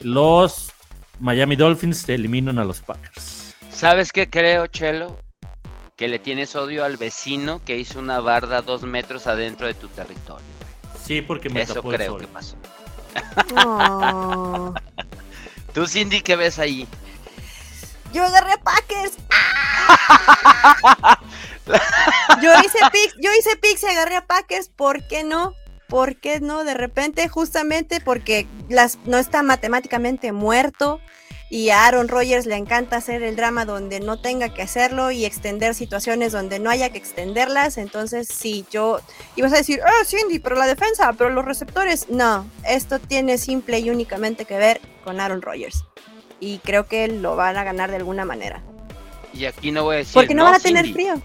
Los 0.04 0.72
Miami 1.20 1.56
Dolphins 1.56 2.08
eliminan 2.10 2.60
a 2.60 2.66
los 2.66 2.82
Packers. 2.82 3.56
¿Sabes 3.72 4.12
qué 4.12 4.30
creo, 4.30 4.68
Chelo? 4.68 5.20
Que 5.96 6.08
le 6.08 6.20
tienes 6.20 6.56
odio 6.56 6.84
al 6.84 6.98
vecino 6.98 7.62
que 7.64 7.78
hizo 7.78 8.00
una 8.00 8.20
barda 8.20 8.62
dos 8.62 8.84
metros 8.84 9.28
adentro 9.28 9.68
de 9.68 9.74
tu 9.74 9.88
territorio. 9.90 10.46
Sí, 11.04 11.22
porque 11.22 11.50
me 11.50 11.62
Eso 11.62 11.76
tapó 11.76 11.92
el 11.92 11.98
creo 11.98 12.12
sol. 12.14 12.22
que 12.22 12.28
pasó. 12.28 12.56
Oh. 13.66 14.74
Tú, 15.74 15.88
Cindy, 15.88 16.22
¿qué 16.22 16.36
ves 16.36 16.60
ahí? 16.60 16.88
Yo 18.14 18.24
agarré 18.24 18.54
a 18.54 18.58
Packers. 18.58 19.14
yo 22.42 22.52
hice 22.60 22.80
picks, 22.92 23.16
yo 23.22 23.32
hice 23.40 23.56
picks 23.58 23.84
y 23.84 23.88
agarré 23.88 24.18
a 24.18 24.26
Packers, 24.26 24.70
¿por 24.70 25.08
qué 25.08 25.24
no? 25.24 25.54
¿Por 25.92 26.16
qué 26.16 26.40
no? 26.40 26.64
De 26.64 26.74
repente, 26.74 27.28
justamente 27.28 28.00
porque 28.00 28.48
las, 28.70 28.98
no 29.04 29.18
está 29.18 29.44
matemáticamente 29.44 30.32
muerto 30.32 31.02
y 31.50 31.70
a 31.70 31.86
Aaron 31.86 32.08
Rodgers 32.08 32.46
le 32.46 32.56
encanta 32.56 32.96
hacer 32.96 33.24
el 33.24 33.36
drama 33.36 33.66
donde 33.66 34.00
no 34.00 34.22
tenga 34.22 34.54
que 34.54 34.62
hacerlo 34.62 35.12
y 35.12 35.26
extender 35.26 35.76
situaciones 35.76 36.32
donde 36.32 36.60
no 36.60 36.70
haya 36.70 36.92
que 36.92 36.98
extenderlas. 36.98 37.78
Entonces, 37.78 38.30
sí, 38.30 38.66
yo 38.72 39.02
ibas 39.36 39.52
a 39.52 39.58
decir, 39.58 39.82
ah, 39.86 40.06
Cindy, 40.06 40.40
pero 40.40 40.56
la 40.56 40.66
defensa, 40.66 41.12
pero 41.12 41.30
los 41.30 41.44
receptores. 41.44 42.08
No, 42.08 42.50
esto 42.66 42.98
tiene 43.00 43.38
simple 43.38 43.80
y 43.80 43.90
únicamente 43.90 44.46
que 44.46 44.56
ver 44.56 44.80
con 45.04 45.20
Aaron 45.20 45.42
Rodgers. 45.42 45.84
Y 46.40 46.60
creo 46.60 46.88
que 46.88 47.10
lo 47.10 47.36
van 47.36 47.58
a 47.58 47.66
ganar 47.66 47.90
de 47.90 47.98
alguna 47.98 48.24
manera. 48.24 48.64
Y 49.34 49.44
aquí 49.44 49.74
no 49.74 49.84
voy 49.84 49.96
a 49.96 49.98
decir. 49.98 50.14
Porque 50.14 50.34
no, 50.34 50.46
van 50.46 50.56
a 50.56 50.60
tener 50.60 50.86
Cindy". 50.86 50.94
frío. 50.94 51.22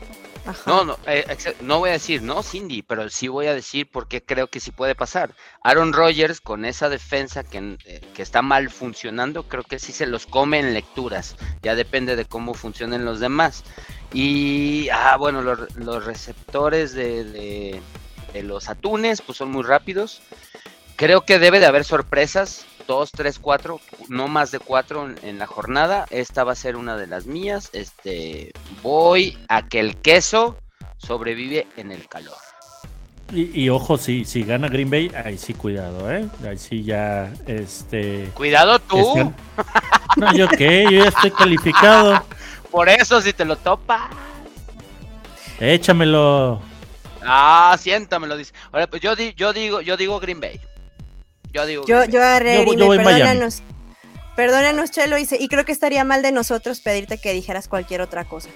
No, 0.65 0.85
no, 0.85 0.97
eh, 1.07 1.25
no 1.61 1.79
voy 1.81 1.91
a 1.91 1.95
decir 1.95 2.23
no, 2.23 2.43
Cindy, 2.43 2.83
pero 2.83 3.09
sí 3.11 3.27
voy 3.29 3.47
a 3.47 3.55
decir 3.55 3.91
por 3.91 4.07
qué 4.07 4.23
creo 4.23 4.47
que 4.49 4.61
sí 4.61 4.71
puede 4.71 4.95
pasar. 4.95 5.35
Aaron 5.63 5.93
Rodgers, 5.93 6.41
con 6.41 6.65
esa 6.65 6.89
defensa 6.89 7.43
que, 7.43 7.79
eh, 7.85 8.01
que 8.15 8.23
está 8.23 8.43
mal 8.43 8.71
funcionando, 8.71 9.45
creo 9.49 9.65
que 9.65 9.79
sí 9.81 9.93
se 9.93 10.07
los 10.07 10.27
come 10.27 10.61
en 10.61 10.73
lecturas. 10.75 11.37
Ya 11.63 11.75
depende 11.75 12.15
de 12.15 12.27
cómo 12.27 12.55
funcionen 12.55 13.05
los 13.05 13.19
demás. 13.19 13.65
Y, 14.13 14.89
ah, 14.91 15.17
bueno, 15.17 15.43
los, 15.43 15.75
los 15.77 16.05
receptores 16.05 16.93
de, 16.95 17.25
de- 17.25 17.81
de 18.33 18.43
los 18.43 18.69
atunes, 18.69 19.23
pues 19.23 19.39
son 19.39 19.51
muy 19.51 19.63
rápidos. 19.63 20.21
Creo 20.97 21.23
que 21.25 21.39
debe 21.39 21.61
de 21.61 21.67
haber 21.67 21.85
sorpresas. 21.85 22.67
Dos, 22.87 23.11
tres, 23.11 23.39
cuatro, 23.41 23.81
no 24.09 24.29
más 24.29 24.51
de 24.53 24.59
cuatro 24.61 25.07
en, 25.07 25.17
en 25.23 25.39
la 25.39 25.47
jornada. 25.47 26.07
Esta 26.11 26.45
va 26.45 26.53
a 26.53 26.57
ser 26.57 26.77
una 26.77 26.97
de 26.97 27.07
las 27.09 27.27
mías. 27.27 27.71
Este, 27.73 28.53
voy 28.83 29.37
a 29.49 29.67
que 29.67 29.81
el 29.81 29.97
queso 29.97 30.57
sobrevive 30.99 31.67
en 31.77 31.91
el 31.91 32.07
calor. 32.09 32.37
Y, 33.33 33.61
y 33.61 33.71
ojo, 33.71 33.99
si, 33.99 34.25
si 34.25 34.45
gana 34.45 34.69
Green 34.69 34.89
Bay, 34.89 35.11
ahí 35.25 35.37
sí 35.37 35.53
cuidado, 35.53 36.09
¿eh? 36.13 36.29
Ahí 36.49 36.57
sí 36.59 36.85
ya, 36.85 37.33
este... 37.47 38.31
Cuidado 38.35 38.79
tú. 38.79 38.99
están- 39.01 39.35
No, 40.17 40.33
yo 40.33 40.47
qué, 40.49 40.85
yo 40.85 41.03
ya 41.03 41.09
estoy 41.09 41.33
calificado. 41.33 42.25
Por 42.71 42.89
eso 42.89 43.21
si 43.21 43.33
te 43.33 43.45
lo 43.45 43.57
topa. 43.57 44.09
Échamelo. 45.59 46.61
Ah, 47.23 47.77
siéntamelo, 47.81 48.37
dice. 48.37 48.53
Ahora, 48.71 48.87
pues 48.87 49.03
yo, 49.03 49.17
di- 49.17 49.35
yo 49.35 49.53
digo, 49.53 49.81
yo 49.81 49.97
digo 49.97 50.21
Green 50.21 50.41
Bay. 50.41 50.61
Yo 51.57 51.67
digo 51.67 51.85
Yo, 51.87 52.05
yo 52.05 52.23
agarré 52.23 52.65
Yo 52.65 52.87
voy- 52.87 52.99
Miami. 52.99 53.05
perdónanos. 53.21 53.63
Perdónanos, 54.37 54.91
Chelo, 54.91 55.17
y, 55.19 55.27
y 55.39 55.49
creo 55.49 55.65
que 55.65 55.73
estaría 55.73 56.05
mal 56.05 56.21
de 56.23 56.31
nosotros 56.31 56.81
pedirte 56.81 57.19
que 57.19 57.33
dijeras 57.33 57.69
cualquier 57.69 58.03
otra 58.03 58.25
cosa. 58.27 58.51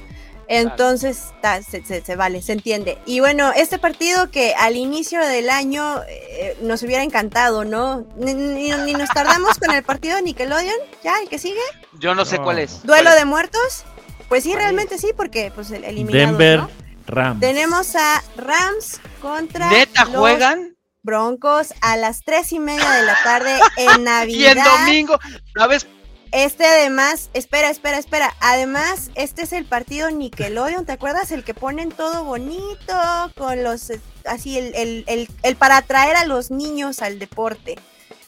Entonces, 0.47 1.27
ta, 1.41 1.63
se, 1.63 1.85
se- 1.85 2.05
se 2.05 2.17
vale, 2.17 2.43
se 2.43 2.53
entiende. 2.53 2.99
Y 3.07 3.21
bueno, 3.21 3.53
este 3.55 3.79
partido 3.79 4.31
que 4.33 4.53
al 4.59 4.77
inicio 4.77 5.21
del 5.25 5.49
año 5.49 6.03
eh, 6.09 6.57
nos 6.61 6.83
hubiera 6.83 7.03
encantado, 7.05 7.65
¿no? 7.65 8.05
Ni, 8.17 8.35
ni- 8.35 8.73
ni 8.73 8.93
nos 8.95 9.09
tardamos 9.11 9.59
con 9.59 9.73
el 9.73 9.83
partido 9.85 10.17
de 10.17 10.23
Nickelodeon, 10.23 10.75
ya, 11.05 11.15
el 11.23 11.29
que 11.29 11.39
sigue. 11.39 11.61
Yo 12.01 12.15
no 12.17 12.25
sé 12.25 12.39
No. 12.39 12.45
cuál 12.45 12.59
es. 12.59 12.83
Duelo 12.83 13.11
¿Cuál 13.11 13.19
de 13.19 13.25
muertos. 13.25 13.85
Pues 14.29 14.43
sí, 14.45 14.55
realmente 14.55 14.99
sí, 14.99 15.13
porque 15.17 15.51
pues 15.55 15.71
el 15.71 15.85
eliminado. 15.85 16.27
Denver, 16.37 16.59
¿no? 16.61 16.71
Rams. 17.07 17.41
Tenemos 17.41 17.95
a 17.97 18.23
Rams 18.37 19.01
contra? 19.23 19.71
¿Neta 19.71 20.05
los 20.05 20.17
juegan? 20.17 20.77
Broncos 21.03 21.73
a 21.81 21.97
las 21.97 22.23
tres 22.25 22.53
y 22.53 22.59
media 22.61 22.91
de 22.91 23.03
la 23.05 23.17
tarde 23.23 23.59
en 23.77 23.87
Y 23.87 23.91
en 23.91 24.05
Navidad. 24.05 24.65
domingo, 24.87 25.19
¿sabes? 25.57 25.87
Este 26.33 26.65
además, 26.65 27.31
espera, 27.35 27.71
espera, 27.71 27.99
espera. 27.99 28.35
Además, 28.41 29.11
este 29.17 29.43
es 29.43 29.53
el 29.53 29.65
partido 29.65 30.11
Nickelodeon, 30.11 30.87
¿te 30.87 30.93
acuerdas? 30.93 31.33
El 31.33 31.43
que 31.43 31.55
ponen 31.55 31.91
todo 31.91 32.23
bonito, 32.25 32.95
con 33.37 33.65
los, 33.65 33.91
eh, 33.91 34.01
así, 34.27 34.57
el, 34.57 34.73
el, 34.77 35.05
el, 35.09 35.29
el 35.43 35.57
para 35.57 35.79
atraer 35.79 36.17
a 36.17 36.25
los 36.27 36.53
niños 36.53 37.03
al 37.03 37.19
deporte. 37.19 37.77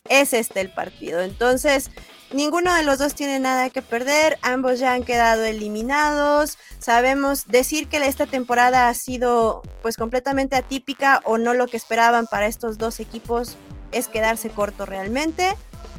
Es 0.09 0.33
este 0.33 0.61
el 0.61 0.73
partido. 0.73 1.21
Entonces, 1.23 1.91
ninguno 2.35 2.75
de 2.75 2.83
los 2.83 2.99
dos 2.99 3.15
tiene 3.15 3.39
nada 3.41 3.71
que 3.71 3.83
perder. 3.83 4.39
Ambos 4.43 4.79
ya 4.79 4.93
han 4.95 5.03
quedado 5.05 5.45
eliminados. 5.45 6.59
Sabemos 6.79 7.47
decir 7.49 7.89
que 7.89 7.99
esta 7.99 8.27
temporada 8.27 8.89
ha 8.89 8.95
sido 8.95 9.63
pues 9.83 9.97
completamente 9.97 10.57
atípica 10.57 11.21
o 11.25 11.39
no 11.39 11.55
lo 11.55 11.67
que 11.67 11.77
esperaban 11.77 12.27
para 12.27 12.47
estos 12.47 12.79
dos 12.79 13.01
equipos 13.01 13.57
es 13.93 14.09
quedarse 14.09 14.51
corto 14.51 14.87
realmente. 14.87 15.55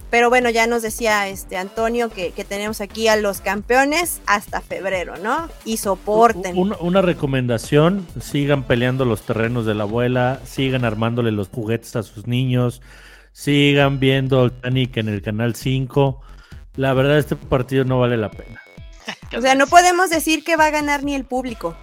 Pero 0.10 0.30
bueno, 0.30 0.52
ya 0.52 0.68
nos 0.68 0.84
decía 0.84 1.28
este 1.28 1.58
Antonio 1.58 2.10
que, 2.10 2.32
tenemos 2.48 2.82
aquí 2.82 3.08
a 3.08 3.16
los 3.16 3.42
campeones 3.42 4.22
hasta 4.28 4.62
febrero, 4.62 5.16
¿no? 5.18 5.50
Y 5.66 5.78
soporten. 5.78 6.56
Un- 6.56 6.76
una 6.80 7.02
recomendación, 7.02 8.06
sigan 8.22 8.62
peleando 8.62 9.06
los 9.06 9.24
terrenos 9.24 9.66
de 9.66 9.74
la 9.74 9.84
abuela, 9.84 10.40
sigan 10.46 10.86
armándole 10.86 11.32
los 11.32 11.50
juguetes 11.50 11.96
a 11.96 12.04
sus 12.04 12.28
niños, 12.28 12.80
sigan 13.34 14.00
viendo 14.00 14.50
Titanic 14.50 14.96
en 14.98 15.10
el 15.10 15.22
canal 15.22 15.56
5. 15.56 16.22
La 16.78 16.94
verdad, 16.94 17.18
este 17.18 17.36
partido 17.36 17.84
no 17.84 18.00
vale 18.00 18.16
la 18.18 18.32
pena. 18.32 18.62
O 19.38 19.42
sea, 19.42 19.54
no 19.56 19.68
podemos 19.68 20.10
decir 20.10 20.44
que 20.46 20.56
va 20.56 20.68
a 20.68 20.70
ganar 20.70 21.04
ni 21.04 21.14
el 21.16 21.26
público. 21.26 21.76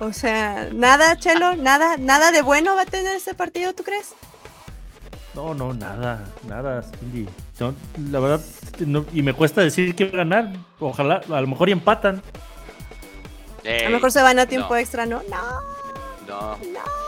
O 0.00 0.12
sea, 0.12 0.68
nada, 0.72 1.16
Chelo, 1.18 1.56
nada, 1.56 1.96
nada 1.98 2.32
de 2.32 2.42
bueno 2.42 2.74
va 2.74 2.82
a 2.82 2.86
tener 2.86 3.14
este 3.16 3.34
partido, 3.34 3.72
¿tú 3.74 3.82
crees? 3.82 4.14
No, 5.34 5.54
no, 5.54 5.72
nada, 5.72 6.24
nada, 6.48 6.82
Cindy. 6.82 7.28
No, 7.60 7.74
la 8.10 8.20
verdad, 8.20 8.40
no- 8.86 9.04
y 9.12 9.22
me 9.22 9.32
cuesta 9.34 9.60
decir 9.60 9.94
que 9.94 10.04
va 10.06 10.10
a 10.12 10.16
ganar. 10.18 10.52
Ojalá, 10.80 11.20
a 11.30 11.40
lo 11.40 11.46
mejor 11.46 11.68
y 11.68 11.72
empatan. 11.72 12.22
A 13.64 13.84
lo 13.84 13.90
mejor 13.90 14.12
se 14.12 14.22
van 14.22 14.38
a 14.38 14.46
tiempo 14.46 14.70
no. 14.70 14.76
extra, 14.76 15.06
¿no? 15.06 15.22
No, 15.28 15.60
No, 16.26 16.56
no. 16.56 17.05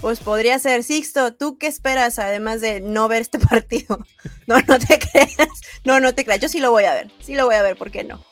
Pues 0.00 0.20
podría 0.20 0.58
ser. 0.58 0.84
Sixto, 0.84 1.34
¿tú 1.34 1.58
qué 1.58 1.66
esperas 1.66 2.18
además 2.18 2.60
de 2.60 2.80
no 2.80 3.08
ver 3.08 3.22
este 3.22 3.38
partido? 3.50 3.98
No, 4.46 4.56
no 4.66 4.78
te 4.78 4.98
creas. 4.98 5.48
No, 5.84 6.00
no 6.00 6.14
te 6.14 6.24
creas. 6.24 6.40
Yo 6.40 6.48
sí 6.48 6.60
lo 6.60 6.70
voy 6.70 6.84
a 6.84 6.94
ver. 6.94 7.10
Sí 7.20 7.34
lo 7.34 7.46
voy 7.46 7.56
a 7.56 7.62
ver, 7.62 7.76
¿por 7.76 7.90
qué 7.90 8.04
no? 8.04 8.24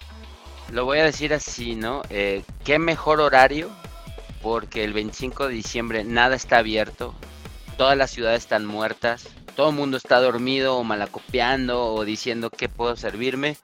Lo 0.70 0.84
voy 0.84 0.98
a 0.98 1.04
decir 1.04 1.32
así, 1.32 1.74
¿no? 1.76 2.02
Eh, 2.10 2.42
¿Qué 2.64 2.78
mejor 2.78 3.20
horario? 3.20 3.70
Porque 4.42 4.84
el 4.84 4.92
25 4.92 5.48
de 5.48 5.54
diciembre 5.54 6.04
nada 6.04 6.36
está 6.36 6.58
abierto, 6.58 7.14
todas 7.76 7.96
las 7.96 8.10
ciudades 8.10 8.42
están 8.42 8.66
muertas, 8.66 9.28
todo 9.54 9.70
el 9.70 9.76
mundo 9.76 9.96
está 9.96 10.20
dormido 10.20 10.76
o 10.76 10.84
malacopiando 10.84 11.86
o 11.94 12.04
diciendo 12.04 12.50
qué 12.50 12.68
puedo 12.68 12.96
servirme. 12.96 13.56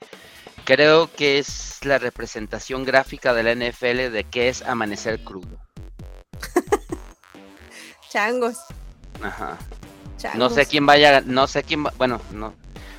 creo 0.65 1.11
que 1.13 1.39
es 1.39 1.79
la 1.85 1.99
representación 1.99 2.85
gráfica 2.85 3.35
de 3.35 3.43
la 3.43 3.55
NFL 3.55 4.13
de 4.13 4.25
qué 4.31 4.49
es 4.49 4.63
amanecer 4.63 5.23
crudo. 5.25 5.62
Changos. 8.13 8.59
Ajá. 9.23 9.59
No 10.35 10.51
sé 10.51 10.67
quién 10.67 10.87
vaya, 10.87 11.23
no 11.23 11.47
sé 11.47 11.63
quién 11.63 11.87
va, 11.87 11.93
bueno, 11.97 12.21
no. 12.33 12.55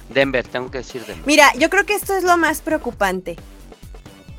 Denver, 0.10 0.46
tengo 0.46 0.70
que 0.72 0.80
decir 0.80 1.06
Denver. 1.06 1.26
Mira, 1.26 1.54
yo 1.58 1.70
creo 1.70 1.86
que 1.86 1.94
esto 1.94 2.16
es 2.16 2.24
lo 2.24 2.36
más 2.38 2.62
preocupante. 2.62 3.38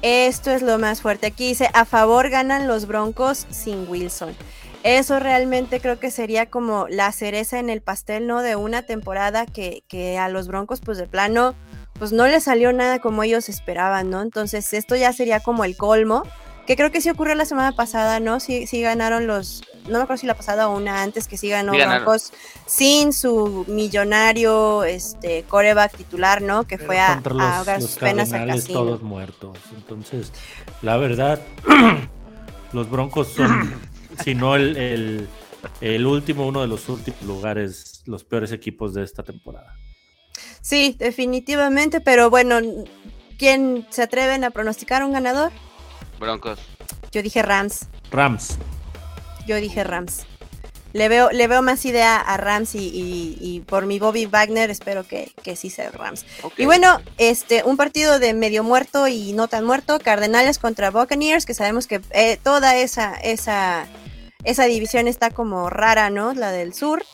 Esto 0.03 0.51
es 0.51 0.61
lo 0.61 0.79
más 0.79 1.01
fuerte. 1.01 1.29
Aquí 1.29 1.49
dice, 1.49 1.70
a 1.72 1.85
favor 1.85 2.29
ganan 2.29 2.66
los 2.66 2.87
Broncos 2.87 3.47
sin 3.51 3.89
Wilson. 3.89 4.37
Eso 4.83 5.18
realmente 5.18 5.81
creo 5.81 5.99
que 5.99 6.11
sería 6.11 6.51
como 6.51 6.87
la 6.89 7.11
cereza 7.12 7.59
en 7.59 7.70
el 7.70 7.81
pastel, 7.81 8.27
¿no? 8.27 8.43
De 8.43 8.55
una 8.55 8.83
temporada 8.83 9.47
que, 9.47 9.83
que 9.89 10.18
a 10.18 10.29
los 10.29 10.47
Broncos, 10.47 10.81
pues 10.83 10.99
de 10.99 11.07
plano, 11.07 11.55
pues 11.99 12.12
no 12.12 12.27
les 12.27 12.45
salió 12.45 12.72
nada 12.75 12.99
como 12.99 13.22
ellos 13.22 13.49
esperaban, 13.49 14.11
¿no? 14.11 14.20
Entonces 14.20 14.75
esto 14.75 14.95
ya 14.95 15.14
sería 15.14 15.41
como 15.41 15.64
el 15.64 15.77
colmo, 15.77 16.25
que 16.66 16.76
creo 16.76 16.90
que 16.90 17.00
sí 17.00 17.10
ocurrió 17.10 17.34
la 17.34 17.44
semana 17.44 17.72
pasada, 17.72 18.20
¿no? 18.20 18.40
Sí, 18.40 18.66
sí 18.66 18.80
ganaron 18.80 19.26
los, 19.26 19.62
no 19.84 19.98
me 19.98 20.04
acuerdo 20.04 20.20
si 20.20 20.26
la 20.26 20.34
pasada 20.34 20.68
o 20.68 20.76
una 20.76 21.02
antes 21.02 21.28
que 21.28 21.36
sí 21.36 21.48
ganó 21.48 21.72
Broncos 21.72 22.32
sin 22.66 23.12
su 23.12 23.64
millonario 23.68 24.84
este 24.84 25.42
coreback 25.42 25.96
titular, 25.96 26.40
¿no? 26.40 26.64
Que 26.64 26.78
fue 26.78 26.98
a, 26.98 27.20
ahogar 27.56 27.82
sus 27.82 27.96
penas 27.96 28.32
al 28.32 28.48
casino. 28.48 28.80
todos 28.80 29.02
muertos. 29.02 29.58
Entonces, 29.76 30.32
la 30.82 30.96
verdad, 30.96 31.40
los 32.72 32.88
Broncos 32.88 33.28
son, 33.28 33.74
si 34.24 34.34
no 34.34 34.56
el, 34.56 35.28
el 35.80 36.06
último, 36.06 36.46
uno 36.46 36.62
de 36.62 36.66
los 36.66 36.88
últimos 36.88 37.22
lugares, 37.22 38.02
los 38.06 38.24
peores 38.24 38.52
equipos 38.52 38.94
de 38.94 39.02
esta 39.02 39.22
temporada. 39.22 39.76
Sí, 40.62 40.96
definitivamente, 40.98 42.00
pero 42.00 42.30
bueno, 42.30 42.58
¿quién 43.38 43.86
se 43.90 44.02
atreven 44.02 44.44
a 44.44 44.50
pronosticar 44.50 45.04
un 45.04 45.12
ganador? 45.12 45.52
Broncos. 46.25 46.59
Yo 47.12 47.22
dije 47.22 47.43
Rams. 47.43 47.87
Rams. 48.11 48.57
Yo 49.47 49.57
dije 49.57 49.85
Rams. 49.85 50.27
Le 50.95 51.09
veo, 51.09 51.31
le 51.31 51.49
veo 51.49 51.61
más 51.61 51.85
idea 51.85 52.20
a 52.20 52.37
Rams 52.37 52.70
y, 52.75 53.62
por 53.66 53.85
mi 53.85 53.99
Bobby 53.99 54.27
Wagner 54.27 54.70
espero 54.70 55.03
que, 55.03 55.33
que 55.43 55.57
sí 55.57 55.68
sea 55.68 55.91
Rams. 55.91 56.25
Y 56.57 56.66
bueno, 56.66 57.01
este, 57.18 57.64
un 57.64 57.77
partido 57.77 58.20
de 58.20 58.33
medio 58.33 58.62
muerto 58.62 59.09
y 59.09 59.33
no 59.33 59.49
tan 59.49 59.64
muerto, 59.64 59.99
Cardenales 59.99 60.61
contra 60.61 60.91
Buccaneers, 60.91 61.47
que 61.47 61.55
sabemos 61.55 61.89
que 61.89 62.01
eh, 62.11 62.39
toda 62.43 62.77
esa, 62.77 63.14
esa, 63.14 63.87
esa 64.45 64.64
división 64.66 65.09
está 65.09 65.31
como 65.31 65.68
rara, 65.68 66.11
¿no? 66.11 66.33
La 66.33 66.53
del 66.53 66.75
sur. 66.75 67.05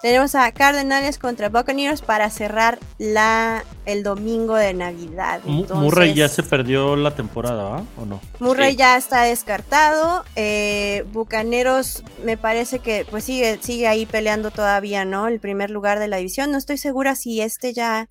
Tenemos 0.00 0.36
a 0.36 0.52
Cardenales 0.52 1.18
contra 1.18 1.48
Buccaneers 1.48 2.02
para 2.02 2.30
cerrar 2.30 2.78
la 2.98 3.64
el 3.84 4.04
domingo 4.04 4.54
de 4.54 4.72
Navidad. 4.72 5.40
Murray 5.44 6.14
ya 6.14 6.28
se 6.28 6.44
perdió 6.44 6.94
la 6.94 7.16
temporada, 7.16 7.82
¿o 7.96 8.06
no? 8.06 8.20
Murray 8.38 8.76
ya 8.76 8.96
está 8.96 9.22
descartado. 9.22 10.24
Eh, 10.36 11.04
Bucaneros 11.12 12.04
me 12.22 12.36
parece 12.36 12.78
que 12.78 13.06
pues 13.10 13.24
sigue, 13.24 13.58
sigue 13.60 13.88
ahí 13.88 14.06
peleando 14.06 14.52
todavía, 14.52 15.04
¿no? 15.04 15.26
El 15.26 15.40
primer 15.40 15.70
lugar 15.70 15.98
de 15.98 16.06
la 16.06 16.18
división. 16.18 16.52
No 16.52 16.58
estoy 16.58 16.78
segura 16.78 17.16
si 17.16 17.40
este 17.40 17.72
ya, 17.72 18.08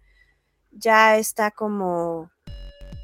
ya 0.72 1.18
está 1.18 1.52
como 1.52 2.30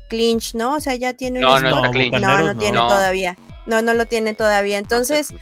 clinch, 0.09 0.55
¿no? 0.55 0.75
O 0.75 0.79
sea, 0.81 0.95
ya 0.95 1.13
tiene 1.13 1.39
no, 1.39 1.57
no, 1.61 1.69
no, 1.69 1.75
no, 1.84 1.84
no 1.84 2.57
tiene 2.57 2.77
todavía. 2.77 3.38
No, 3.65 3.81
no 3.81 3.93
lo 3.93 4.05
tiene 4.07 4.34
todavía. 4.34 4.77
Entonces. 4.77 5.34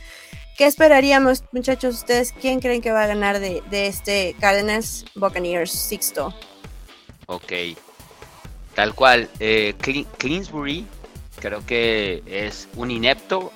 ¿Qué 0.62 0.68
esperaríamos, 0.68 1.44
muchachos? 1.54 1.96
¿Ustedes 1.96 2.36
quién 2.40 2.60
creen 2.60 2.84
que 2.84 2.92
va 2.92 3.02
a 3.02 3.08
ganar 3.08 3.40
de, 3.40 3.64
este 3.72 4.36
Cardinals 4.40 5.06
Buccaneers 5.16 5.72
Sixto? 5.72 6.36
Ok. 7.26 7.52
Tal 8.76 8.94
cual. 8.94 9.28
Eh, 9.40 9.74
Clinsbury 10.20 10.86
creo 11.40 11.66
que 11.66 12.22
es 12.28 12.70
un 12.76 12.92
inepto. 12.92 13.52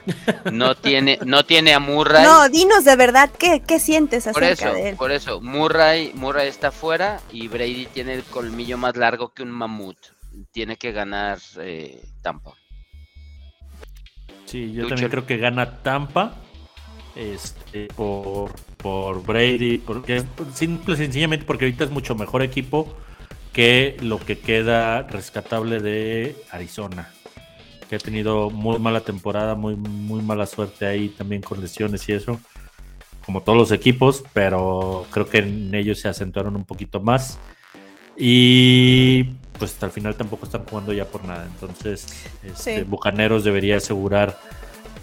no 0.52 0.74
tiene, 0.74 1.18
no 1.24 1.46
tiene 1.46 1.72
a 1.72 1.80
Murray. 1.80 2.24
No, 2.24 2.46
dinos 2.50 2.84
de 2.84 2.94
verdad 2.94 3.30
qué, 3.38 3.62
qué 3.66 3.80
sientes 3.80 4.26
acerca 4.26 4.40
por 4.40 4.52
eso, 4.52 4.74
de 4.74 4.88
él. 4.90 4.96
Por 4.96 5.12
eso, 5.12 5.40
Murray, 5.40 6.12
Murray 6.12 6.48
está 6.48 6.70
fuera 6.70 7.22
y 7.32 7.48
Brady 7.48 7.86
tiene 7.86 8.12
el 8.12 8.24
colmillo 8.24 8.76
más 8.76 8.98
largo 8.98 9.32
que 9.32 9.42
un 9.42 9.50
mamut. 9.50 9.96
Tiene 10.52 10.76
que 10.76 10.92
ganar 10.92 11.38
eh, 11.58 12.04
Tampa. 12.20 12.52
Sí, 14.44 14.74
yo 14.74 14.88
también 14.88 15.08
creo 15.08 15.24
que 15.24 15.38
gana 15.38 15.78
Tampa 15.78 16.36
este, 17.16 17.88
por, 17.96 18.52
por 18.76 19.22
Brady, 19.24 19.78
porque 19.78 20.22
simple 20.54 20.96
sencillamente 20.96 21.44
porque 21.44 21.66
ahorita 21.66 21.84
es 21.84 21.90
mucho 21.90 22.14
mejor 22.14 22.42
equipo 22.42 22.94
que 23.52 23.96
lo 24.00 24.18
que 24.18 24.38
queda 24.38 25.02
rescatable 25.02 25.80
de 25.80 26.36
Arizona, 26.50 27.10
que 27.88 27.96
ha 27.96 27.98
tenido 27.98 28.50
muy 28.50 28.78
mala 28.78 29.00
temporada, 29.00 29.54
muy, 29.54 29.76
muy 29.76 30.22
mala 30.22 30.46
suerte 30.46 30.86
ahí 30.86 31.08
también 31.08 31.42
con 31.42 31.60
lesiones 31.60 32.08
y 32.08 32.12
eso, 32.12 32.40
como 33.24 33.42
todos 33.42 33.58
los 33.58 33.72
equipos, 33.72 34.24
pero 34.32 35.06
creo 35.10 35.28
que 35.28 35.38
en 35.38 35.74
ellos 35.74 36.00
se 36.00 36.08
acentuaron 36.08 36.56
un 36.56 36.64
poquito 36.64 37.00
más. 37.00 37.38
Y 38.16 39.24
pues 39.58 39.72
hasta 39.72 39.86
el 39.86 39.92
final 39.92 40.14
tampoco 40.14 40.44
están 40.44 40.64
jugando 40.64 40.92
ya 40.92 41.06
por 41.06 41.24
nada. 41.24 41.46
Entonces, 41.46 42.06
este, 42.42 42.84
Bucaneros 42.84 43.44
debería 43.44 43.78
asegurar 43.78 44.38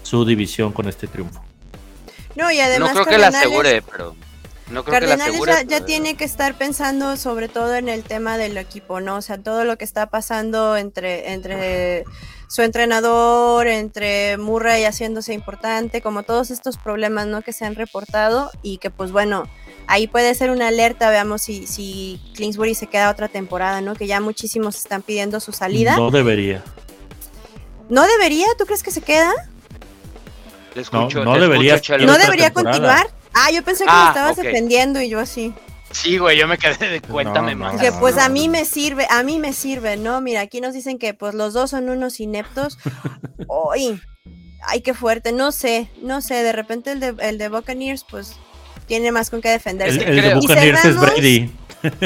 su 0.03 0.23
división 0.23 0.71
con 0.71 0.87
este 0.87 1.07
triunfo. 1.07 1.43
No, 2.37 2.51
y 2.51 2.59
además. 2.59 2.93
No 2.93 3.03
creo 3.03 3.15
que 3.15 3.17
la 3.17 3.27
asegure, 3.27 3.81
pero. 3.81 4.15
No 4.69 4.83
creo 4.83 4.99
que 4.99 5.07
la 5.07 5.13
asegure, 5.15 5.51
ya, 5.51 5.63
ya, 5.63 5.85
tiene 5.85 6.15
que 6.15 6.25
estar 6.25 6.53
pensando 6.55 7.15
sobre 7.15 7.47
todo 7.47 7.73
en 7.75 7.87
el 7.87 8.03
tema 8.03 8.37
del 8.37 8.57
equipo, 8.57 8.99
¿no? 8.99 9.15
O 9.15 9.21
sea, 9.21 9.37
todo 9.37 9.63
lo 9.63 9.77
que 9.77 9.85
está 9.85 10.07
pasando 10.07 10.75
entre, 10.75 11.31
entre 11.31 12.03
su 12.49 12.61
entrenador, 12.63 13.67
entre 13.67 14.37
Murray 14.37 14.83
haciéndose 14.83 15.33
importante, 15.33 16.01
como 16.01 16.23
todos 16.23 16.51
estos 16.51 16.77
problemas, 16.77 17.27
¿no? 17.27 17.41
Que 17.41 17.53
se 17.53 17.65
han 17.65 17.75
reportado 17.75 18.51
y 18.61 18.77
que, 18.77 18.89
pues 18.89 19.13
bueno, 19.13 19.45
ahí 19.87 20.07
puede 20.07 20.35
ser 20.35 20.51
una 20.51 20.67
alerta, 20.67 21.09
veamos 21.09 21.41
si, 21.41 21.65
si 21.65 22.19
Kingsbury 22.35 22.75
se 22.75 22.87
queda 22.87 23.09
otra 23.09 23.29
temporada, 23.29 23.79
¿no? 23.79 23.95
Que 23.95 24.05
ya 24.05 24.19
muchísimos 24.19 24.75
están 24.75 25.01
pidiendo 25.01 25.39
su 25.39 25.53
salida. 25.53 25.95
No 25.95 26.11
debería. 26.11 26.61
¿No 27.89 28.05
debería? 28.05 28.47
¿Tú 28.57 28.65
crees 28.65 28.83
que 28.83 28.91
se 28.91 29.01
queda? 29.01 29.33
No, 30.91 31.39
debería, 31.39 31.81
¿No 31.99 32.17
debería 32.17 32.53
continuar? 32.53 33.07
Ah, 33.33 33.51
yo 33.51 33.63
pensé 33.63 33.85
que 33.85 33.91
me 33.91 33.97
ah, 33.97 34.07
estabas 34.09 34.35
defendiendo 34.37 35.01
y 35.01 35.09
yo 35.09 35.19
así. 35.19 35.53
Sí, 35.91 36.17
güey, 36.17 36.37
yo 36.37 36.47
me 36.47 36.57
quedé 36.57 36.89
de 36.89 37.01
cuéntame 37.01 37.55
más. 37.55 37.79
Que 37.79 37.91
pues 37.91 38.17
a 38.17 38.29
mí 38.29 38.49
me 38.49 38.65
sirve, 38.65 39.07
a 39.09 39.23
mí 39.23 39.39
me 39.39 39.53
sirve, 39.53 39.95
¿no? 39.95 40.21
Mira, 40.21 40.41
aquí 40.41 40.59
nos 40.59 40.73
dicen 40.73 40.97
que 40.97 41.13
pues 41.13 41.33
los 41.33 41.53
dos 41.53 41.71
son 41.71 41.89
unos 41.89 42.19
ineptos. 42.19 42.77
Uy, 43.47 44.01
ay, 44.63 44.81
qué 44.81 44.93
fuerte, 44.93 45.31
no 45.31 45.51
sé, 45.51 45.89
no 46.01 46.21
sé, 46.21 46.35
de 46.35 46.51
repente 46.51 46.91
el 46.91 46.99
de, 46.99 47.15
el 47.19 47.37
de 47.37 47.49
Buccaneers 47.49 48.05
pues 48.09 48.35
tiene 48.85 49.11
más 49.11 49.29
con 49.29 49.41
qué 49.41 49.49
defenderse. 49.49 50.03
El, 50.03 50.21
de 50.21 50.35
Buccaneers 50.35 50.85
es 50.85 50.99
Brady. 50.99 51.51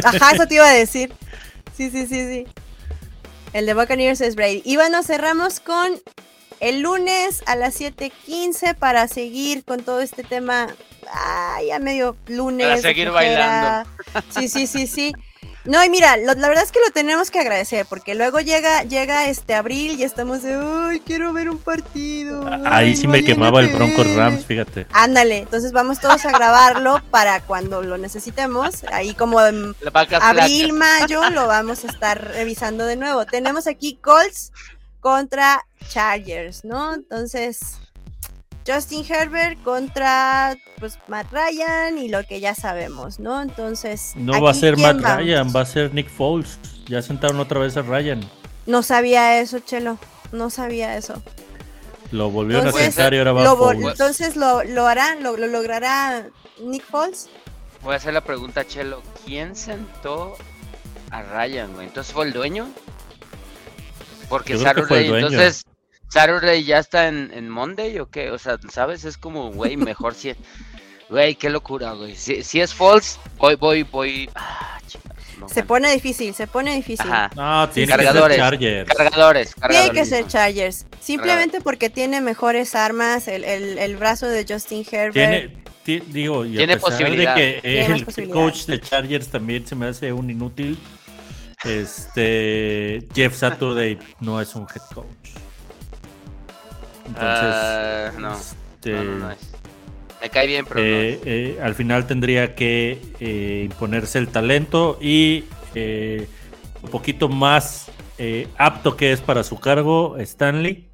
Ajá, 0.04 0.32
eso 0.34 0.48
te 0.48 0.56
iba 0.56 0.68
a 0.68 0.74
decir. 0.74 1.14
Sí, 1.74 1.90
sí, 1.90 2.06
sí, 2.06 2.28
sí. 2.28 2.46
El 3.54 3.66
de 3.66 3.74
Buccaneers 3.74 4.22
es 4.22 4.36
Brady. 4.36 4.62
Y 4.66 4.76
bueno, 4.76 5.02
cerramos 5.02 5.60
con 5.60 6.00
el 6.62 6.82
lunes 6.82 7.44
a 7.48 7.56
las 7.56 7.76
7:15 7.76 8.76
para 8.76 9.08
seguir 9.08 9.66
con 9.66 9.84
todo 9.84 10.00
este 10.00 10.24
tema. 10.24 10.68
Ay, 11.12 11.72
a 11.72 11.80
medio 11.80 12.16
lunes. 12.28 12.68
Para 12.68 12.82
seguir 12.82 13.12
bailando. 13.12 13.90
Sí, 14.30 14.48
sí, 14.48 14.68
sí, 14.68 14.88
sí. 14.88 15.14
No, 15.64 15.84
y 15.84 15.90
mira, 15.90 16.18
la 16.18 16.34
verdad 16.34 16.64
es 16.64 16.72
que 16.72 16.80
lo 16.86 16.92
tenemos 16.92 17.30
que 17.30 17.40
agradecer, 17.40 17.86
porque 17.88 18.16
luego 18.16 18.40
llega, 18.40 18.84
llega 18.84 19.28
este 19.28 19.54
abril 19.54 20.00
y 20.00 20.04
estamos 20.04 20.42
de, 20.42 20.56
ay, 20.56 21.02
quiero 21.02 21.34
ver 21.34 21.50
un 21.50 21.60
partido. 21.60 22.50
Ahí 22.66 22.96
sí 22.96 23.08
me 23.08 23.24
quemaba 23.24 23.60
el 23.60 23.68
Broncos 23.68 24.12
Rams, 24.16 24.46
fíjate. 24.46 24.88
Ándale, 24.92 25.38
entonces 25.38 25.72
vamos 25.72 26.00
todos 26.00 26.26
a 26.26 26.32
grabarlo 26.32 27.02
para 27.12 27.42
cuando 27.42 27.84
lo 27.84 28.00
necesitemos. 28.00 28.84
Ahí 28.92 29.14
como 29.14 29.40
en 29.42 29.76
abril, 30.20 30.74
mayo, 30.74 31.30
lo 31.30 31.48
vamos 31.48 31.86
a 31.86 31.88
estar 31.88 32.20
revisando 32.34 32.86
de 32.86 32.96
nuevo. 32.96 33.26
Tenemos 33.26 33.68
aquí 33.68 34.00
Colts 34.02 34.52
contra 35.02 35.66
Chargers, 35.90 36.64
¿no? 36.64 36.94
Entonces, 36.94 37.80
Justin 38.66 39.04
Herbert 39.08 39.62
contra 39.64 40.56
pues 40.80 40.98
Matt 41.08 41.28
Ryan 41.32 41.98
y 41.98 42.08
lo 42.08 42.24
que 42.24 42.40
ya 42.40 42.56
sabemos, 42.56 43.20
¿no? 43.20 43.42
Entonces, 43.42 44.14
no 44.16 44.42
va 44.42 44.52
a 44.52 44.54
ser 44.54 44.78
Matt 44.78 45.02
Ryan, 45.02 45.52
va 45.54 45.62
a 45.62 45.66
ser 45.66 45.94
Nick 45.94 46.10
Foles. 46.10 46.58
Ya 46.86 47.02
sentaron 47.02 47.40
otra 47.40 47.60
vez 47.60 47.76
a 47.78 47.82
Ryan. 47.82 48.22
No 48.66 48.84
sabía 48.84 49.42
eso, 49.42 49.60
Chelo. 49.60 49.98
No 50.32 50.50
sabía 50.50 50.98
eso. 50.98 51.22
Lo 52.12 52.30
volvió 52.30 52.62
a 52.62 52.72
sentar 52.72 53.14
y 53.14 53.18
ahora 53.18 53.34
va 53.34 53.52
a 53.52 53.56
Foles. 53.56 53.86
Entonces 53.86 54.36
lo, 54.36 54.64
lo 54.64 54.88
harán, 54.88 55.24
lo, 55.24 55.36
lo 55.38 55.48
logrará 55.48 56.28
Nick 56.64 56.84
Foles. 56.84 57.30
Voy 57.84 57.94
a 57.94 57.98
hacer 57.98 58.14
la 58.14 58.22
pregunta, 58.22 58.66
Chelo. 58.66 59.02
¿Quién 59.26 59.56
sentó 59.56 60.36
a 61.10 61.24
Ryan, 61.24 61.74
güey? 61.74 61.88
¿Entonces 61.88 62.14
fue 62.14 62.26
el 62.26 62.34
dueño? 62.34 62.70
Porque 64.32 64.58
Saturday, 64.58 65.08
entonces, 65.08 65.66
Saturday 66.08 66.64
ya 66.64 66.80
está 66.80 67.10
en, 67.10 67.32
en, 67.34 67.50
Monday 67.50 68.00
o 68.00 68.10
qué? 68.10 68.32
O 68.32 68.40
sea, 68.40 68.58
¿sabes? 68.72 69.04
Es 69.04 69.18
como, 69.18 69.52
güey, 69.52 69.76
mejor 69.76 70.16
si. 70.16 70.34
Güey, 71.10 71.36
qué 71.36 71.50
locura, 71.50 71.92
güey. 71.92 72.16
Si, 72.16 72.42
si, 72.42 72.62
es 72.62 72.74
false, 72.74 73.20
voy, 73.38 73.56
voy, 73.56 73.84
voy. 73.84 74.30
Ah, 74.34 74.80
no. 75.38 75.50
Se 75.50 75.64
pone 75.64 75.92
difícil, 75.92 76.34
se 76.34 76.48
pone 76.48 76.74
difícil. 76.76 77.12
No, 77.36 77.68
tiene 77.72 77.92
cargadores, 77.92 78.38
que 78.38 78.42
ser 78.42 78.52
Chargers. 78.52 78.94
Cargadores, 78.94 79.56
Tiene 79.70 79.92
que 79.92 80.06
ser 80.06 80.28
Chargers. 80.28 80.86
Simplemente 81.02 81.60
porque 81.60 81.90
tiene 81.90 82.22
mejores 82.22 82.74
armas, 82.74 83.28
el, 83.28 83.44
el, 83.44 83.98
brazo 83.98 84.30
de 84.30 84.46
Justin 84.48 84.86
Herbert. 84.90 85.52
Tiene, 85.84 86.04
digo, 86.08 86.46
y 86.46 86.56
tiene 86.56 86.74
a 86.74 86.76
pesar 86.78 86.92
posibilidad. 86.92 87.36
de 87.36 87.60
que 87.62 87.86
el 88.16 88.30
coach 88.30 88.64
de 88.68 88.80
Chargers 88.80 89.28
también 89.28 89.68
se 89.68 89.76
me 89.76 89.88
hace 89.88 90.14
un 90.14 90.30
inútil. 90.30 90.80
Este 91.64 93.08
Jeff 93.14 93.36
Saturday 93.36 94.00
no 94.20 94.42
es 94.42 94.56
un 94.56 94.64
head 94.64 94.82
coach. 94.94 95.30
Entonces, 97.06 98.16
uh, 98.16 98.20
no. 98.20 98.34
Este, 98.34 98.92
no, 98.92 99.04
no, 99.04 99.32
es. 99.32 99.52
Me 100.22 100.30
cae 100.30 100.46
bien, 100.46 100.66
pero 100.68 100.80
eh, 100.80 101.20
eh, 101.26 101.60
al 101.64 101.74
final 101.74 102.06
tendría 102.06 102.54
que 102.54 103.02
eh, 103.20 103.64
imponerse 103.66 104.20
el 104.20 104.28
talento 104.28 105.00
y 105.02 105.46
un 105.74 106.90
poquito 106.92 107.28
más 107.28 107.90
apto 108.58 108.96
que 108.96 109.14
es 109.14 109.22
para 109.22 109.44
su 109.44 109.60
cargo 109.60 110.18
Stanley 110.20 110.92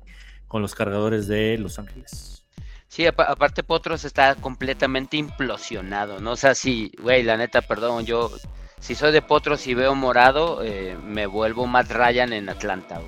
con 0.47 0.61
los 0.61 0.75
cargadores 0.75 1.27
de 1.27 1.57
Los 1.57 1.77
Ángeles. 1.77 2.45
Sí, 2.87 3.05
aparte 3.05 3.63
Potros 3.63 4.05
está 4.05 4.35
completamente 4.35 5.17
implosionado, 5.17 6.21
¿no? 6.21 6.31
O 6.31 6.35
sea, 6.37 6.55
sí, 6.55 6.91
güey, 7.01 7.23
la 7.23 7.35
neta, 7.35 7.61
perdón, 7.61 8.05
yo 8.05 8.31
si 8.79 8.95
soy 8.95 9.11
de 9.11 9.21
Potros 9.21 9.67
y 9.67 9.73
veo 9.73 9.95
morado, 9.95 10.61
me 11.03 11.25
vuelvo 11.25 11.67
Matt 11.67 11.91
Ryan 11.91 12.33
en 12.33 12.49
Atlanta, 12.49 13.01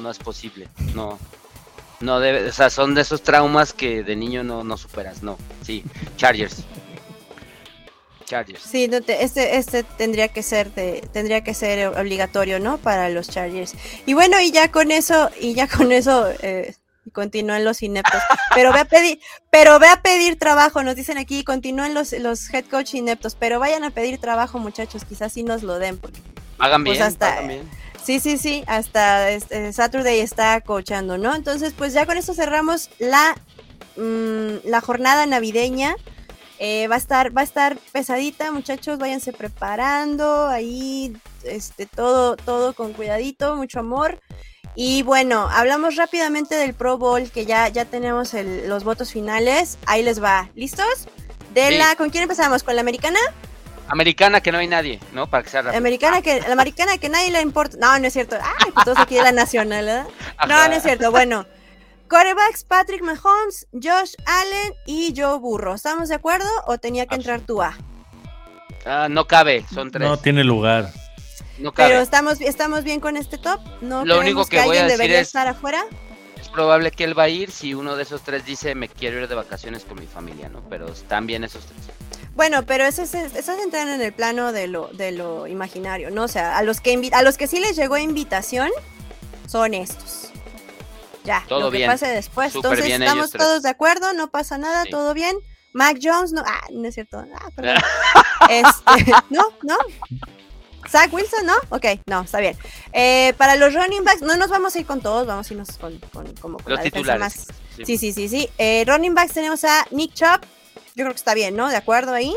No 0.00 0.10
es 0.10 0.18
posible, 0.18 0.68
no. 0.94 1.18
No 2.00 2.18
debe, 2.18 2.48
o 2.48 2.52
sea, 2.52 2.68
son 2.68 2.94
de 2.94 3.02
esos 3.02 3.22
traumas 3.22 3.72
que 3.72 4.02
de 4.02 4.16
niño 4.16 4.42
no, 4.42 4.64
no 4.64 4.76
superas, 4.76 5.22
no. 5.22 5.38
Sí, 5.62 5.84
Chargers. 6.16 6.64
Chargers. 8.24 8.60
Sí, 8.60 8.90
este, 8.90 9.56
este 9.56 9.84
tendría 9.84 10.28
que 10.28 10.42
ser 10.42 10.70
tendría 11.12 11.44
que 11.44 11.54
ser 11.54 11.88
obligatorio, 11.88 12.58
¿no? 12.58 12.78
Para 12.78 13.08
los 13.08 13.28
Chargers. 13.28 13.74
Y 14.04 14.14
bueno, 14.14 14.40
y 14.40 14.50
ya 14.50 14.72
con 14.72 14.90
eso, 14.90 15.30
y 15.40 15.54
ya 15.54 15.68
con 15.68 15.92
eso 15.92 16.28
eh, 16.40 16.74
continúan 17.10 17.64
los 17.64 17.82
ineptos. 17.82 18.20
Pero 18.54 18.72
ve 18.72 18.80
a 18.80 18.84
pedir, 18.84 19.18
pero 19.50 19.78
ve 19.78 19.88
a 19.88 20.02
pedir 20.02 20.38
trabajo, 20.38 20.82
nos 20.82 20.94
dicen 20.94 21.18
aquí, 21.18 21.42
continúen 21.42 21.94
los, 21.94 22.12
los 22.12 22.52
head 22.52 22.64
coach 22.66 22.94
ineptos, 22.94 23.34
pero 23.34 23.58
vayan 23.58 23.84
a 23.84 23.90
pedir 23.90 24.18
trabajo, 24.18 24.58
muchachos, 24.58 25.04
quizás 25.04 25.32
sí 25.32 25.42
nos 25.42 25.62
lo 25.62 25.78
den. 25.78 25.98
Porque, 25.98 26.20
hagan 26.58 26.84
pues, 26.84 26.98
bien, 26.98 27.08
hasta, 27.08 27.40
bien. 27.42 27.68
Sí, 28.02 28.18
sí, 28.18 28.36
sí, 28.36 28.64
hasta 28.66 29.30
este, 29.30 29.72
Saturday 29.72 30.20
está 30.20 30.60
coachando, 30.60 31.18
¿no? 31.18 31.34
Entonces, 31.34 31.72
pues 31.76 31.92
ya 31.92 32.04
con 32.04 32.16
esto 32.16 32.34
cerramos 32.34 32.90
la, 32.98 33.36
mm, 33.96 34.68
la 34.68 34.80
jornada 34.80 35.24
navideña. 35.26 35.94
Eh, 36.58 36.86
va 36.86 36.94
a 36.94 36.98
estar, 36.98 37.36
va 37.36 37.40
a 37.40 37.44
estar 37.44 37.76
pesadita, 37.90 38.52
muchachos, 38.52 38.98
váyanse 38.98 39.32
preparando 39.32 40.46
ahí, 40.46 41.16
este, 41.42 41.86
todo, 41.86 42.36
todo 42.36 42.72
con 42.74 42.92
cuidadito, 42.92 43.56
mucho 43.56 43.80
amor. 43.80 44.20
Y 44.74 45.02
bueno, 45.02 45.48
hablamos 45.50 45.96
rápidamente 45.96 46.54
del 46.54 46.74
Pro 46.74 46.96
Bowl, 46.96 47.30
que 47.30 47.44
ya, 47.44 47.68
ya 47.68 47.84
tenemos 47.84 48.32
los 48.34 48.84
votos 48.84 49.12
finales. 49.12 49.78
Ahí 49.86 50.02
les 50.02 50.22
va. 50.22 50.48
¿Listos? 50.54 51.06
De 51.52 51.72
la, 51.72 51.94
¿con 51.96 52.08
quién 52.08 52.22
empezamos? 52.22 52.62
¿Con 52.62 52.74
la 52.74 52.80
americana? 52.80 53.18
Americana 53.88 54.40
que 54.40 54.52
no 54.52 54.58
hay 54.58 54.68
nadie, 54.68 55.00
¿no? 55.12 55.26
Para 55.26 55.42
que 55.42 55.50
sea 55.50 55.60
Americana 55.60 56.22
que, 56.22 56.40
la 56.40 56.52
americana 56.52 56.96
que 56.96 57.10
nadie 57.10 57.30
le 57.30 57.42
importa. 57.42 57.76
No, 57.78 57.98
no 57.98 58.06
es 58.06 58.12
cierto. 58.14 58.36
Ah, 58.40 58.82
todos 58.84 58.98
aquí 58.98 59.16
de 59.16 59.22
la 59.22 59.32
nacional, 59.32 59.84
¿verdad? 59.84 60.06
No, 60.48 60.68
no 60.68 60.74
es 60.74 60.82
cierto. 60.82 61.10
Bueno, 61.10 61.44
corebacks 62.08 62.64
Patrick 62.64 63.02
Mahomes, 63.02 63.66
Josh 63.72 64.14
Allen 64.24 64.72
y 64.86 65.12
Joe 65.14 65.38
Burro. 65.38 65.74
¿Estamos 65.74 66.08
de 66.08 66.14
acuerdo 66.14 66.48
o 66.66 66.78
tenía 66.78 67.04
que 67.04 67.16
entrar 67.16 67.40
tú 67.40 67.60
A? 67.60 67.76
Ah, 68.86 69.08
no 69.10 69.26
cabe, 69.26 69.66
son 69.74 69.90
tres. 69.90 70.08
No 70.08 70.16
tiene 70.16 70.42
lugar. 70.42 70.90
No 71.62 71.72
cabe. 71.72 71.90
Pero 71.90 72.02
estamos, 72.02 72.40
estamos 72.40 72.84
bien 72.84 73.00
con 73.00 73.16
este 73.16 73.38
top. 73.38 73.60
No 73.80 74.04
Lo 74.04 74.18
único 74.18 74.44
que, 74.46 74.60
voy 74.62 74.76
a 74.76 74.84
decir 74.84 74.98
debería 74.98 75.20
estar 75.20 75.46
afuera. 75.46 75.84
Es 76.40 76.48
probable 76.48 76.90
que 76.90 77.04
él 77.04 77.16
va 77.16 77.24
a 77.24 77.28
ir 77.28 77.50
si 77.50 77.72
uno 77.72 77.96
de 77.96 78.02
esos 78.02 78.22
tres 78.22 78.44
dice 78.44 78.74
me 78.74 78.88
quiero 78.88 79.20
ir 79.20 79.28
de 79.28 79.34
vacaciones 79.34 79.84
con 79.84 80.00
mi 80.00 80.06
familia, 80.06 80.48
¿no? 80.48 80.68
Pero 80.68 80.88
están 80.88 81.26
bien 81.26 81.44
esos 81.44 81.64
tres. 81.64 81.78
Bueno, 82.34 82.64
pero 82.64 82.84
eso, 82.84 83.02
es, 83.02 83.14
eso 83.14 83.52
entran 83.62 83.88
en 83.88 84.00
el 84.00 84.12
plano 84.12 84.52
de 84.52 84.66
lo, 84.66 84.88
de 84.88 85.12
lo 85.12 85.46
imaginario, 85.46 86.10
¿no? 86.10 86.24
O 86.24 86.28
sea, 86.28 86.56
a 86.56 86.62
los 86.62 86.80
que 86.80 87.10
a 87.12 87.22
los 87.22 87.36
que 87.36 87.46
sí 87.46 87.60
les 87.60 87.76
llegó 87.76 87.96
invitación 87.98 88.70
son 89.46 89.74
estos. 89.74 90.30
Ya, 91.24 91.44
todo 91.48 91.60
lo 91.60 91.70
que 91.70 91.86
pase 91.86 92.08
después. 92.08 92.54
Entonces, 92.54 92.86
estamos 92.86 93.30
todos 93.30 93.62
de 93.62 93.68
acuerdo, 93.68 94.12
no 94.14 94.30
pasa 94.30 94.58
nada, 94.58 94.84
todo 94.90 95.14
bien. 95.14 95.36
Mac 95.72 95.98
Jones, 96.02 96.32
no, 96.32 96.42
ah, 96.44 96.66
no 96.70 96.88
es 96.88 96.94
cierto. 96.94 97.24
Ah, 97.34 97.48
perdón. 97.54 97.76
este, 98.50 99.12
no, 99.30 99.44
no. 99.62 99.78
Zach 100.92 101.12
Wilson, 101.12 101.46
¿no? 101.46 101.54
Ok, 101.70 101.86
no, 102.06 102.20
está 102.20 102.38
bien. 102.38 102.56
Eh, 102.92 103.32
para 103.38 103.56
los 103.56 103.72
running 103.72 104.04
backs, 104.04 104.20
no 104.20 104.36
nos 104.36 104.50
vamos 104.50 104.76
a 104.76 104.78
ir 104.78 104.84
con 104.84 105.00
todos, 105.00 105.26
vamos 105.26 105.50
a 105.50 105.54
irnos 105.54 105.78
con, 105.78 105.98
con, 106.12 106.32
como 106.34 106.58
los 106.66 106.82
titulares. 106.82 107.46
Sí, 107.84 107.96
sí, 107.96 108.12
sí, 108.12 108.28
sí. 108.28 108.48
Eh, 108.58 108.84
running 108.86 109.14
backs 109.14 109.32
tenemos 109.32 109.64
a 109.64 109.86
Nick 109.90 110.12
Chubb, 110.12 110.42
yo 110.94 111.04
creo 111.04 111.10
que 111.10 111.16
está 111.16 111.32
bien, 111.32 111.56
¿no? 111.56 111.70
¿De 111.70 111.76
acuerdo 111.76 112.12
ahí? 112.12 112.34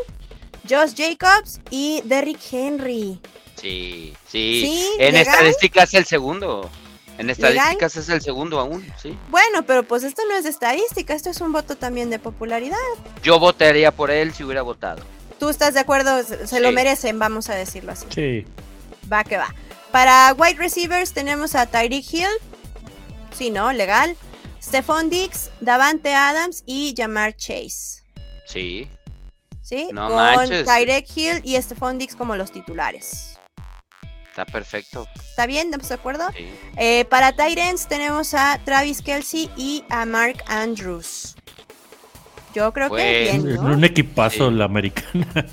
Josh 0.70 0.93
Jacobs 0.95 1.60
y 1.70 2.01
Derrick 2.06 2.39
Henry. 2.49 3.20
Sí, 3.60 4.16
sí. 4.28 4.89
en 4.99 5.18
estadísticas 5.18 5.89
es 5.89 5.93
el 5.95 6.06
segundo. 6.06 6.70
En 7.18 7.30
estadísticas 7.30 7.95
es 7.97 8.10
el 8.10 8.22
segundo 8.22 8.60
aún, 8.60 8.86
sí. 9.01 9.18
Bueno, 9.30 9.66
pero 9.66 9.84
pues 9.84 10.03
esto 10.03 10.22
no 10.30 10.36
es 10.36 10.45
de 10.45 10.49
estadística, 10.49 11.14
esto 11.14 11.30
es 11.30 11.41
un 11.41 11.51
voto 11.51 11.76
también 11.76 12.10
de 12.10 12.20
popularidad. 12.20 12.78
Yo 13.22 13.38
votaría 13.38 13.91
por 13.91 14.12
él 14.12 14.34
si 14.34 14.43
hubiera 14.43 14.62
votado. 14.62 15.03
¿Tú 15.45 15.49
estás 15.51 15.75
de 15.75 15.79
acuerdo? 15.79 16.23
Se 16.23 16.59
lo 16.59 16.71
merecen, 16.71 17.19
vamos 17.19 17.51
a 17.51 17.53
decirlo 17.53 17.91
así. 17.91 18.07
Sí. 18.09 18.47
Va 19.13 19.23
que 19.23 19.37
va. 19.37 19.53
Para 19.91 20.33
wide 20.33 20.55
receivers 20.55 21.13
tenemos 21.13 21.53
a 21.53 21.67
Tyreek 21.67 22.03
Hill. 22.11 22.27
Sí, 23.31 23.51
¿no? 23.51 23.71
Legal. 23.71 24.17
Stephon 24.59 25.11
Dix, 25.11 25.51
Davante 25.59 26.15
Adams 26.15 26.63
y 26.65 26.95
Jamar 26.97 27.35
Chase. 27.35 28.01
Sí. 28.47 28.89
¿Sí? 29.61 29.87
Con 29.93 30.49
Tyrek 30.49 31.05
Hill 31.15 31.41
y 31.43 31.61
Stephon 31.61 31.99
Dix 31.99 32.15
como 32.15 32.35
los 32.35 32.51
titulares. 32.51 33.37
Está 34.27 34.47
perfecto. 34.47 35.07
¿Está 35.13 35.45
bien? 35.45 35.67
¿Estamos 35.67 35.89
de 35.89 35.93
acuerdo? 35.93 36.23
Sí. 36.35 36.49
Eh, 36.75 37.05
para 37.05 37.33
Tyrants 37.33 37.87
tenemos 37.87 38.33
a 38.33 38.59
Travis 38.65 39.03
Kelsey 39.03 39.51
y 39.55 39.83
a 39.91 40.07
Mark 40.07 40.43
Andrews. 40.47 41.35
Yo 42.56 42.72
creo 42.72 42.89
que 42.89 43.22
bien, 43.24 43.56
¿no? 43.56 43.62
Un 43.64 43.84
equipazo 43.84 44.49
la 44.49 44.66
americana. 44.66 45.28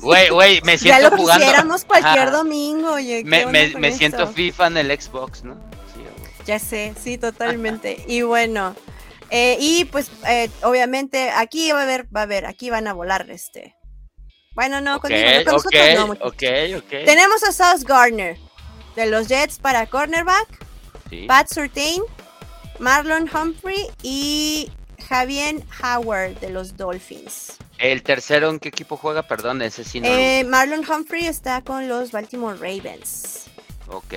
Güey, 0.00 0.30
güey, 0.30 0.62
me 0.62 0.78
siento 0.78 0.98
ya 0.98 1.10
lo 1.10 1.14
jugando. 1.14 1.44
quisiéramos 1.44 1.84
cualquier 1.84 2.30
domingo, 2.30 2.92
oye. 2.94 3.22
Me, 3.22 3.44
me, 3.44 3.92
siento 3.92 4.26
FIFA 4.26 4.68
en 4.68 4.76
el 4.78 4.98
Xbox, 4.98 5.44
¿no? 5.44 5.56
Sí, 5.94 6.00
ya 6.46 6.58
sé, 6.58 6.94
sí, 6.98 7.18
totalmente. 7.18 8.02
y 8.08 8.22
bueno, 8.22 8.74
eh, 9.28 9.58
y 9.60 9.84
pues 9.84 10.10
eh, 10.26 10.48
obviamente 10.62 11.28
aquí 11.28 11.70
va 11.72 11.80
a 11.80 11.82
haber, 11.82 12.06
va 12.16 12.20
a 12.20 12.22
haber, 12.22 12.46
aquí 12.46 12.70
van 12.70 12.88
a 12.88 12.94
volar 12.94 13.30
este. 13.30 13.76
Bueno, 14.54 14.80
no, 14.80 15.00
con 15.00 15.12
nosotros 15.12 15.66
no. 15.96 16.32
Tenemos 16.88 17.44
a 17.44 17.52
South 17.52 17.84
Gardner 17.86 18.38
de 18.96 19.06
los 19.06 19.28
Jets 19.28 19.58
para 19.58 19.86
cornerback, 19.86 20.48
Pat 21.28 21.46
Surtain, 21.52 22.00
Marlon 22.78 23.28
Humphrey 23.32 23.86
y 24.02 24.72
Javier 25.10 25.56
Howard 25.82 26.40
de 26.40 26.48
los 26.48 26.78
Dolphins. 26.78 27.58
¿El 27.76 28.02
tercero 28.02 28.48
en 28.48 28.58
qué 28.58 28.70
equipo 28.70 28.96
juega? 28.96 29.24
Perdón, 29.24 29.60
ese 29.60 29.84
sí 29.84 30.00
no. 30.00 30.06
Eh, 30.06 30.44
Marlon 30.44 30.84
Humphrey 30.88 31.26
está 31.26 31.60
con 31.60 31.86
los 31.86 32.12
Baltimore 32.12 32.56
Ravens. 32.56 33.46
Ok, 33.88 34.14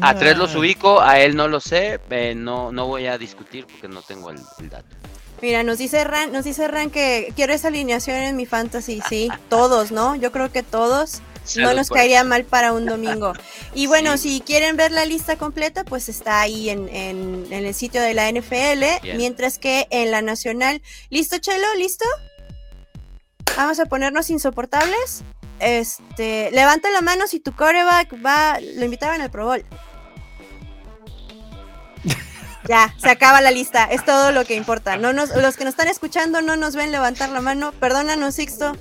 a 0.00 0.14
tres 0.14 0.38
los 0.38 0.54
ubico, 0.54 1.00
a 1.00 1.20
él 1.20 1.36
no 1.36 1.48
lo 1.48 1.60
sé, 1.60 2.00
eh, 2.10 2.34
no, 2.34 2.72
no 2.72 2.86
voy 2.86 3.06
a 3.06 3.18
discutir 3.18 3.66
porque 3.66 3.88
no 3.88 4.02
tengo 4.02 4.30
el, 4.30 4.38
dato. 4.70 4.86
Mira, 5.42 5.62
nos 5.62 5.78
dice 5.78 6.02
Ran, 6.04 6.32
nos 6.32 6.44
dice 6.44 6.66
Ran 6.68 6.90
que 6.90 7.32
quiero 7.36 7.52
esa 7.52 7.68
alineación 7.68 8.16
en 8.16 8.36
mi 8.36 8.46
fantasy, 8.46 9.02
sí, 9.08 9.28
todos, 9.48 9.92
¿no? 9.92 10.16
Yo 10.16 10.32
creo 10.32 10.50
que 10.50 10.62
todos. 10.62 11.20
No 11.56 11.74
nos 11.74 11.88
caería 11.88 12.24
mal 12.24 12.44
para 12.44 12.72
un 12.72 12.86
domingo. 12.86 13.32
Y 13.74 13.86
bueno, 13.86 14.16
si 14.18 14.40
quieren 14.40 14.76
ver 14.76 14.92
la 14.92 15.04
lista 15.04 15.36
completa, 15.36 15.84
pues 15.84 16.08
está 16.08 16.40
ahí 16.40 16.70
en, 16.70 16.88
en, 16.88 17.52
el 17.52 17.74
sitio 17.74 18.00
de 18.00 18.14
la 18.14 18.30
NFL, 18.30 19.16
mientras 19.16 19.58
que 19.58 19.86
en 19.90 20.10
la 20.10 20.22
nacional. 20.22 20.82
¿Listo, 21.10 21.38
Chelo? 21.38 21.74
¿Listo? 21.76 22.04
Vamos 23.56 23.80
a 23.80 23.86
ponernos 23.86 24.30
insoportables. 24.30 25.24
Este, 25.60 26.50
levanta 26.52 26.90
la 26.90 27.00
mano 27.00 27.26
si 27.26 27.40
tu 27.40 27.52
coreback 27.52 28.14
va, 28.24 28.58
lo 28.60 28.84
invitaban 28.84 29.20
al 29.20 29.30
Pro 29.30 29.46
Bowl. 29.46 29.64
Ya, 32.68 32.94
se 32.98 33.08
acaba 33.08 33.40
la 33.40 33.50
lista. 33.50 33.84
Es 33.84 34.04
todo 34.04 34.30
lo 34.30 34.44
que 34.44 34.54
importa. 34.54 34.98
No 34.98 35.14
nos, 35.14 35.34
los 35.34 35.56
que 35.56 35.64
nos 35.64 35.72
están 35.72 35.88
escuchando 35.88 36.42
no 36.42 36.54
nos 36.54 36.76
ven 36.76 36.92
levantar 36.92 37.30
la 37.30 37.40
mano. 37.40 37.72
Perdónanos, 37.72 38.34
Sixto. 38.34 38.76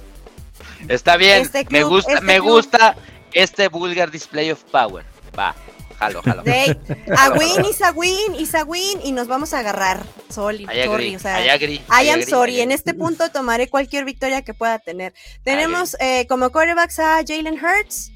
Está 0.87 1.17
bien. 1.17 1.41
Este 1.41 1.65
me 1.69 1.83
gusta, 1.83 2.13
este 2.13 2.25
me 2.25 2.39
gusta 2.39 2.95
este 3.33 3.67
vulgar 3.67 4.11
display 4.11 4.51
of 4.51 4.63
power. 4.65 5.05
Va. 5.37 5.55
jalo, 5.99 6.21
jalo. 6.21 6.43
a 7.17 7.31
win 7.31 7.65
is 7.65 7.81
a 7.81 7.91
win 7.91 8.35
is 8.35 8.55
a 8.55 8.63
win 8.63 8.99
y 9.03 9.11
nos 9.11 9.27
vamos 9.27 9.53
a 9.53 9.59
agarrar. 9.59 10.03
Sorry, 10.29 10.65
sorry. 10.65 11.15
O 11.15 11.19
sea, 11.19 11.55
I, 11.55 12.09
am 12.09 12.21
sorry. 12.23 12.61
En 12.61 12.71
este 12.71 12.93
punto 12.93 13.29
tomaré 13.29 13.69
cualquier 13.69 14.05
victoria 14.05 14.41
que 14.41 14.53
pueda 14.53 14.79
tener. 14.79 15.13
Tenemos 15.43 15.95
eh, 15.99 16.25
como 16.27 16.51
quarterbacks 16.51 16.99
a 16.99 17.23
Jalen 17.27 17.55
Hurts, 17.55 18.11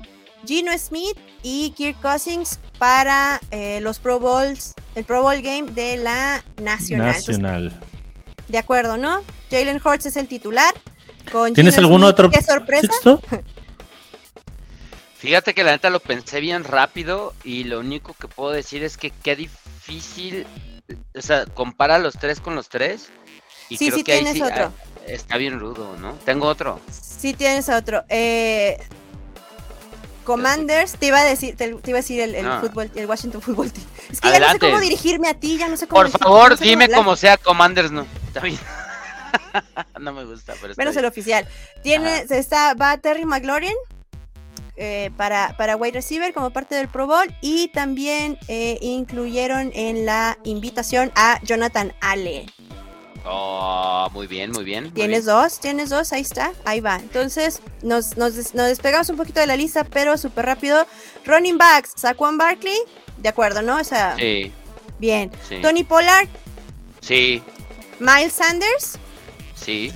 Gino 0.46 0.78
Smith 0.78 1.18
y 1.44 1.72
Kirk 1.72 2.00
Cousins 2.02 2.60
para 2.78 3.40
eh, 3.52 3.80
los 3.82 4.00
Pro 4.00 4.20
Bowls, 4.20 4.74
el 4.96 5.04
Pro 5.04 5.22
Bowl 5.24 5.42
Game 5.42 5.72
de 5.72 5.98
la 5.98 6.44
Nacional. 6.62 7.08
Nacional. 7.08 7.80
de 8.48 8.58
acuerdo, 8.58 8.98
¿no? 8.98 9.24
Jalen 9.50 9.82
Hurts 9.84 10.06
es 10.06 10.18
el 10.18 10.28
titular. 10.28 10.74
¿Tienes 11.54 11.78
algún 11.78 12.04
otro? 12.04 12.30
¿Qué 12.30 12.42
sorpresa? 12.42 12.94
Fíjate 15.18 15.54
que 15.54 15.64
la 15.64 15.72
neta 15.72 15.92
lo 15.92 16.00
pensé 16.00 16.40
bien 16.40 16.64
rápido 16.64 17.34
y 17.44 17.66
lo 17.66 17.80
único 17.80 18.16
que 18.16 18.28
puedo 18.28 18.52
decir 18.52 18.84
es 18.84 18.98
que 18.98 19.12
qué 19.12 19.36
difícil, 19.36 20.48
o 21.16 21.22
sea, 21.22 21.46
compara 21.46 22.00
los 22.00 22.16
tres 22.16 22.40
con 22.40 22.56
los 22.56 22.70
tres. 22.70 23.10
Y 23.70 23.78
sí, 23.78 23.92
sí 23.92 24.04
tienes 24.04 24.42
otro. 24.42 24.66
Ah, 24.66 24.72
está 25.06 25.38
bien 25.38 25.60
rudo, 25.60 25.96
¿no? 26.00 26.14
Tengo 26.26 26.48
otro. 26.48 26.80
Sí 26.90 27.34
tienes 27.34 27.70
otro. 27.70 28.04
Eh, 28.10 28.80
Commanders, 30.24 30.94
te 30.94 31.08
iba 31.08 31.20
a 31.20 31.24
decir, 31.24 31.56
te, 31.56 31.68
iba 31.68 32.00
a 32.00 32.02
decir 32.02 32.20
el, 32.22 32.46
fútbol, 32.60 32.90
el 32.96 33.06
Washington 33.06 33.42
Football 33.42 33.72
Team. 33.72 33.86
Es 34.10 34.22
que 34.22 34.32
ya 34.32 34.40
no 34.40 34.52
sé 34.52 34.60
cómo 34.60 34.80
dirigirme 34.80 35.30
a 35.30 35.34
ti, 35.36 35.58
ya 35.58 35.68
no 35.68 35.78
sé 35.78 35.88
cómo. 35.88 36.02
Por 36.02 36.10
favor, 36.10 36.58
dime 36.58 36.90
como 36.90 37.16
sea 37.16 37.38
Commanders, 37.38 37.92
no. 37.92 38.06
Está 38.28 38.42
bien. 38.42 38.60
no 40.00 40.14
me 40.14 40.26
gusta, 40.26 40.54
pero. 40.62 40.74
Menos 40.78 40.96
el 40.96 41.06
oficial. 41.06 41.48
Tiene, 41.84 42.26
está, 42.30 42.74
va 42.74 42.98
Terry 42.98 43.26
McLaurin, 43.26 43.76
eh, 44.78 45.12
para, 45.18 45.56
para 45.58 45.76
wide 45.76 45.94
receiver 45.94 46.34
como 46.34 46.50
parte 46.52 46.76
del 46.76 46.88
Pro 46.88 47.06
Bowl 47.06 47.28
y 47.42 47.68
también 47.68 48.38
eh, 48.48 48.80
incluyeron 48.82 49.72
en 49.76 50.06
la 50.06 50.38
invitación 50.44 51.12
a 51.16 51.40
Jonathan 51.44 51.94
Allen. 52.00 52.52
Oh, 53.26 54.10
muy 54.14 54.26
bien, 54.26 54.52
muy 54.52 54.64
bien. 54.64 54.92
tienes 54.92 55.26
dos, 55.26 55.60
tienes 55.60 55.90
dos, 55.90 56.12
ahí 56.14 56.22
está, 56.22 56.54
ahí 56.66 56.80
va. 56.80 56.96
Entonces 56.96 57.62
nos, 57.84 58.18
nos, 58.18 58.34
despegamos 58.54 59.10
un 59.10 59.18
poquito 59.18 59.40
de 59.40 59.46
la 59.46 59.56
lista, 59.56 59.84
pero 59.84 60.18
súper 60.18 60.46
rápido. 60.46 60.88
Running 61.26 61.58
backs, 61.58 61.92
Saquon 61.98 62.38
Barkley, 62.38 62.80
de 63.18 63.30
acuerdo, 63.30 63.62
¿no? 63.62 63.78
O 63.78 63.84
sea, 63.84 64.16
sí. 64.18 64.52
Bien. 64.98 65.32
Tony 65.62 65.84
Pollard. 65.84 66.28
Sí. 67.02 67.44
Miles 68.00 68.34
Sanders. 68.34 68.98
Sí. 69.64 69.92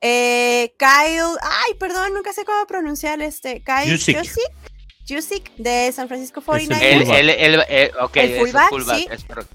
Eh, 0.00 0.74
Kyle, 0.78 1.38
ay, 1.42 1.74
perdón, 1.78 2.14
nunca 2.14 2.32
sé 2.32 2.44
cómo 2.44 2.66
pronunciar 2.66 3.20
este. 3.22 3.62
Kyle 3.62 3.98
Jusic. 5.08 5.52
de 5.56 5.92
San 5.92 6.08
Francisco 6.08 6.42
49ers. 6.42 6.80
El, 6.80 7.30
el, 7.30 7.64
el, 7.68 7.90
okay, 8.00 8.38
fullback, 8.38 8.70
sí. 8.96 9.08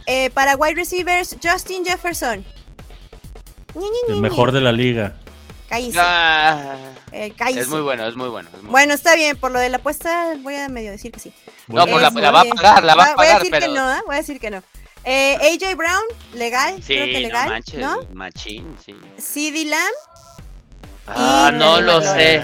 Eh, 0.06 0.30
para 0.32 0.56
wide 0.56 0.76
receivers, 0.76 1.36
Justin 1.42 1.86
Jefferson. 1.86 2.46
el 4.10 4.22
mejor 4.22 4.52
de 4.52 4.62
la 4.62 4.72
liga. 4.72 5.18
Ah, 5.70 6.76
eh, 7.12 7.34
es 7.50 7.68
muy 7.68 7.82
bueno, 7.82 8.08
es 8.08 8.16
muy 8.16 8.30
bueno. 8.30 8.50
bueno, 8.64 8.94
está 8.94 9.16
bien, 9.16 9.36
por 9.36 9.52
lo 9.52 9.60
de 9.60 9.68
la 9.70 9.78
apuesta 9.78 10.36
voy 10.42 10.56
a 10.56 10.70
medio 10.70 10.92
decir 10.92 11.12
que 11.12 11.20
sí. 11.20 11.34
No, 11.68 11.86
pues 11.86 12.02
la, 12.02 12.32
va 12.32 12.42
a 12.42 12.46
pagar, 12.46 12.84
la 12.86 12.96
va 12.96 13.04
a 13.04 13.16
pagar. 13.16 13.18
Voy 13.18 13.28
a 13.28 13.40
decir 13.40 13.52
que 13.52 13.68
no, 13.68 13.94
¿eh? 13.94 14.02
voy 14.06 14.16
a 14.16 14.20
decir 14.20 14.40
que 14.40 14.50
no. 14.50 14.64
Eh, 15.10 15.38
AJ 15.54 15.76
Brown, 15.78 16.04
legal, 16.34 16.76
sí, 16.84 16.94
creo 16.94 17.06
que 17.06 17.20
legal, 17.22 17.46
no, 17.46 17.54
manches, 17.54 17.80
¿no? 17.80 18.02
Machín, 18.14 18.78
sí. 18.86 18.94
CD 19.18 19.64
Lamb, 19.64 19.94
Ah, 21.08 21.52
no 21.54 21.82
lo 21.82 22.02
sé. 22.02 22.42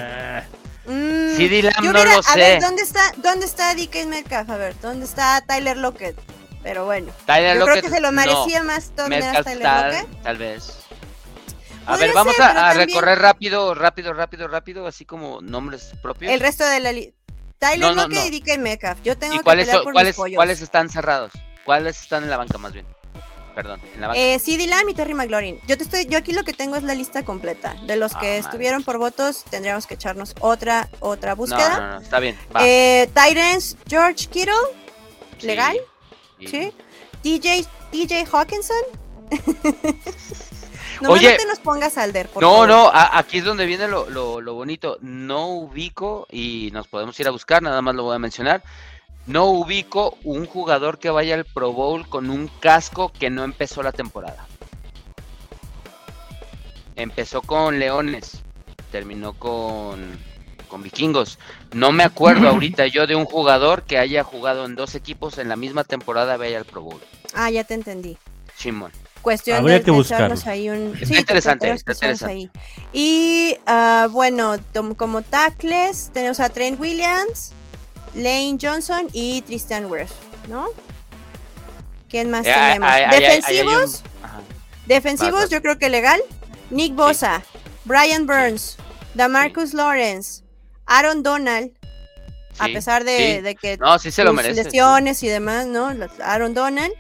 Mm, 0.86 1.36
sí, 1.38 1.48
Dylan, 1.48 1.74
no 1.82 2.04
lo 2.04 2.24
sé. 2.24 2.32
A 2.32 2.36
ver, 2.36 2.62
¿dónde 2.62 2.82
está, 2.82 3.12
dónde 3.18 3.46
está 3.46 3.74
DK 3.74 4.06
Metcalf? 4.08 4.50
A 4.50 4.58
ver, 4.58 4.80
¿dónde 4.82 5.06
está 5.06 5.42
Tyler 5.42 5.78
Lockett? 5.78 6.18
Pero 6.62 6.86
bueno, 6.86 7.12
Tyler 7.26 7.58
yo 7.58 7.66
creo 7.66 7.82
que 7.82 7.90
se 7.90 8.00
lo 8.00 8.12
merecía 8.12 8.64
más 8.64 8.92
Tyler 8.92 9.36
Lockett. 9.44 10.24
Tal 10.24 10.38
vez. 10.38 10.80
A 11.86 11.98
ver, 11.98 12.14
vamos 12.14 12.40
a, 12.40 12.74
recorrer 12.74 13.20
rápido, 13.20 13.74
rápido, 13.74 14.14
rápido, 14.14 14.48
rápido, 14.48 14.88
así 14.88 15.04
como 15.04 15.42
nombres 15.42 15.92
propios. 16.02 16.32
El 16.32 16.40
resto 16.40 16.66
de 16.66 16.80
la 16.80 16.92
lista. 16.94 17.14
Tyler 17.60 17.94
Lockett 17.94 18.34
y 18.34 18.40
DK 18.40 18.58
Metcalf. 18.58 19.02
Yo 19.04 19.18
tengo 19.18 19.38
que 19.38 19.44
cuáles, 19.44 19.68
pelear 19.68 19.84
por 19.84 19.94
cuáles, 19.94 20.16
pollos. 20.16 20.36
¿Cuáles 20.36 20.62
están 20.62 20.90
cerrados? 20.90 21.32
¿Cuáles 21.66 22.02
están 22.02 22.24
en 22.24 22.30
la 22.30 22.38
banca 22.38 22.58
más 22.58 22.74
bien? 22.74 22.86
perdón, 23.54 23.80
en 23.94 24.02
la 24.02 24.14
eh, 24.16 24.40
CD 24.40 24.68
Lamb 24.68 24.90
y 24.90 24.94
Terry 24.94 25.14
McLaurin. 25.14 25.60
Yo 25.68 25.78
te 25.78 25.84
estoy, 25.84 26.06
yo 26.08 26.18
aquí 26.18 26.34
lo 26.34 26.44
que 26.44 26.54
tengo 26.54 26.76
es 26.76 26.84
la 26.84 26.96
lista 26.96 27.24
completa. 27.24 27.76
De 27.86 27.96
los 27.96 28.14
que 28.16 28.28
ah, 28.28 28.38
estuvieron 28.38 28.84
por 28.84 28.98
votos, 28.98 29.44
tendríamos 29.50 29.88
que 29.88 29.94
echarnos 29.94 30.36
otra, 30.42 30.90
otra 31.00 31.36
búsqueda. 31.36 31.80
No, 31.80 31.92
no, 31.94 32.02
está 32.02 32.20
bien. 32.20 32.38
Eh, 32.60 33.10
Titans, 33.14 33.78
George 33.88 34.28
Kittle, 34.28 34.54
legal. 35.42 35.78
Sí. 36.40 36.74
DJ, 37.22 37.66
DJ 37.92 38.26
Hawkinson. 38.26 38.76
no, 41.02 41.12
Oye, 41.12 41.38
te 41.38 41.46
nos 41.46 41.60
pongas 41.60 41.98
Alder, 41.98 42.28
por 42.28 42.44
No, 42.44 42.68
no, 42.68 42.92
aquí 42.94 43.38
es 43.38 43.46
donde 43.46 43.66
viene 43.66 43.88
lo, 43.88 44.10
lo, 44.10 44.42
lo 44.42 44.54
bonito. 44.54 44.98
No 45.02 45.48
ubico 45.48 46.28
y 46.30 46.70
nos 46.74 46.88
podemos 46.88 47.18
ir 47.20 47.28
a 47.28 47.32
buscar, 47.32 47.62
nada 47.62 47.82
más 47.82 47.96
lo 47.96 48.04
voy 48.04 48.16
a 48.16 48.20
mencionar. 48.20 48.64
No 49.26 49.46
ubico 49.46 50.18
un 50.24 50.46
jugador 50.46 51.00
que 51.00 51.10
vaya 51.10 51.36
al 51.36 51.46
Pro 51.46 51.72
Bowl 51.72 52.08
con 52.08 52.30
un 52.30 52.50
casco 52.60 53.12
que 53.12 53.30
no 53.30 53.44
empezó 53.44 53.82
la 53.82 53.92
temporada. 53.92 54.48
Empezó 56.96 57.42
con 57.42 57.80
Leones, 57.80 58.44
terminó 58.92 59.34
con, 59.34 60.18
con 60.68 60.84
Vikingos. 60.84 61.40
No 61.74 61.92
me 61.92 62.04
acuerdo 62.04 62.50
ahorita 62.50 62.88
yo 62.88 63.08
de 63.08 63.16
un 63.16 63.26
jugador 63.26 63.84
que 63.84 63.98
haya 63.98 64.24
jugado 64.24 64.66
en 64.66 64.76
dos 64.76 64.94
equipos 64.96 65.38
en 65.38 65.48
la 65.48 65.56
misma 65.56 65.84
temporada 65.86 66.36
vaya 66.36 66.58
al 66.58 66.66
Pro 66.66 66.82
Bowl. 66.82 67.02
Ah, 67.34 67.50
ya 67.50 67.64
te 67.64 67.76
entendí. 67.76 68.18
Simón. 68.56 68.92
Cuestión 69.24 69.66
de, 69.66 69.82
que 69.82 69.92
ahí 70.48 70.70
un... 70.70 71.00
sí, 71.02 71.16
interesante, 71.16 71.70
interesante. 71.70 72.26
Ahí. 72.26 72.50
Y 72.92 73.56
uh, 73.66 74.10
bueno, 74.10 74.58
como 74.98 75.22
tackles 75.22 76.12
tenemos 76.14 76.42
a 76.42 76.50
Trent 76.50 76.78
Williams, 76.78 77.54
Lane 78.16 78.58
Johnson 78.62 79.08
y 79.12 79.42
Tristan 79.42 79.86
Wirth, 79.86 80.12
¿no? 80.48 80.68
¿Quién 82.10 82.30
más 82.30 82.46
eh, 82.46 82.54
tenemos? 82.54 83.10
defensivos. 83.10 84.04
defensivos, 84.86 85.50
yo 85.50 85.62
creo 85.62 85.80
que 85.80 85.90
legal. 85.90 86.22
Nick 86.70 86.96
Bosa, 86.96 87.44
Brian 87.86 88.26
Burns, 88.26 88.78
Damarcus 89.16 89.74
Lawrence, 89.74 90.44
Aaron 90.86 91.24
Donald. 91.24 91.72
a 92.60 92.68
pesar 92.68 93.04
de, 93.04 93.58
que 93.60 93.78
no, 93.78 93.98
sí 93.98 94.12
se 94.12 94.24
lo 94.24 94.32
merece, 94.34 94.64
lesiones 94.64 95.24
y 95.24 95.28
demás, 95.28 95.66
¿no? 95.66 95.92
Aaron 96.22 96.54
Donald, 96.54 96.94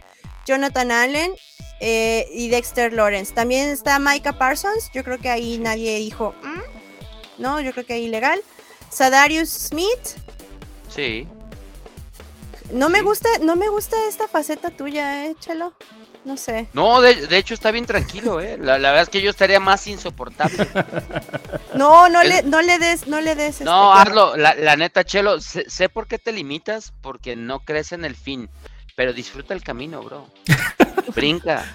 Jonathan 0.45 0.91
Allen 0.91 1.33
eh, 1.79 2.27
y 2.31 2.49
Dexter 2.49 2.93
Lawrence. 2.93 3.33
También 3.33 3.69
está 3.69 3.99
Micah 3.99 4.37
Parsons. 4.37 4.89
Yo 4.93 5.03
creo 5.03 5.19
que 5.19 5.29
ahí 5.29 5.57
nadie 5.57 5.97
dijo, 5.97 6.33
mm", 6.41 7.41
no, 7.41 7.61
yo 7.61 7.71
creo 7.71 7.85
que 7.85 7.93
ahí 7.93 8.07
legal. 8.07 8.41
Sadarius 8.89 9.49
Smith, 9.49 10.17
Sí. 10.93 11.27
No 12.71 12.89
me 12.89 13.01
gusta, 13.01 13.29
no 13.41 13.55
me 13.55 13.69
gusta 13.69 13.97
esta 14.07 14.27
faceta 14.27 14.69
tuya, 14.69 15.25
eh, 15.25 15.35
Chelo. 15.39 15.73
No 16.25 16.37
sé. 16.37 16.69
No, 16.71 17.01
de, 17.01 17.37
hecho 17.37 17.53
está 17.53 17.71
bien 17.71 17.85
tranquilo, 17.85 18.39
eh. 18.39 18.57
La, 18.57 18.77
verdad 18.77 19.01
es 19.01 19.09
que 19.09 19.21
yo 19.21 19.29
estaría 19.29 19.59
más 19.59 19.87
insoportable. 19.87 20.67
No, 21.75 22.07
no 22.07 22.21
le, 22.21 22.43
no 22.43 22.61
le 22.61 22.77
des, 22.77 23.07
no 23.07 23.19
le 23.19 23.33
des. 23.33 23.61
No, 23.61 23.97
este 23.97 24.11
hazlo. 24.11 24.37
La, 24.37 24.75
neta, 24.75 25.03
Chelo, 25.03 25.41
sé, 25.41 25.89
por 25.89 26.05
qué 26.07 26.19
te 26.19 26.31
limitas, 26.31 26.93
porque 27.01 27.35
no 27.35 27.61
crees 27.61 27.93
en 27.93 28.05
el 28.05 28.15
fin, 28.15 28.47
pero 28.95 29.11
disfruta 29.11 29.55
el 29.55 29.63
camino, 29.63 30.03
bro. 30.03 30.27
Brinca 31.15 31.65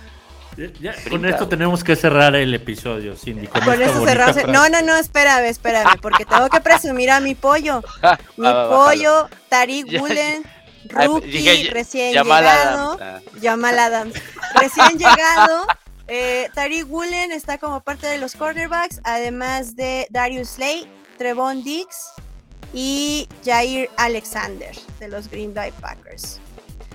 con 1.10 1.24
esto 1.24 1.48
tenemos 1.48 1.84
que 1.84 1.96
cerrar 1.96 2.34
el 2.34 2.54
episodio, 2.54 3.16
Cindy. 3.16 3.46
Con, 3.46 3.80
eso 3.80 4.04
cerramos. 4.04 4.36
No, 4.48 4.68
no, 4.68 4.82
no, 4.82 4.96
espérame, 4.96 5.46
espérame, 5.46 5.98
porque 6.00 6.24
tengo 6.24 6.48
que 6.48 6.60
presumir 6.60 7.10
a 7.10 7.20
mi 7.20 7.34
pollo. 7.34 7.82
Mi 8.36 8.48
pollo, 8.48 9.28
Tariq 9.48 10.00
Woolen, 10.00 10.44
rookie, 10.90 11.68
recién 11.70 12.12
llegado. 12.12 12.98
Jamal 13.40 13.78
Adams. 13.78 14.14
Recién 14.60 14.98
llegado. 14.98 15.66
Eh, 16.08 16.48
Tariq 16.54 16.90
Woolen 16.90 17.32
está 17.32 17.58
como 17.58 17.80
parte 17.80 18.06
de 18.06 18.18
los 18.18 18.34
cornerbacks, 18.34 19.00
además 19.04 19.76
de 19.76 20.06
Darius 20.10 20.48
Slay, 20.50 20.90
Trevon 21.18 21.62
Dix 21.62 22.12
y 22.72 23.28
Jair 23.44 23.90
Alexander 23.96 24.74
de 25.00 25.08
los 25.08 25.28
Green 25.28 25.52
Bay 25.52 25.70
Packers. 25.80 26.40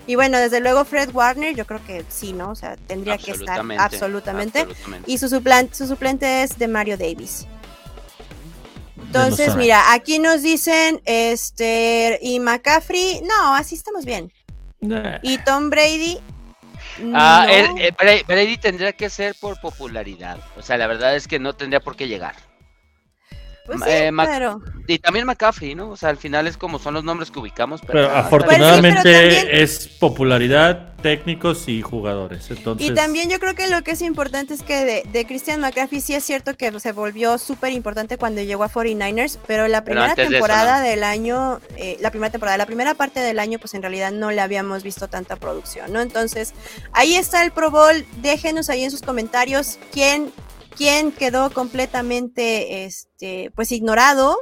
Y 0.05 0.15
bueno, 0.15 0.37
desde 0.37 0.59
luego 0.59 0.83
Fred 0.83 1.09
Warner, 1.13 1.55
yo 1.55 1.65
creo 1.65 1.83
que 1.85 2.03
sí, 2.09 2.33
¿no? 2.33 2.51
O 2.51 2.55
sea, 2.55 2.75
tendría 2.75 3.17
que 3.17 3.31
estar 3.31 3.61
absolutamente. 3.77 4.67
Y 5.05 5.17
su 5.17 5.29
suplente, 5.29 5.75
su 5.75 5.87
suplente 5.87 6.43
es 6.43 6.57
de 6.57 6.67
Mario 6.67 6.97
Davis. 6.97 7.47
Entonces, 8.97 9.55
mira, 9.55 9.93
aquí 9.93 10.17
nos 10.19 10.41
dicen, 10.41 11.01
este, 11.05 12.17
y 12.21 12.39
McCaffrey, 12.39 13.21
no, 13.21 13.55
así 13.55 13.75
estamos 13.75 14.05
bien. 14.05 14.31
Y 15.21 15.37
Tom 15.39 15.69
Brady. 15.69 16.19
Ah, 17.13 17.47
Brady 18.27 18.57
tendría 18.57 18.91
que 18.91 19.09
ser 19.09 19.35
por 19.39 19.59
popularidad. 19.61 20.39
O 20.57 20.61
sea, 20.61 20.77
la 20.77 20.87
verdad 20.87 21.15
es 21.15 21.27
que 21.27 21.39
no 21.39 21.53
tendría 21.53 21.79
por 21.79 21.95
qué 21.95 22.07
llegar. 22.07 22.35
Pues 23.65 23.81
eh, 23.87 24.11
Y 24.87 24.99
también 24.99 25.25
McCaffrey, 25.25 25.73
¿no? 25.73 25.91
O 25.91 25.95
sea, 25.95 26.09
al 26.09 26.17
final 26.17 26.47
es 26.47 26.57
como 26.57 26.79
son 26.79 26.93
los 26.93 27.03
nombres 27.03 27.31
que 27.31 27.39
ubicamos. 27.39 27.81
Pero, 27.87 28.09
afortunadamente 28.11 29.63
es 29.63 29.87
popularidad, 29.87 30.93
técnicos 31.01 31.69
y 31.69 31.81
jugadores. 31.81 32.51
Entonces... 32.51 32.89
Y 32.89 32.93
también 32.93 33.29
yo 33.29 33.39
creo 33.39 33.55
que 33.55 33.67
lo 33.67 33.81
que 33.81 33.91
es 33.91 34.01
importante 34.01 34.53
es 34.53 34.63
que 34.63 34.83
de, 34.83 35.03
de 35.09 35.25
Christian 35.25 35.61
McCaffrey 35.61 36.01
sí 36.01 36.13
es 36.13 36.25
cierto 36.25 36.55
que 36.55 36.77
se 36.79 36.91
volvió 36.91 37.37
súper 37.37 37.71
importante 37.71 38.17
cuando 38.17 38.41
llegó 38.41 38.63
a 38.65 38.69
49ers, 38.69 39.37
pero 39.47 39.69
la 39.69 39.85
primera 39.85 40.13
temporada 40.15 40.81
del 40.81 41.03
año, 41.03 41.61
eh, 41.77 41.97
la 42.01 42.11
primera 42.11 42.31
temporada, 42.31 42.57
la 42.57 42.65
primera 42.65 42.95
parte 42.95 43.21
del 43.21 43.39
año, 43.39 43.59
pues 43.59 43.73
en 43.75 43.81
realidad 43.81 44.11
no 44.11 44.31
le 44.31 44.41
habíamos 44.41 44.83
visto 44.83 45.07
tanta 45.07 45.37
producción, 45.37 45.93
¿no? 45.93 46.01
Entonces, 46.01 46.53
ahí 46.91 47.15
está 47.15 47.43
el 47.43 47.51
Pro 47.51 47.71
Bowl. 47.71 48.05
Déjenos 48.21 48.69
ahí 48.69 48.83
en 48.83 48.91
sus 48.91 49.01
comentarios 49.01 49.79
quién 49.91 50.33
quien 50.75 51.11
quedó 51.11 51.51
completamente 51.51 52.85
este, 52.85 53.51
pues 53.55 53.71
ignorado, 53.71 54.37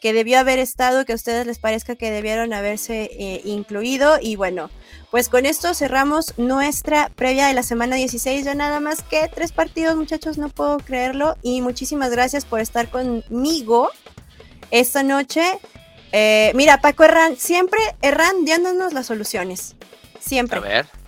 que 0.00 0.12
debió 0.12 0.38
haber 0.38 0.58
estado, 0.58 1.04
que 1.04 1.12
a 1.12 1.16
ustedes 1.16 1.46
les 1.46 1.58
parezca 1.58 1.94
que 1.94 2.10
debieron 2.10 2.52
haberse 2.52 3.10
eh, 3.12 3.42
incluido. 3.44 4.18
Y 4.20 4.36
bueno, 4.36 4.70
pues 5.10 5.28
con 5.28 5.44
esto 5.44 5.74
cerramos 5.74 6.38
nuestra 6.38 7.10
previa 7.14 7.46
de 7.46 7.54
la 7.54 7.62
semana 7.62 7.96
16. 7.96 8.44
Ya 8.44 8.54
nada 8.54 8.80
más 8.80 9.02
que 9.02 9.28
tres 9.28 9.52
partidos, 9.52 9.96
muchachos, 9.96 10.38
no 10.38 10.48
puedo 10.48 10.78
creerlo. 10.78 11.36
Y 11.42 11.60
muchísimas 11.60 12.10
gracias 12.10 12.46
por 12.46 12.60
estar 12.60 12.90
conmigo 12.90 13.90
esta 14.70 15.02
noche. 15.02 15.42
Eh, 16.12 16.52
mira, 16.54 16.80
Paco 16.80 17.04
Herrán, 17.04 17.36
siempre 17.36 17.80
Herrán 18.00 18.44
dándonos 18.44 18.94
las 18.94 19.06
soluciones. 19.06 19.76
Siempre. 20.18 20.58
A 20.58 20.62
ver. 20.62 20.99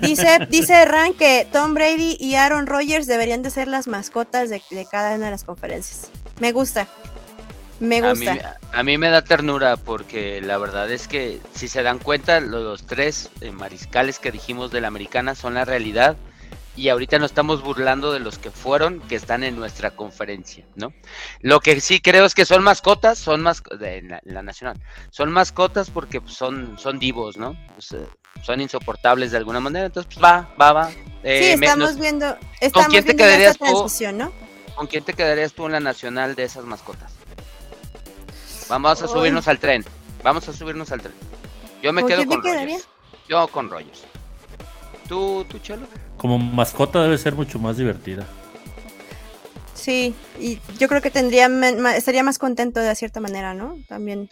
Dice, 0.00 0.46
dice 0.50 0.84
Ran 0.84 1.14
que 1.14 1.46
Tom 1.52 1.74
Brady 1.74 2.16
y 2.20 2.34
Aaron 2.36 2.66
Rodgers 2.66 3.06
deberían 3.06 3.42
de 3.42 3.50
ser 3.50 3.68
las 3.68 3.86
mascotas 3.86 4.50
de, 4.50 4.62
cada 4.90 5.16
una 5.16 5.26
de 5.26 5.30
las 5.32 5.44
conferencias. 5.44 6.10
Me 6.40 6.52
gusta. 6.52 6.86
Me 7.80 8.00
gusta. 8.00 8.58
A 8.72 8.82
mí, 8.82 8.96
me 8.96 9.10
da 9.10 9.22
ternura 9.22 9.76
porque 9.76 10.40
la 10.40 10.56
verdad 10.56 10.90
es 10.90 11.08
que 11.08 11.40
si 11.54 11.68
se 11.68 11.82
dan 11.82 11.98
cuenta, 11.98 12.40
los, 12.40 12.86
tres 12.86 13.30
eh, 13.40 13.50
mariscales 13.50 14.18
que 14.18 14.32
dijimos 14.32 14.70
de 14.70 14.80
la 14.80 14.88
americana 14.88 15.34
son 15.34 15.54
la 15.54 15.64
realidad 15.64 16.16
y 16.76 16.90
ahorita 16.90 17.18
nos 17.18 17.30
estamos 17.30 17.62
burlando 17.62 18.12
de 18.12 18.20
los 18.20 18.38
que 18.38 18.50
fueron, 18.50 19.00
que 19.00 19.16
están 19.16 19.42
en 19.42 19.56
nuestra 19.56 19.92
conferencia, 19.92 20.66
¿no? 20.74 20.92
Lo 21.40 21.60
que 21.60 21.80
sí 21.80 22.00
creo 22.00 22.26
es 22.26 22.34
que 22.34 22.44
son 22.44 22.62
mascotas, 22.62 23.18
son 23.18 23.40
más 23.40 23.62
de 23.78 24.20
la, 24.24 24.42
nacional, 24.42 24.78
son 25.10 25.32
mascotas 25.32 25.90
porque 25.90 26.20
pues, 26.20 26.34
son, 26.34 26.78
son 26.78 26.98
divos, 26.98 27.38
¿no? 27.38 27.56
son 28.42 28.60
insoportables 28.60 29.30
de 29.30 29.38
alguna 29.38 29.60
manera, 29.60 29.86
entonces 29.86 30.12
pues, 30.12 30.22
va, 30.22 30.48
va, 30.60 30.72
va. 30.72 30.90
Eh, 31.22 31.56
sí, 31.56 31.64
estamos 31.64 31.98
viendo, 31.98 32.36
estamos 32.60 32.86
¿con 32.86 32.92
quién 32.92 33.04
te 33.04 33.16
quedarías 33.16 33.56
tú, 33.56 33.88
¿no? 34.12 34.32
¿Con 34.74 34.86
quién 34.86 35.02
te 35.02 35.14
quedarías 35.14 35.54
tú 35.54 35.64
en 35.66 35.72
la 35.72 35.80
nacional 35.80 36.34
de 36.34 36.44
esas 36.44 36.64
mascotas? 36.64 37.12
Vamos 38.68 39.02
a 39.02 39.08
subirnos 39.08 39.48
al 39.48 39.58
tren, 39.58 39.84
vamos 40.22 40.46
a 40.48 40.52
subirnos 40.52 40.92
al 40.92 41.00
tren. 41.00 41.14
Yo 41.82 41.92
me 41.92 42.04
quedo 42.04 42.26
con 42.26 42.42
Rogers. 42.42 42.86
Yo 43.28 43.48
con 43.48 43.70
Rogers. 43.70 44.04
¿Tú, 45.08 45.46
tú, 45.48 45.58
Chelo? 45.60 45.86
Como 46.16 46.38
mascota 46.38 47.02
debe 47.02 47.18
ser 47.18 47.34
mucho 47.34 47.58
más 47.58 47.76
divertida. 47.76 48.26
Sí, 49.74 50.14
y 50.40 50.58
yo 50.78 50.88
creo 50.88 51.00
que 51.00 51.10
tendría 51.10 51.46
estaría 51.94 52.24
más 52.24 52.38
contento 52.38 52.80
de 52.80 52.94
cierta 52.96 53.20
manera, 53.20 53.54
¿no? 53.54 53.76
También. 53.88 54.28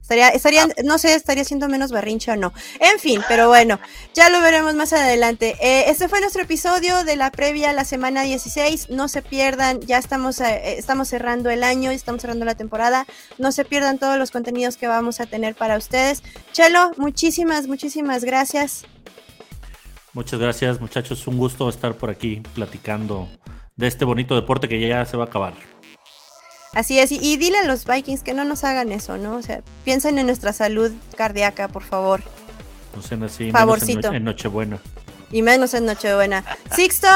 Estaría, 0.00 0.28
estaría, 0.30 0.64
ah. 0.64 0.82
no 0.84 0.98
sé, 0.98 1.14
estaría 1.14 1.44
siendo 1.44 1.68
menos 1.68 1.92
berrinche 1.92 2.32
o 2.32 2.36
no. 2.36 2.52
En 2.80 2.98
fin, 2.98 3.22
pero 3.28 3.48
bueno, 3.48 3.78
ya 4.12 4.28
lo 4.28 4.40
veremos 4.40 4.74
más 4.74 4.92
adelante. 4.92 5.56
Eh, 5.60 5.84
este 5.86 6.08
fue 6.08 6.20
nuestro 6.20 6.42
episodio 6.42 7.04
de 7.04 7.16
la 7.16 7.30
previa 7.30 7.70
a 7.70 7.72
la 7.72 7.84
semana 7.84 8.22
16. 8.24 8.90
No 8.90 9.08
se 9.08 9.22
pierdan, 9.22 9.80
ya 9.80 9.98
estamos, 9.98 10.40
eh, 10.40 10.78
estamos 10.78 11.08
cerrando 11.08 11.48
el 11.48 11.62
año, 11.62 11.92
estamos 11.92 12.22
cerrando 12.22 12.44
la 12.44 12.56
temporada. 12.56 13.06
No 13.38 13.52
se 13.52 13.64
pierdan 13.64 13.98
todos 13.98 14.18
los 14.18 14.32
contenidos 14.32 14.76
que 14.76 14.88
vamos 14.88 15.20
a 15.20 15.26
tener 15.26 15.54
para 15.54 15.78
ustedes. 15.78 16.22
Chelo, 16.52 16.90
muchísimas, 16.96 17.68
muchísimas 17.68 18.24
gracias. 18.24 18.84
Muchas 20.12 20.40
gracias, 20.40 20.80
muchachos. 20.80 21.26
Un 21.26 21.38
gusto 21.38 21.68
estar 21.68 21.94
por 21.94 22.10
aquí 22.10 22.42
platicando 22.54 23.28
de 23.76 23.86
este 23.86 24.04
bonito 24.04 24.34
deporte 24.34 24.68
que 24.68 24.80
ya 24.80 25.04
se 25.04 25.16
va 25.16 25.24
a 25.24 25.26
acabar. 25.28 25.54
Así 26.72 26.98
es, 27.00 27.10
y, 27.10 27.36
dile 27.36 27.58
a 27.58 27.64
los 27.64 27.84
Vikings 27.84 28.22
que 28.22 28.32
no 28.32 28.44
nos 28.44 28.62
hagan 28.62 28.92
eso, 28.92 29.18
¿no? 29.18 29.36
O 29.36 29.42
sea, 29.42 29.62
piensen 29.84 30.18
en 30.18 30.26
nuestra 30.26 30.52
salud 30.52 30.92
cardíaca, 31.16 31.66
por 31.66 31.82
favor. 31.82 32.22
No 32.94 33.02
sean 33.02 33.24
así, 33.24 33.50
Favorcito. 33.50 34.12
en, 34.12 34.22
Nochebuena. 34.22 34.78
Y 35.32 35.42
menos 35.42 35.74
en 35.74 35.86
Nochebuena. 35.86 36.44
Sixto, 36.74 37.08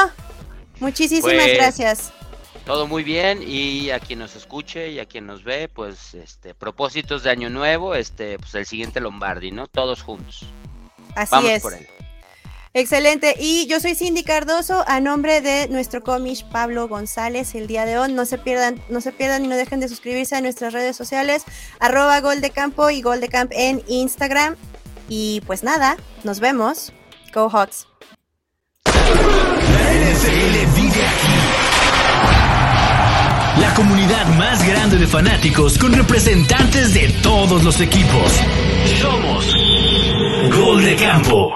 muchísimas 0.81 1.23
pues, 1.23 1.53
gracias. 1.55 2.11
Todo 2.65 2.87
muy 2.87 3.03
bien 3.03 3.43
y 3.47 3.91
a 3.91 3.99
quien 3.99 4.19
nos 4.19 4.35
escuche 4.35 4.89
y 4.89 4.99
a 4.99 5.05
quien 5.05 5.25
nos 5.25 5.43
ve, 5.43 5.69
pues 5.69 6.15
este 6.15 6.53
propósitos 6.53 7.23
de 7.23 7.29
año 7.29 7.49
nuevo, 7.49 7.95
este 7.95 8.39
pues 8.39 8.55
el 8.55 8.65
siguiente 8.65 8.99
Lombardi, 8.99 9.51
¿no? 9.51 9.67
Todos 9.67 10.01
juntos. 10.01 10.45
Así 11.15 11.31
Vamos 11.31 11.51
es. 11.51 11.61
Por 11.61 11.73
él. 11.75 11.87
Excelente. 12.75 13.35
Y 13.39 13.67
yo 13.67 13.79
soy 13.79 13.95
Cindy 13.95 14.23
Cardoso, 14.23 14.83
a 14.85 14.99
nombre 14.99 15.39
de 15.39 15.69
nuestro 15.69 16.03
cómic 16.03 16.43
Pablo 16.51 16.89
González, 16.89 17.55
el 17.55 17.67
día 17.67 17.85
de 17.85 17.97
hoy. 17.97 18.11
No 18.11 18.25
se 18.25 18.37
pierdan, 18.37 18.81
no 18.89 18.99
se 18.99 19.13
pierdan 19.13 19.45
y 19.45 19.47
no 19.47 19.55
dejen 19.55 19.79
de 19.79 19.87
suscribirse 19.87 20.35
a 20.35 20.41
nuestras 20.41 20.73
redes 20.73 20.97
sociales, 20.97 21.45
arroba 21.79 22.19
Gol 22.19 22.41
de 22.41 22.49
Campo 22.49 22.89
y 22.89 23.01
Gol 23.01 23.21
de 23.21 23.29
Camp 23.29 23.53
en 23.55 23.81
Instagram. 23.87 24.57
Y 25.07 25.41
pues 25.47 25.63
nada, 25.63 25.95
nos 26.25 26.41
vemos. 26.41 26.91
Go 27.33 27.49
Hawks. 27.49 27.87
La 28.83 28.91
NFL 29.93 30.75
vive 30.75 31.07
aquí. 31.07 31.33
La 33.61 33.73
comunidad 33.73 34.25
más 34.37 34.67
grande 34.67 34.97
de 34.97 35.07
fanáticos 35.07 35.77
con 35.77 35.93
representantes 35.93 36.93
de 36.93 37.07
todos 37.23 37.63
los 37.63 37.79
equipos. 37.79 38.33
Somos 38.99 39.55
Gol 40.53 40.83
de 40.83 40.97
Campo. 40.97 41.53